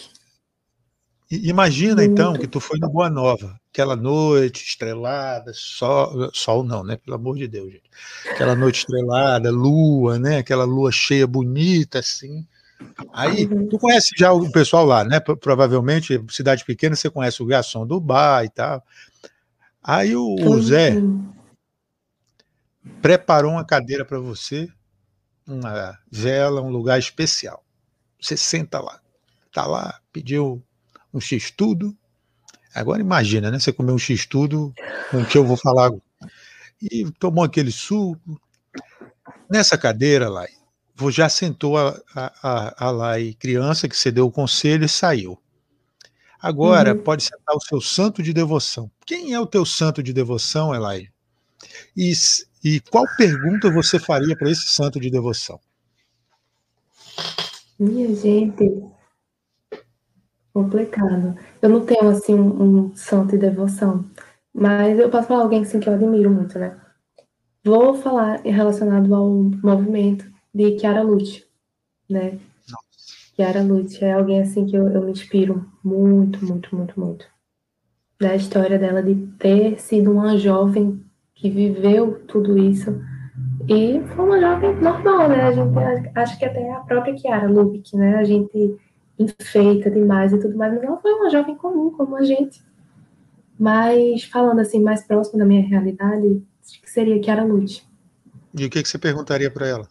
Imagina 1.30 2.02
então 2.02 2.32
que 2.32 2.46
tu 2.46 2.58
foi 2.58 2.78
no 2.78 2.88
Boa 2.88 3.10
Nova, 3.10 3.60
aquela 3.70 3.94
noite 3.94 4.64
estrelada, 4.64 5.52
sol, 5.54 6.30
sol 6.32 6.64
não, 6.64 6.82
né? 6.82 6.96
Pelo 6.96 7.16
amor 7.16 7.36
de 7.36 7.46
Deus, 7.46 7.70
gente. 7.70 7.90
Aquela 8.30 8.54
noite 8.56 8.78
estrelada, 8.78 9.50
lua, 9.50 10.18
né? 10.18 10.38
Aquela 10.38 10.64
lua 10.64 10.90
cheia 10.90 11.26
bonita 11.26 11.98
assim. 11.98 12.46
Aí, 13.12 13.46
uhum. 13.46 13.68
tu 13.68 13.78
conhece 13.78 14.10
já 14.16 14.32
o 14.32 14.50
pessoal 14.50 14.84
lá, 14.84 15.04
né? 15.04 15.20
Provavelmente, 15.20 16.22
cidade 16.30 16.64
pequena, 16.64 16.94
você 16.94 17.10
conhece 17.10 17.42
o 17.42 17.46
garçom 17.46 17.86
do 17.86 18.00
bar 18.00 18.44
e 18.44 18.48
tal. 18.48 18.84
Aí 19.82 20.14
o, 20.14 20.34
o 20.34 20.62
Zé 20.62 20.94
preparou 23.00 23.52
uma 23.52 23.64
cadeira 23.64 24.04
para 24.04 24.18
você, 24.18 24.68
uma 25.46 25.98
vela, 26.10 26.60
um 26.60 26.70
lugar 26.70 26.98
especial. 26.98 27.64
Você 28.20 28.36
senta 28.36 28.80
lá. 28.80 29.00
Tá 29.52 29.66
lá, 29.66 30.00
pediu 30.12 30.62
um 31.12 31.20
x-tudo. 31.20 31.96
Agora 32.74 33.00
imagina, 33.00 33.50
né? 33.50 33.58
Você 33.58 33.72
comer 33.72 33.92
um 33.92 33.98
x-tudo, 33.98 34.72
com 35.10 35.22
o 35.22 35.26
que 35.26 35.38
eu 35.38 35.44
vou 35.44 35.56
falar 35.56 35.90
E 36.80 37.10
tomou 37.18 37.44
aquele 37.44 37.72
suco. 37.72 38.40
Nessa 39.50 39.78
cadeira, 39.78 40.28
Lai, 40.28 40.48
já 41.10 41.28
sentou 41.28 41.78
a, 41.78 42.00
a, 42.14 42.86
a 42.86 42.90
Lai 42.90 43.36
criança 43.38 43.88
que 43.88 43.96
você 43.96 44.10
deu 44.10 44.26
o 44.26 44.32
conselho 44.32 44.84
e 44.84 44.88
saiu. 44.88 45.38
Agora 46.40 46.94
uhum. 46.94 47.02
pode 47.02 47.24
sentar 47.24 47.54
o 47.56 47.60
seu 47.60 47.80
santo 47.80 48.22
de 48.22 48.32
devoção. 48.32 48.90
Quem 49.04 49.32
é 49.32 49.40
o 49.40 49.46
teu 49.46 49.64
santo 49.64 50.02
de 50.02 50.12
devoção, 50.12 50.74
Elai? 50.74 51.08
E, 51.96 52.12
e 52.64 52.80
qual 52.80 53.04
pergunta 53.16 53.70
você 53.70 53.98
faria 53.98 54.36
para 54.36 54.50
esse 54.50 54.68
santo 54.68 55.00
de 55.00 55.10
devoção? 55.10 55.58
Minha 57.78 58.14
gente, 58.14 58.82
complicado. 60.52 61.36
Eu 61.62 61.68
não 61.68 61.84
tenho, 61.84 62.08
assim, 62.08 62.34
um, 62.34 62.62
um 62.86 62.96
santo 62.96 63.30
de 63.30 63.38
devoção, 63.38 64.04
mas 64.52 64.98
eu 64.98 65.10
posso 65.10 65.28
falar 65.28 65.42
alguém, 65.42 65.62
assim, 65.62 65.80
que 65.80 65.88
eu 65.88 65.94
admiro 65.94 66.30
muito, 66.30 66.58
né? 66.58 66.76
Vou 67.64 67.94
falar 67.94 68.40
relacionado 68.42 69.12
ao 69.14 69.28
movimento 69.62 70.37
de 70.54 70.78
Chiara 70.78 71.02
Lute, 71.02 71.46
né? 72.08 72.38
Nossa. 72.68 73.32
Chiara 73.34 73.62
Lute 73.62 74.04
é 74.04 74.12
alguém, 74.12 74.40
assim, 74.40 74.66
que 74.66 74.76
eu, 74.76 74.88
eu 74.88 75.02
me 75.02 75.12
inspiro 75.12 75.70
muito, 75.82 76.44
muito, 76.44 76.74
muito, 76.74 76.98
muito. 76.98 77.26
Da 78.20 78.34
história 78.34 78.78
dela 78.78 79.02
de 79.02 79.14
ter 79.38 79.78
sido 79.80 80.10
uma 80.10 80.36
jovem 80.36 81.04
que 81.34 81.48
viveu 81.48 82.20
tudo 82.26 82.58
isso 82.58 83.00
e 83.68 84.00
foi 84.14 84.24
uma 84.24 84.40
jovem 84.40 84.74
normal, 84.76 85.28
né? 85.28 85.42
A 85.42 85.52
gente 85.52 86.10
acho 86.14 86.38
que 86.38 86.44
até 86.44 86.72
a 86.72 86.80
própria 86.80 87.16
Chiara 87.16 87.48
Lubick, 87.48 87.96
né? 87.96 88.16
A 88.16 88.24
gente 88.24 88.76
enfeita 89.18 89.90
demais 89.90 90.32
e 90.32 90.38
tudo 90.38 90.56
mais, 90.56 90.72
mas 90.72 90.82
ela 90.82 90.96
foi 90.96 91.12
uma 91.12 91.30
jovem 91.30 91.54
comum, 91.56 91.90
como 91.90 92.16
a 92.16 92.24
gente. 92.24 92.62
Mas 93.58 94.24
falando 94.24 94.60
assim, 94.60 94.80
mais 94.80 95.04
próximo 95.04 95.38
da 95.38 95.44
minha 95.44 95.66
realidade, 95.66 96.42
acho 96.64 96.80
que 96.80 96.90
seria 96.90 97.20
Kiara 97.20 97.44
Lute. 97.44 97.86
E 98.56 98.64
o 98.64 98.70
que, 98.70 98.82
que 98.82 98.88
você 98.88 98.98
perguntaria 98.98 99.50
para 99.50 99.66
ela? 99.66 99.88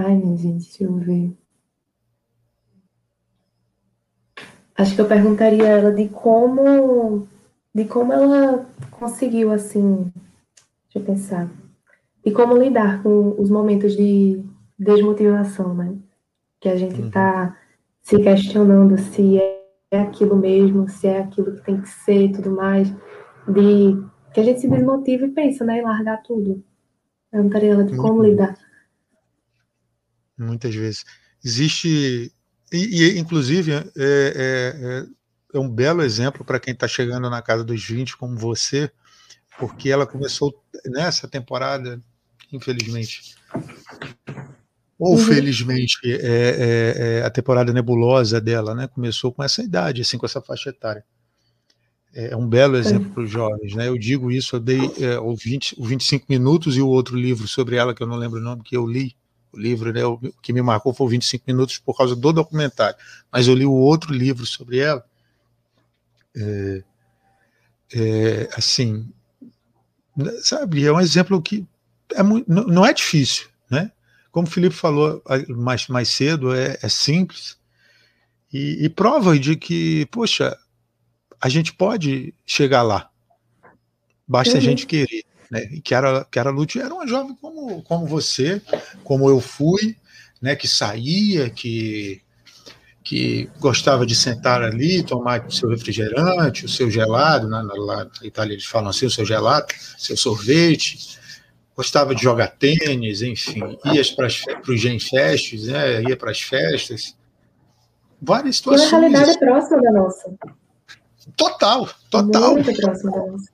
Ai, 0.00 0.14
minha 0.14 0.36
gente, 0.36 0.64
deixa 0.64 0.84
eu 0.84 0.94
ver. 0.94 1.36
Acho 4.76 4.94
que 4.94 5.00
eu 5.00 5.08
perguntaria 5.08 5.64
a 5.64 5.68
ela 5.68 5.92
de 5.92 6.08
como, 6.08 7.26
de 7.74 7.84
como 7.84 8.12
ela 8.12 8.64
conseguiu 8.92 9.50
assim, 9.50 10.12
deixa 10.84 11.00
eu 11.00 11.02
pensar, 11.02 11.50
de 12.24 12.30
como 12.30 12.56
lidar 12.56 13.02
com 13.02 13.34
os 13.40 13.50
momentos 13.50 13.96
de 13.96 14.40
desmotivação, 14.78 15.74
né? 15.74 15.98
que 16.60 16.68
a 16.68 16.76
gente 16.76 17.00
está 17.00 17.46
uhum. 17.46 17.52
se 18.00 18.22
questionando 18.22 18.96
se 18.98 19.36
é 19.90 20.00
aquilo 20.00 20.36
mesmo, 20.36 20.88
se 20.88 21.08
é 21.08 21.22
aquilo 21.22 21.56
que 21.56 21.64
tem 21.64 21.80
que 21.80 21.88
ser 21.88 22.26
e 22.26 22.32
tudo 22.32 22.52
mais, 22.52 22.88
de 23.48 24.00
que 24.32 24.38
a 24.38 24.44
gente 24.44 24.60
se 24.60 24.68
desmotiva 24.68 25.26
e 25.26 25.30
pensa, 25.32 25.64
né, 25.64 25.80
em 25.80 25.82
largar 25.82 26.22
tudo. 26.22 26.62
Perguntaria 27.32 27.72
ela 27.72 27.82
de 27.82 27.96
como 27.96 28.22
lidar. 28.22 28.56
Muitas 30.38 30.74
vezes. 30.74 31.04
Existe, 31.44 32.32
e, 32.72 33.02
e 33.02 33.18
inclusive, 33.18 33.72
é, 33.72 33.82
é, 33.96 35.06
é, 35.54 35.58
um 35.58 35.68
belo 35.68 36.02
exemplo 36.02 36.44
para 36.44 36.60
quem 36.60 36.72
está 36.72 36.86
chegando 36.86 37.28
na 37.28 37.42
casa 37.42 37.64
dos 37.64 37.82
20 37.84 38.16
como 38.16 38.36
você, 38.36 38.90
porque 39.58 39.90
ela 39.90 40.06
começou 40.06 40.54
nessa 40.86 41.26
temporada, 41.26 42.00
infelizmente, 42.52 43.34
ou 44.98 45.12
uhum. 45.12 45.18
felizmente 45.18 45.98
é, 46.04 46.16
é, 46.16 47.18
é, 47.18 47.22
a 47.22 47.30
temporada 47.30 47.72
nebulosa 47.72 48.40
dela, 48.40 48.74
né? 48.74 48.88
Começou 48.88 49.32
com 49.32 49.44
essa 49.44 49.62
idade, 49.62 50.02
assim, 50.02 50.18
com 50.18 50.26
essa 50.26 50.40
faixa 50.40 50.70
etária. 50.70 51.04
É 52.12 52.34
um 52.34 52.48
belo 52.48 52.76
exemplo 52.76 53.10
para 53.10 53.22
os 53.22 53.30
jovens, 53.30 53.74
né? 53.74 53.86
Eu 53.86 53.96
digo 53.96 54.30
isso, 54.30 54.56
eu 54.56 54.60
dei 54.60 54.80
é, 55.00 55.20
o, 55.20 55.36
20, 55.36 55.76
o 55.78 55.84
25 55.84 56.26
minutos 56.28 56.76
e 56.76 56.80
o 56.80 56.88
outro 56.88 57.16
livro 57.16 57.46
sobre 57.46 57.76
ela, 57.76 57.94
que 57.94 58.02
eu 58.02 58.06
não 58.06 58.16
lembro 58.16 58.40
o 58.40 58.42
nome, 58.42 58.62
que 58.64 58.76
eu 58.76 58.86
li. 58.86 59.14
Livro 59.58 59.92
né, 59.92 60.04
o 60.04 60.18
que 60.42 60.52
me 60.52 60.62
marcou 60.62 60.94
foi 60.94 61.06
o 61.06 61.10
25 61.10 61.44
minutos 61.46 61.78
por 61.78 61.96
causa 61.96 62.14
do 62.14 62.32
documentário. 62.32 62.96
Mas 63.30 63.48
eu 63.48 63.54
li 63.54 63.66
o 63.66 63.72
outro 63.72 64.12
livro 64.12 64.46
sobre 64.46 64.78
ela. 64.78 65.04
É, 66.36 66.82
é, 67.92 68.48
assim, 68.54 69.10
sabe, 70.42 70.84
é 70.84 70.92
um 70.92 71.00
exemplo 71.00 71.40
que 71.42 71.66
é 72.14 72.22
muito, 72.22 72.50
não 72.50 72.86
é 72.86 72.92
difícil, 72.92 73.48
né? 73.70 73.90
como 74.30 74.46
o 74.46 74.50
Felipe 74.50 74.74
falou 74.74 75.22
mais, 75.48 75.88
mais 75.88 76.08
cedo, 76.08 76.54
é, 76.54 76.78
é 76.82 76.88
simples 76.88 77.58
e, 78.52 78.84
e, 78.84 78.88
prova 78.88 79.38
de 79.38 79.56
que, 79.56 80.06
poxa, 80.06 80.56
a 81.40 81.48
gente 81.48 81.72
pode 81.72 82.32
chegar 82.46 82.82
lá, 82.82 83.10
basta 84.26 84.54
uhum. 84.54 84.58
a 84.58 84.62
gente 84.62 84.86
querer. 84.86 85.24
Né? 85.50 85.64
E 85.72 85.80
que 85.80 85.94
era, 85.94 86.24
que 86.24 86.38
era 86.38 86.50
Lute 86.50 86.80
era 86.80 86.92
uma 86.92 87.06
jovem 87.06 87.34
como, 87.40 87.82
como 87.82 88.06
você, 88.06 88.60
como 89.04 89.28
eu 89.28 89.40
fui, 89.40 89.96
né? 90.40 90.54
que 90.54 90.68
saía, 90.68 91.48
que, 91.50 92.20
que 93.02 93.50
gostava 93.58 94.04
de 94.04 94.14
sentar 94.14 94.62
ali, 94.62 95.02
tomar 95.02 95.46
o 95.46 95.50
seu 95.50 95.68
refrigerante, 95.68 96.64
o 96.64 96.68
seu 96.68 96.90
gelado, 96.90 97.48
né? 97.48 97.62
lá 97.62 98.04
na 98.04 98.26
Itália 98.26 98.52
eles 98.52 98.66
falam 98.66 98.90
assim, 98.90 99.06
o 99.06 99.10
seu 99.10 99.24
gelado, 99.24 99.66
seu 99.96 100.16
sorvete, 100.16 101.18
gostava 101.78 102.12
de 102.12 102.20
jogar 102.20 102.48
tênis, 102.48 103.22
enfim, 103.22 103.78
ia 103.84 104.02
para 104.16 104.26
os 104.72 104.80
genfestes, 104.80 105.68
né, 105.68 106.02
ia 106.02 106.16
para 106.16 106.32
as 106.32 106.40
festas. 106.40 107.16
Várias 108.20 108.56
situações. 108.56 108.90
E 108.90 108.94
uma 108.96 109.08
realidade 109.08 109.38
próxima 109.38 109.82
da 109.82 109.92
nossa. 109.92 110.34
Total, 111.36 111.88
total. 112.10 112.54
Muito 112.54 112.74
próximo 112.74 113.12
da 113.12 113.26
nossa. 113.26 113.52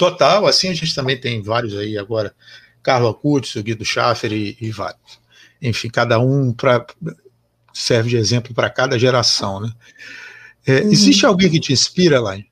Total, 0.00 0.46
assim 0.46 0.70
a 0.70 0.72
gente 0.72 0.94
também 0.94 1.20
tem 1.20 1.42
vários 1.42 1.76
aí 1.76 1.98
agora, 1.98 2.34
Carlo 2.82 3.06
Acutis, 3.06 3.60
Guido 3.60 3.84
Schaffer 3.84 4.32
e, 4.32 4.56
e 4.58 4.70
vários. 4.70 5.20
Enfim, 5.60 5.90
cada 5.90 6.18
um 6.18 6.54
pra, 6.54 6.86
serve 7.70 8.08
de 8.08 8.16
exemplo 8.16 8.54
para 8.54 8.70
cada 8.70 8.98
geração, 8.98 9.60
né? 9.60 9.70
É, 10.66 10.80
uhum. 10.80 10.90
Existe 10.90 11.26
alguém 11.26 11.50
que 11.50 11.60
te 11.60 11.74
inspira, 11.74 12.18
Laine? 12.18 12.50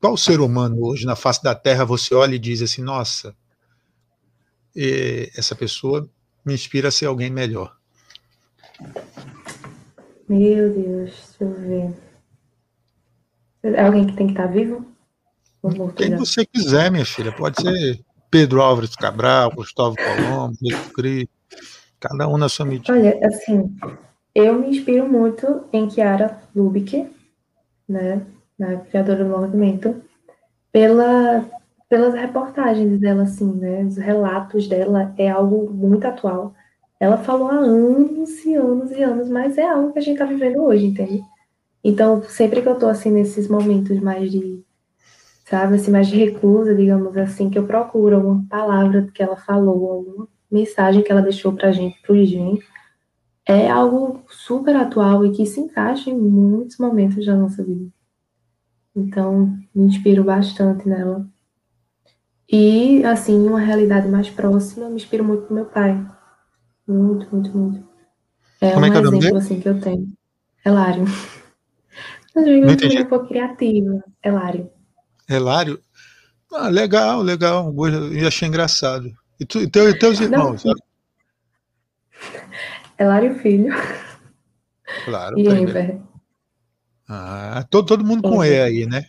Qual 0.00 0.16
ser 0.16 0.38
humano 0.38 0.80
hoje 0.80 1.04
na 1.04 1.16
face 1.16 1.42
da 1.42 1.56
Terra 1.56 1.84
você 1.84 2.14
olha 2.14 2.36
e 2.36 2.38
diz 2.38 2.62
assim, 2.62 2.82
nossa, 2.82 3.34
essa 5.36 5.56
pessoa 5.56 6.08
me 6.44 6.54
inspira 6.54 6.86
a 6.86 6.92
ser 6.92 7.06
alguém 7.06 7.30
melhor? 7.30 7.76
Meu 10.28 10.72
Deus, 10.72 11.10
deixa 11.10 11.36
eu 11.40 11.52
ver. 11.52 11.94
É 13.64 13.84
alguém 13.84 14.06
que 14.06 14.16
tem 14.16 14.28
que 14.28 14.34
estar 14.34 14.46
vivo? 14.46 14.95
Quem 15.94 16.16
você 16.16 16.44
quiser, 16.44 16.90
minha 16.90 17.04
filha. 17.04 17.32
Pode 17.32 17.60
ser 17.60 18.00
Pedro 18.30 18.60
Álvares 18.60 18.94
Cabral, 18.94 19.50
Gustavo 19.54 19.94
Colombo, 19.96 20.56
Pedro 20.60 20.92
Cris, 20.92 21.26
cada 22.00 22.28
um 22.28 22.36
na 22.36 22.48
sua 22.48 22.66
medida. 22.66 22.92
Olha, 22.92 23.18
assim, 23.26 23.74
eu 24.34 24.58
me 24.58 24.68
inspiro 24.68 25.08
muito 25.08 25.64
em 25.72 25.88
Chiara 25.88 26.38
Lubick, 26.54 27.08
né, 27.88 28.20
na 28.58 28.76
criadora 28.76 29.24
do 29.24 29.30
movimento, 29.30 30.02
pela, 30.70 31.44
pelas 31.88 32.14
reportagens 32.14 33.00
dela, 33.00 33.22
assim, 33.22 33.52
né, 33.52 33.84
os 33.84 33.96
relatos 33.96 34.68
dela 34.68 35.14
é 35.16 35.30
algo 35.30 35.72
muito 35.72 36.06
atual. 36.06 36.54
Ela 36.98 37.18
falou 37.18 37.48
há 37.48 37.56
anos 37.56 38.44
e 38.44 38.54
anos 38.54 38.90
e 38.90 39.02
anos, 39.02 39.28
mas 39.28 39.56
é 39.58 39.66
algo 39.66 39.92
que 39.92 39.98
a 39.98 40.02
gente 40.02 40.14
está 40.14 40.24
vivendo 40.24 40.62
hoje, 40.62 40.86
entende? 40.86 41.22
Então, 41.84 42.22
sempre 42.24 42.62
que 42.62 42.68
eu 42.68 42.78
tô 42.78 42.88
assim 42.88 43.10
nesses 43.10 43.48
momentos 43.48 44.00
mais 44.00 44.30
de, 44.30 44.64
sabe, 45.46 45.76
assim, 45.76 45.92
mais 45.92 46.08
de 46.08 46.16
reclusa, 46.16 46.74
digamos 46.74 47.16
assim, 47.16 47.48
que 47.48 47.58
eu 47.58 47.66
procuro 47.66 48.16
alguma 48.16 48.44
palavra 48.48 49.08
que 49.14 49.22
ela 49.22 49.36
falou, 49.36 49.92
alguma 49.92 50.28
mensagem 50.50 51.02
que 51.02 51.10
ela 51.10 51.22
deixou 51.22 51.52
pra 51.52 51.72
gente, 51.72 52.00
pro 52.02 52.22
gente, 52.24 52.66
é 53.46 53.70
algo 53.70 54.24
super 54.28 54.74
atual 54.74 55.24
e 55.24 55.30
que 55.30 55.46
se 55.46 55.60
encaixa 55.60 56.10
em 56.10 56.18
muitos 56.18 56.78
momentos 56.78 57.24
da 57.24 57.36
nossa 57.36 57.62
vida. 57.62 57.88
Então, 58.94 59.56
me 59.72 59.84
inspiro 59.84 60.24
bastante 60.24 60.88
nela. 60.88 61.24
E, 62.50 63.04
assim, 63.04 63.46
uma 63.46 63.60
realidade 63.60 64.08
mais 64.08 64.28
próxima, 64.28 64.88
me 64.88 64.96
inspiro 64.96 65.24
muito 65.24 65.48
no 65.48 65.54
meu 65.54 65.66
pai. 65.66 66.04
Muito, 66.88 67.28
muito, 67.32 67.56
muito. 67.56 67.88
É 68.60 68.72
Como 68.72 68.84
um 68.84 68.88
é 68.88 68.90
que 68.90 68.96
é 68.96 69.00
exemplo, 69.00 69.38
assim, 69.38 69.60
que 69.60 69.68
eu 69.68 69.80
tenho. 69.80 70.08
Hilário. 70.64 71.04
Mas 72.34 72.46
eu 72.46 72.68
entendi. 72.68 72.98
um 72.98 73.06
pouco 73.06 73.28
criativo, 73.28 74.02
Elário. 74.22 74.70
Elário? 75.28 75.80
Ah, 76.52 76.68
legal, 76.68 77.22
legal. 77.22 77.74
Eu 78.12 78.28
achei 78.28 78.48
engraçado. 78.48 79.10
E, 79.38 79.44
tu, 79.44 79.60
e, 79.60 79.68
teu, 79.68 79.88
e 79.90 79.98
teus 79.98 80.20
irmãos? 80.20 80.64
Não. 80.64 80.74
Elário 82.98 83.34
Filho. 83.36 83.74
Claro. 85.04 85.38
E 85.38 85.48
Ember. 85.48 86.00
Ah, 87.08 87.64
todo, 87.70 87.86
todo 87.86 88.04
mundo 88.04 88.22
com 88.22 88.44
E 88.44 88.60
aí, 88.60 88.86
né? 88.86 89.04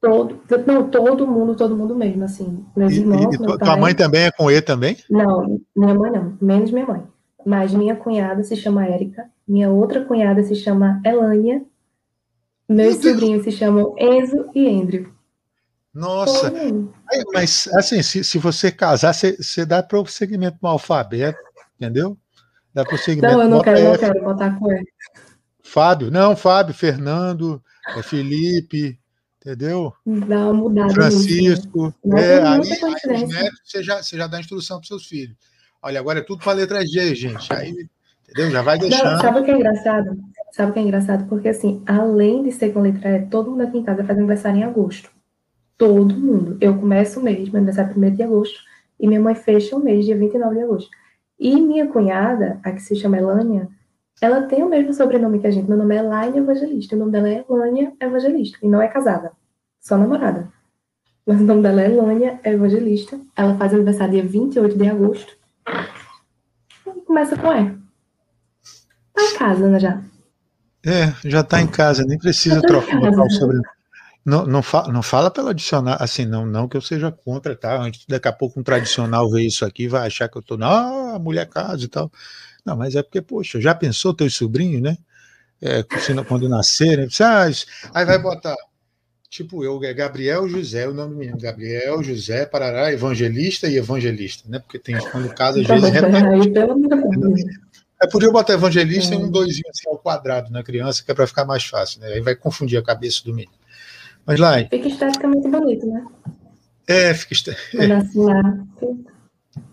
Todo, 0.00 0.40
não, 0.64 0.88
todo 0.88 1.26
mundo, 1.26 1.56
todo 1.56 1.76
mundo 1.76 1.94
mesmo, 1.94 2.24
assim. 2.24 2.64
Meus 2.76 2.92
e, 2.92 3.00
irmãos, 3.00 3.34
e, 3.34 3.38
tua, 3.38 3.58
pai, 3.58 3.80
mãe 3.80 3.94
também 3.94 4.22
é 4.22 4.30
com 4.30 4.50
E 4.50 4.62
também? 4.62 4.96
Não, 5.10 5.60
minha 5.76 5.94
mãe 5.94 6.10
não, 6.10 6.38
menos 6.40 6.70
minha 6.70 6.86
mãe. 6.86 7.02
Mas 7.44 7.74
minha 7.74 7.96
cunhada 7.96 8.42
se 8.44 8.54
chama 8.56 8.86
Érica, 8.86 9.28
minha 9.46 9.70
outra 9.70 10.04
cunhada 10.04 10.42
se 10.42 10.54
chama 10.54 11.00
Elânia, 11.04 11.64
meus 12.68 13.02
Meu 13.02 13.12
sobrinhos 13.12 13.42
Deus. 13.42 13.54
se 13.54 13.60
chamam 13.60 13.94
Enzo 13.98 14.50
e 14.54 14.68
Andrew. 14.68 15.12
Nossa, 15.94 16.52
mas 17.32 17.68
assim, 17.74 18.02
se, 18.02 18.22
se 18.22 18.38
você 18.38 18.70
casar, 18.70 19.12
você, 19.12 19.36
você 19.36 19.64
dá 19.64 19.82
prosseguimento 19.82 20.58
no 20.62 20.68
alfabeto, 20.68 21.38
entendeu? 21.76 22.16
Dá 22.72 22.84
prosseguimento. 22.84 23.34
Não, 23.34 23.42
eu 23.42 23.48
não 23.48 23.62
quero, 23.62 23.82
não 23.82 23.96
quero 23.98 24.22
botar 24.22 24.58
com 24.58 24.70
ele. 24.70 24.86
Fábio, 25.62 26.10
não, 26.10 26.36
Fábio, 26.36 26.74
Fernando, 26.74 27.62
é 27.96 28.02
Felipe, 28.02 28.98
entendeu? 29.40 29.92
Dá 30.06 30.44
uma 30.44 30.54
mudada. 30.54 30.94
Francisco. 30.94 31.92
É, 32.14 32.38
aí, 32.42 33.16
aí 33.16 33.26
netos, 33.26 33.60
você, 33.64 33.82
já, 33.82 34.02
você 34.02 34.16
já 34.16 34.26
dá 34.26 34.38
instrução 34.40 34.78
para 34.78 34.86
seus 34.86 35.06
filhos. 35.06 35.36
Olha, 35.82 35.98
agora 35.98 36.20
é 36.20 36.22
tudo 36.22 36.42
para 36.42 36.52
a 36.52 36.56
letra 36.56 36.86
G, 36.86 37.14
gente. 37.14 37.52
Aí, 37.52 37.88
entendeu? 38.22 38.50
Já 38.50 38.62
vai 38.62 38.78
deixando. 38.78 39.12
Não, 39.12 39.20
sabe 39.20 39.40
o 39.40 39.44
que 39.44 39.50
é 39.50 39.54
engraçado? 39.54 40.16
Sabe 40.52 40.70
o 40.70 40.74
que 40.74 40.80
é 40.80 40.82
engraçado? 40.82 41.28
Porque, 41.28 41.48
assim, 41.48 41.82
além 41.86 42.42
de 42.42 42.52
ser 42.52 42.72
com 42.72 42.80
letra 42.80 43.16
E, 43.16 43.26
todo 43.26 43.50
mundo 43.50 43.62
aqui 43.62 43.78
em 43.78 43.84
casa 43.84 44.04
faz 44.04 44.18
aniversário 44.18 44.58
em 44.58 44.64
agosto. 44.64 45.10
Todo 45.76 46.14
mundo. 46.14 46.56
Eu 46.60 46.76
começo 46.76 47.20
o 47.20 47.22
mês, 47.22 47.48
meu 47.48 47.58
aniversário 47.58 47.92
é 47.92 48.08
1 48.08 48.14
de 48.14 48.22
agosto, 48.22 48.58
e 48.98 49.06
minha 49.06 49.20
mãe 49.20 49.34
fecha 49.34 49.76
o 49.76 49.82
mês, 49.82 50.04
dia 50.04 50.16
29 50.16 50.56
de 50.56 50.62
agosto. 50.62 50.90
E 51.38 51.60
minha 51.60 51.86
cunhada, 51.86 52.58
a 52.64 52.72
que 52.72 52.80
se 52.80 52.96
chama 52.96 53.18
Elânia, 53.18 53.68
ela 54.20 54.42
tem 54.42 54.64
o 54.64 54.68
mesmo 54.68 54.92
sobrenome 54.92 55.38
que 55.38 55.46
a 55.46 55.50
gente. 55.50 55.68
Meu 55.68 55.78
nome 55.78 55.94
é 55.94 55.98
Elaine 55.98 56.38
Evangelista. 56.38 56.96
O 56.96 56.98
nome 56.98 57.12
dela 57.12 57.28
é 57.28 57.44
Elânia 57.48 57.92
Evangelista. 58.00 58.58
E 58.62 58.68
não 58.68 58.82
é 58.82 58.88
casada, 58.88 59.32
só 59.80 59.96
namorada. 59.96 60.48
Mas 61.24 61.40
o 61.40 61.44
nome 61.44 61.62
dela 61.62 61.82
é 61.82 61.86
Elânia 61.86 62.40
Evangelista. 62.42 63.20
Ela 63.36 63.54
faz 63.54 63.72
aniversário 63.72 64.14
dia 64.14 64.24
28 64.24 64.76
de 64.76 64.88
agosto. 64.88 65.36
E 66.86 67.00
começa 67.02 67.36
com 67.36 67.52
E. 67.52 67.78
Tá 69.12 69.22
em 69.22 69.38
casa, 69.38 69.68
né, 69.68 69.78
já? 69.78 70.02
É, 70.84 71.12
já 71.24 71.40
está 71.40 71.60
em 71.60 71.66
casa, 71.66 72.04
nem 72.04 72.18
precisa 72.18 72.62
trocar 72.62 72.96
o 72.98 73.30
sobrenome. 73.30 73.66
Não, 74.24 74.44
não, 74.44 74.62
fa, 74.62 74.86
não 74.88 75.02
fala 75.02 75.30
pelo 75.30 75.48
adicional, 75.48 75.96
assim, 75.98 76.26
não, 76.26 76.44
não 76.44 76.68
que 76.68 76.76
eu 76.76 76.82
seja 76.82 77.10
contra, 77.10 77.56
tá? 77.56 77.80
Antes, 77.80 78.04
daqui 78.06 78.28
a 78.28 78.32
pouco 78.32 78.60
um 78.60 78.62
tradicional 78.62 79.30
ver 79.30 79.42
isso 79.42 79.64
aqui 79.64 79.88
vai 79.88 80.06
achar 80.06 80.28
que 80.28 80.36
eu 80.36 80.42
tô, 80.42 80.58
ah, 80.62 81.14
a 81.14 81.18
mulher 81.18 81.48
casa 81.48 81.84
e 81.84 81.88
tal. 81.88 82.12
Não, 82.64 82.76
mas 82.76 82.94
é 82.94 83.02
porque, 83.02 83.22
poxa, 83.22 83.58
já 83.60 83.74
pensou 83.74 84.12
teu 84.12 84.28
sobrinho, 84.28 84.80
né? 84.82 84.98
É, 85.62 85.82
quando 86.26 86.48
nascerem, 86.48 87.08
ah, 87.20 87.48
aí 87.94 88.04
vai 88.04 88.18
botar, 88.18 88.54
tipo 89.30 89.64
eu, 89.64 89.82
é 89.82 89.94
Gabriel 89.94 90.48
José, 90.48 90.86
o 90.86 90.94
nome 90.94 91.14
do 91.14 91.18
menino, 91.18 91.38
Gabriel 91.38 92.02
José 92.02 92.46
Parará, 92.46 92.92
evangelista 92.92 93.66
e 93.66 93.76
evangelista, 93.76 94.48
né? 94.48 94.58
Porque 94.58 94.78
tem, 94.78 94.98
quando 95.10 95.32
casa, 95.34 95.60
às 95.60 95.66
vezes, 95.66 95.90
repete. 95.90 96.38
É 98.00 98.06
podia 98.06 98.30
botar 98.30 98.54
evangelista 98.54 99.14
é. 99.14 99.18
em 99.18 99.24
um 99.24 99.30
doisinho 99.30 99.68
assim 99.70 99.88
ao 99.88 99.98
quadrado 99.98 100.50
na 100.52 100.62
criança, 100.62 101.02
que 101.02 101.10
é 101.10 101.14
para 101.14 101.26
ficar 101.26 101.44
mais 101.44 101.64
fácil, 101.64 102.00
né? 102.00 102.08
Aí 102.12 102.20
vai 102.20 102.36
confundir 102.36 102.78
a 102.78 102.82
cabeça 102.82 103.24
do 103.24 103.34
menino. 103.34 103.56
Mas 104.24 104.38
lá. 104.38 104.58
Fica 104.58 104.88
esteticamente 104.88 105.48
bonito, 105.48 105.86
né? 105.86 106.06
É, 106.86 107.12
fica. 107.14 107.34
É, 107.74 107.86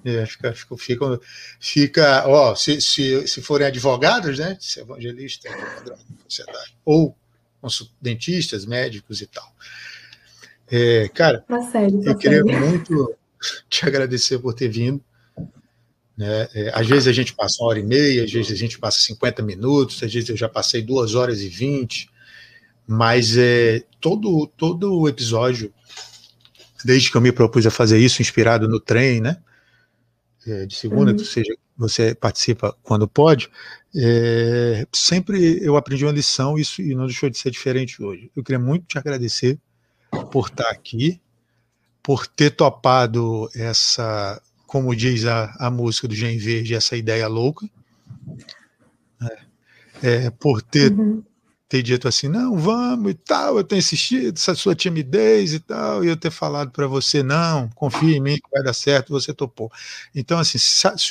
é, 0.21 0.25
fica, 0.25 0.53
fica, 0.53 0.75
fica, 0.77 1.19
fica 1.59 2.27
ó, 2.27 2.55
se, 2.55 2.81
se, 2.81 3.27
se 3.27 3.41
forem 3.41 3.67
advogados, 3.67 4.39
né? 4.39 4.57
Se 4.59 4.79
evangelista, 4.79 5.49
sociedade, 6.27 6.75
ou 6.83 7.15
dentistas, 8.01 8.65
médicos 8.65 9.21
e 9.21 9.27
tal. 9.27 9.51
É, 10.71 11.07
cara, 11.09 11.45
sério, 11.71 12.01
eu 12.03 12.17
queria 12.17 12.43
muito 12.43 13.15
te 13.69 13.85
agradecer 13.85 14.39
por 14.39 14.53
ter 14.53 14.67
vindo. 14.67 15.01
Né? 16.17 16.47
É, 16.53 16.71
às 16.73 16.87
vezes 16.87 17.07
a 17.07 17.11
gente 17.11 17.33
passa 17.33 17.61
uma 17.61 17.69
hora 17.69 17.79
e 17.79 17.83
meia, 17.83 18.23
às 18.23 18.31
vezes 18.31 18.51
a 18.51 18.55
gente 18.55 18.79
passa 18.79 18.99
50 18.99 19.41
minutos, 19.41 20.01
às 20.01 20.13
vezes 20.13 20.29
eu 20.29 20.37
já 20.37 20.47
passei 20.47 20.81
duas 20.81 21.15
horas 21.15 21.41
e 21.41 21.49
vinte, 21.49 22.09
mas 22.87 23.37
é, 23.37 23.83
todo, 23.99 24.47
todo 24.55 24.99
o 24.99 25.09
episódio, 25.09 25.73
desde 26.83 27.11
que 27.11 27.17
eu 27.17 27.21
me 27.21 27.31
propus 27.31 27.65
a 27.65 27.71
fazer 27.71 27.97
isso, 27.99 28.21
inspirado 28.21 28.67
no 28.67 28.79
trem, 28.79 29.19
né? 29.19 29.37
É, 30.47 30.65
de 30.65 30.75
segunda, 30.75 31.11
uhum. 31.11 31.17
seja, 31.17 31.55
você 31.75 32.13
participa 32.13 32.77
quando 32.83 33.07
pode, 33.07 33.49
é, 33.95 34.85
sempre 34.93 35.59
eu 35.61 35.75
aprendi 35.75 36.05
uma 36.05 36.11
lição 36.11 36.57
isso 36.57 36.81
e 36.81 36.93
não 36.93 37.07
deixou 37.07 37.29
de 37.29 37.37
ser 37.37 37.49
diferente 37.49 38.01
hoje. 38.01 38.29
Eu 38.35 38.43
queria 38.43 38.59
muito 38.59 38.85
te 38.85 38.97
agradecer 38.97 39.57
por 40.31 40.47
estar 40.47 40.69
aqui, 40.69 41.19
por 42.03 42.27
ter 42.27 42.51
topado 42.51 43.49
essa 43.55 44.41
como 44.75 44.93
diz 44.93 45.25
a, 45.25 45.55
a 45.57 45.71
música 45.71 46.05
do 46.05 46.13
Gen 46.13 46.37
Verde, 46.37 46.75
essa 46.75 46.97
ideia 46.97 47.29
louca, 47.29 47.65
é, 50.03 50.25
é, 50.25 50.29
por 50.29 50.61
ter, 50.61 50.91
uhum. 50.91 51.23
ter 51.69 51.81
dito 51.81 52.09
assim, 52.09 52.27
não, 52.27 52.57
vamos 52.57 53.11
e 53.11 53.13
tal, 53.13 53.55
eu 53.55 53.63
tenho 53.63 53.79
insistido, 53.79 54.35
essa 54.35 54.53
sua 54.53 54.75
timidez 54.75 55.53
e 55.53 55.61
tal, 55.61 56.03
e 56.03 56.09
eu 56.09 56.17
ter 56.17 56.29
falado 56.29 56.71
para 56.71 56.87
você, 56.87 57.23
não, 57.23 57.69
confia 57.69 58.17
em 58.17 58.19
mim 58.19 58.35
que 58.35 58.51
vai 58.51 58.61
dar 58.61 58.73
certo, 58.73 59.13
você 59.13 59.33
topou. 59.33 59.71
Então, 60.13 60.37
assim, 60.37 60.57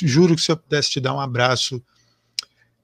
juro 0.03 0.35
que 0.35 0.43
se 0.43 0.51
eu 0.51 0.57
pudesse 0.57 0.91
te 0.91 0.99
dar 0.99 1.15
um 1.15 1.19
abraço, 1.19 1.81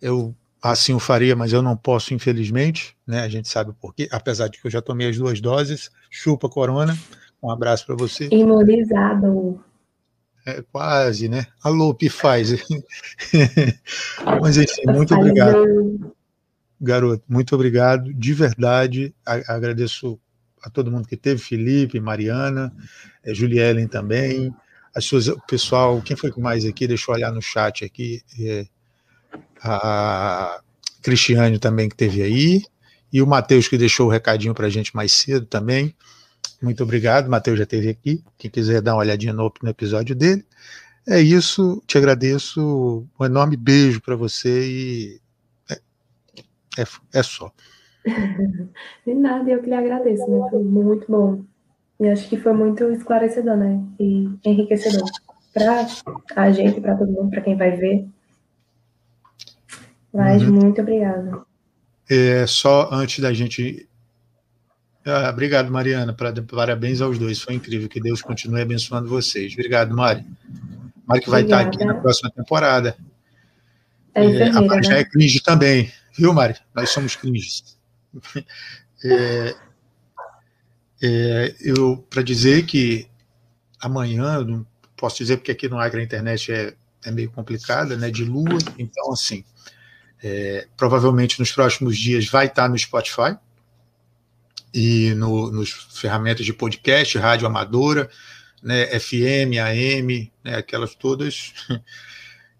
eu 0.02 0.36
assim 0.60 0.96
o 0.96 1.00
faria, 1.00 1.36
mas 1.36 1.54
eu 1.54 1.62
não 1.62 1.78
posso, 1.78 2.12
infelizmente, 2.12 2.98
né? 3.06 3.22
A 3.22 3.30
gente 3.30 3.48
sabe 3.48 3.72
por 3.80 3.94
quê, 3.94 4.10
apesar 4.12 4.48
de 4.48 4.60
que 4.60 4.66
eu 4.66 4.72
já 4.72 4.82
tomei 4.82 5.08
as 5.08 5.16
duas 5.16 5.40
doses, 5.40 5.92
chupa 6.10 6.50
corona. 6.50 6.98
Um 7.44 7.52
abraço 7.52 7.86
para 7.86 7.96
você. 7.96 8.30
Imunizado. 8.32 9.64
É, 10.46 10.62
quase, 10.72 11.30
né? 11.30 11.46
Alô, 11.64 11.94
Pfizer. 11.94 12.64
Mas 14.42 14.58
enfim, 14.58 14.82
muito 14.88 15.14
obrigado. 15.14 16.16
garoto, 16.80 17.24
muito 17.30 17.54
obrigado, 17.54 18.14
de 18.14 18.34
verdade. 18.34 19.14
A, 19.26 19.54
agradeço 19.54 20.20
a 20.64 20.70
todo 20.70 20.92
mundo 20.92 21.08
que 21.08 21.18
teve, 21.18 21.42
Felipe, 21.42 22.00
Mariana, 22.00 22.74
é, 23.24 23.34
Juliellen 23.34 23.88
também, 23.88 24.54
as 24.94 25.06
suas, 25.06 25.28
o 25.28 25.40
pessoal, 25.42 26.02
quem 26.02 26.16
foi 26.16 26.32
mais 26.38 26.66
aqui? 26.66 26.88
Deixa 26.88 27.10
eu 27.10 27.16
olhar 27.16 27.32
no 27.32 27.42
chat 27.42 27.86
aqui. 27.86 28.22
É, 28.40 28.66
a 29.64 30.60
Cristiane 31.02 31.60
também 31.60 31.88
que 31.88 31.96
teve 31.96 32.22
aí, 32.22 32.64
e 33.14 33.22
o 33.22 33.28
Matheus 33.28 33.68
que 33.68 33.78
deixou 33.78 34.08
o 34.08 34.10
recadinho 34.10 34.54
para 34.54 34.68
a 34.68 34.70
gente 34.70 34.96
mais 34.96 35.12
cedo 35.14 35.46
também. 35.46 35.96
Muito 36.62 36.84
obrigado, 36.84 37.30
Matheus 37.30 37.58
já 37.58 37.64
esteve 37.64 37.90
aqui. 37.90 38.24
Quem 38.38 38.52
quiser 38.52 38.82
dar 38.82 38.94
uma 38.94 39.02
olhadinha 39.02 39.34
no, 39.34 39.52
no 39.62 39.70
episódio 39.70 40.16
dele. 40.16 40.46
É 41.08 41.20
isso, 41.20 41.82
te 41.88 41.98
agradeço. 41.98 43.08
Um 43.20 43.26
enorme 43.26 43.58
beijo 43.58 44.02
para 44.02 44.16
você 44.16 44.68
e 44.68 45.22
é, 45.70 46.82
é, 46.82 46.86
é, 47.14 47.24
só. 47.24 47.52
De 49.06 49.14
nada, 49.14 49.50
eu 49.50 49.62
que 49.62 49.70
lhe 49.70 49.76
agradeço, 49.76 50.30
né? 50.30 50.48
Foi 50.50 50.64
muito 50.64 51.12
bom. 51.12 51.44
E 52.00 52.08
acho 52.08 52.30
que 52.30 52.38
foi 52.38 52.54
muito 52.54 52.84
esclarecedor, 52.92 53.58
né? 53.58 53.84
E 54.00 54.30
enriquecedor 54.46 55.10
para 55.54 55.88
a 56.36 56.52
gente, 56.52 56.80
para 56.80 56.96
todo 56.96 57.12
mundo, 57.12 57.30
para 57.30 57.42
quem 57.42 57.58
vai 57.58 57.72
ver. 57.72 58.08
Mas 60.14 60.44
uhum. 60.44 60.54
muito 60.54 60.82
obrigada. 60.82 61.44
É, 62.10 62.46
só 62.46 62.90
antes 62.92 63.20
da 63.20 63.34
gente. 63.34 63.88
Ah, 65.06 65.30
obrigado, 65.30 65.72
Mariana. 65.72 66.16
Parabéns 66.50 67.02
aos 67.02 67.18
dois. 67.18 67.42
Foi 67.42 67.56
incrível. 67.56 67.90
Que 67.90 68.00
Deus 68.00 68.22
continue 68.22 68.62
abençoando 68.62 69.10
vocês. 69.10 69.54
Obrigado, 69.54 69.96
Mari. 69.96 70.26
Mari 71.06 71.22
que 71.22 71.30
vai 71.30 71.42
Obrigada. 71.42 71.70
estar 71.70 71.76
aqui 71.76 71.86
na 71.86 71.96
próxima 71.96 72.30
temporada. 72.32 72.96
É, 74.14 74.26
é, 74.26 74.50
a 74.50 74.62
Mari 74.62 74.88
né? 74.88 74.94
já 74.94 74.98
é 74.98 75.04
cringe 75.04 75.42
também. 75.42 75.92
Viu, 76.18 76.34
Mari? 76.34 76.56
Nós 76.76 76.90
somos 76.90 77.16
cringe. 77.16 77.64
É, 79.04 79.56
é, 81.02 81.56
eu 81.60 82.06
para 82.08 82.22
dizer 82.22 82.68
que 82.68 83.08
amanhã, 83.80 84.44
não 84.44 84.64
posso 84.96 85.18
dizer 85.18 85.38
porque 85.38 85.52
aqui 85.52 85.68
no 85.68 85.80
Agra 85.80 86.00
a 86.00 86.04
internet 86.04 86.52
é, 86.52 86.76
é 87.04 87.10
meio 87.10 87.32
complicada, 87.32 87.98
né? 87.98 88.12
De 88.12 88.24
lua, 88.24 88.60
então 88.78 89.12
assim, 89.12 89.44
é, 90.24 90.68
provavelmente 90.78 91.40
nos 91.40 91.52
próximos 91.52 91.98
dias 91.98 92.28
vai 92.28 92.46
estar 92.46 92.70
no 92.70 92.78
Spotify 92.78 93.36
e 94.74 95.14
no, 95.16 95.52
nos 95.52 95.72
ferramentas 95.72 96.46
de 96.46 96.54
podcast, 96.54 97.18
rádio 97.18 97.48
amadora, 97.48 98.10
né, 98.62 98.88
FM, 99.00 99.58
AM, 99.64 100.32
né, 100.44 100.56
aquelas 100.56 100.96
todas. 100.96 101.54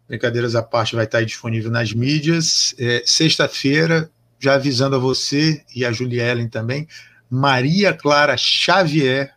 Brincadeiras 0.08 0.56
à 0.56 0.64
parte, 0.64 0.96
vai 0.96 1.06
estar 1.06 1.24
disponível 1.24 1.72
nas 1.72 1.94
mídias. 1.94 2.76
É, 2.78 3.02
Sexta-feira, 3.06 4.12
já 4.40 4.56
avisando 4.56 4.96
a 4.96 5.00
você 5.00 5.64
e 5.74 5.86
a 5.86 5.92
Juliellen 5.92 6.50
também, 6.50 6.88
Maria 7.30 7.94
Clara 7.94 8.36
Xavier 8.36 9.34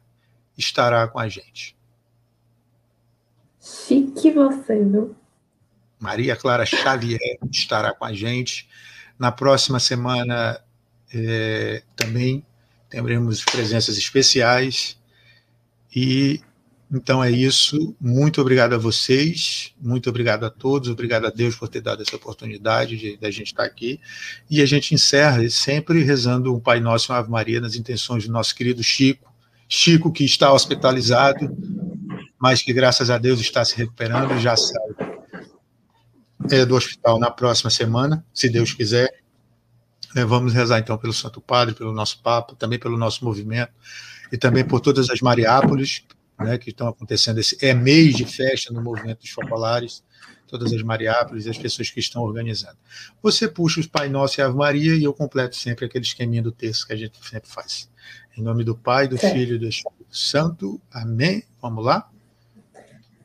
estará 0.59 1.07
com 1.07 1.21
a 1.21 1.29
gente. 1.29 1.77
Chique 3.61 4.33
você, 4.33 4.83
viu? 4.85 5.15
Maria 6.01 6.35
Clara 6.35 6.67
Xavier 6.67 7.39
estará 7.53 7.95
com 7.95 8.05
a 8.05 8.13
gente. 8.13 8.69
Na 9.19 9.31
próxima 9.31 9.79
semana 9.79 10.61
é, 11.13 11.83
também 11.95 12.45
teremos 13.03 13.45
presenças 13.45 13.97
especiais. 13.99 14.99
E 15.95 16.41
então 16.93 17.23
é 17.23 17.31
isso. 17.31 17.95
Muito 18.01 18.41
obrigado 18.41 18.75
a 18.75 18.79
vocês, 18.79 19.73
muito 19.81 20.09
obrigado 20.09 20.45
a 20.45 20.51
todos, 20.51 20.89
obrigado 20.89 21.27
a 21.27 21.31
Deus 21.31 21.57
por 21.57 21.69
ter 21.69 21.81
dado 21.81 22.03
essa 22.03 22.15
oportunidade 22.15 22.97
de, 22.97 23.17
de 23.17 23.27
a 23.27 23.31
gente 23.31 23.49
estar 23.49 23.65
aqui. 23.65 24.01
E 24.49 24.61
a 24.63 24.67
gente 24.67 24.95
encerra 24.95 25.49
sempre 25.51 26.03
rezando 26.03 26.55
um 26.55 26.61
Pai 26.61 26.79
Nosso 26.81 27.11
e 27.11 27.13
uma 27.13 27.19
Ave 27.19 27.31
Maria 27.31 27.61
nas 27.61 27.75
intenções 27.75 28.27
do 28.27 28.33
nosso 28.33 28.55
querido 28.55 28.83
Chico. 28.83 29.33
Chico, 29.69 30.13
que 30.13 30.25
está 30.25 30.53
hospitalizado, 30.53 31.57
mas 32.39 32.63
que 32.63 32.73
graças 32.73 33.11
a 33.11 33.19
Deus 33.19 33.41
está 33.41 33.65
se 33.65 33.77
recuperando 33.77 34.35
e 34.35 34.41
já 34.41 34.57
sai 34.57 35.15
é, 36.51 36.65
do 36.65 36.77
hospital 36.77 37.19
na 37.19 37.31
próxima 37.31 37.71
semana, 37.71 38.25
se 38.33 38.49
Deus 38.49 38.73
quiser. 38.73 39.24
É, 40.15 40.25
vamos 40.25 40.53
rezar 40.53 40.79
então 40.79 40.97
pelo 40.97 41.13
Santo 41.13 41.41
Padre, 41.41 41.75
pelo 41.75 41.93
nosso 41.93 42.23
Papa, 42.23 42.55
também 42.55 42.79
pelo 42.79 42.97
nosso 42.97 43.25
movimento 43.25 43.73
e 44.31 44.39
também 44.39 44.65
por 44.65 44.81
todas 44.81 45.11
as 45.11 45.21
Mariápolis 45.21 46.05
né, 46.39 46.59
que 46.59 46.71
estão 46.71 46.89
acontecendo. 46.89 47.39
Esse 47.39 47.57
é 47.65 47.75
mês 47.75 48.15
de 48.15 48.25
festa 48.25 48.73
no 48.73 48.83
movimento 48.83 49.21
dos 49.21 49.33
populares, 49.33 50.05
todas 50.47 50.73
as 50.73 50.83
Mariápolis 50.83 51.47
e 51.47 51.51
as 51.51 51.59
pessoas 51.59 51.91
que 51.91 52.01
estão 52.01 52.23
organizando. 52.23 52.77
Você 53.23 53.49
puxa 53.49 53.81
os 53.81 53.87
Pai 53.87 54.09
Nosso 54.09 54.41
e 54.41 54.43
Ave 54.43 54.57
Maria 54.57 54.95
e 54.95 55.05
eu 55.05 55.13
completo 55.13 55.57
sempre 55.57 55.87
aquele 55.87 56.05
esqueminha 56.05 56.43
do 56.43 56.53
texto 56.53 56.87
que 56.87 56.93
a 56.93 56.97
gente 56.97 57.19
sempre 57.29 57.51
faz. 57.51 57.91
Em 58.37 58.43
nome 58.43 58.65
do 58.65 58.77
Pai, 58.77 59.09
do 59.09 59.17
Filho 59.17 59.57
e 59.57 59.59
do 59.59 59.69
Espírito 59.69 60.17
Santo. 60.17 60.81
Amém. 60.93 61.45
Vamos 61.61 61.85
lá? 61.85 62.09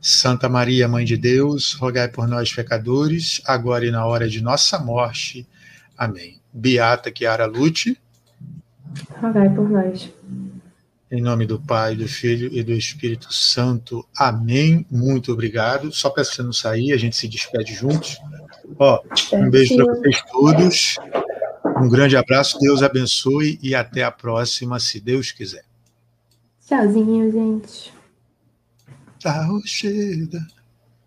Santa 0.00 0.48
Maria, 0.48 0.88
Mãe 0.88 1.04
de 1.04 1.16
Deus, 1.16 1.74
rogai 1.74 2.08
por 2.08 2.26
nós, 2.26 2.52
pecadores, 2.52 3.42
agora 3.44 3.84
e 3.84 3.90
na 3.90 4.06
hora 4.06 4.28
de 4.28 4.40
nossa 4.40 4.78
morte. 4.78 5.46
Amém. 5.96 6.40
Beata 6.52 7.12
Chiara 7.14 7.44
Lute. 7.44 8.00
Rogai 9.20 9.48
por 9.54 9.68
nós. 9.68 10.10
Em 11.10 11.20
nome 11.20 11.44
do 11.44 11.60
Pai, 11.60 11.94
do 11.94 12.08
Filho 12.08 12.48
e 12.52 12.62
do 12.62 12.72
Espírito 12.72 13.32
Santo. 13.34 14.06
Amém. 14.16 14.86
Muito 14.90 15.32
obrigado. 15.32 15.92
Só 15.92 16.08
para 16.08 16.24
você 16.24 16.42
não 16.42 16.52
sair, 16.52 16.92
a 16.92 16.96
gente 16.96 17.16
se 17.16 17.28
despede 17.28 17.74
juntos. 17.74 18.16
Ó, 18.78 19.02
um 19.34 19.50
beijo 19.50 19.76
para 19.76 19.94
vocês 19.94 20.22
todos. 20.30 20.96
Um 21.82 21.88
grande 21.88 22.16
abraço, 22.16 22.58
Deus 22.58 22.82
abençoe 22.82 23.58
e 23.62 23.74
até 23.74 24.02
a 24.02 24.10
próxima, 24.10 24.78
se 24.80 25.00
Deus 25.00 25.30
quiser. 25.32 25.64
Tchauzinho, 26.66 27.30
gente. 27.30 27.99
Tá, 29.20 29.46
chega. 29.64 30.46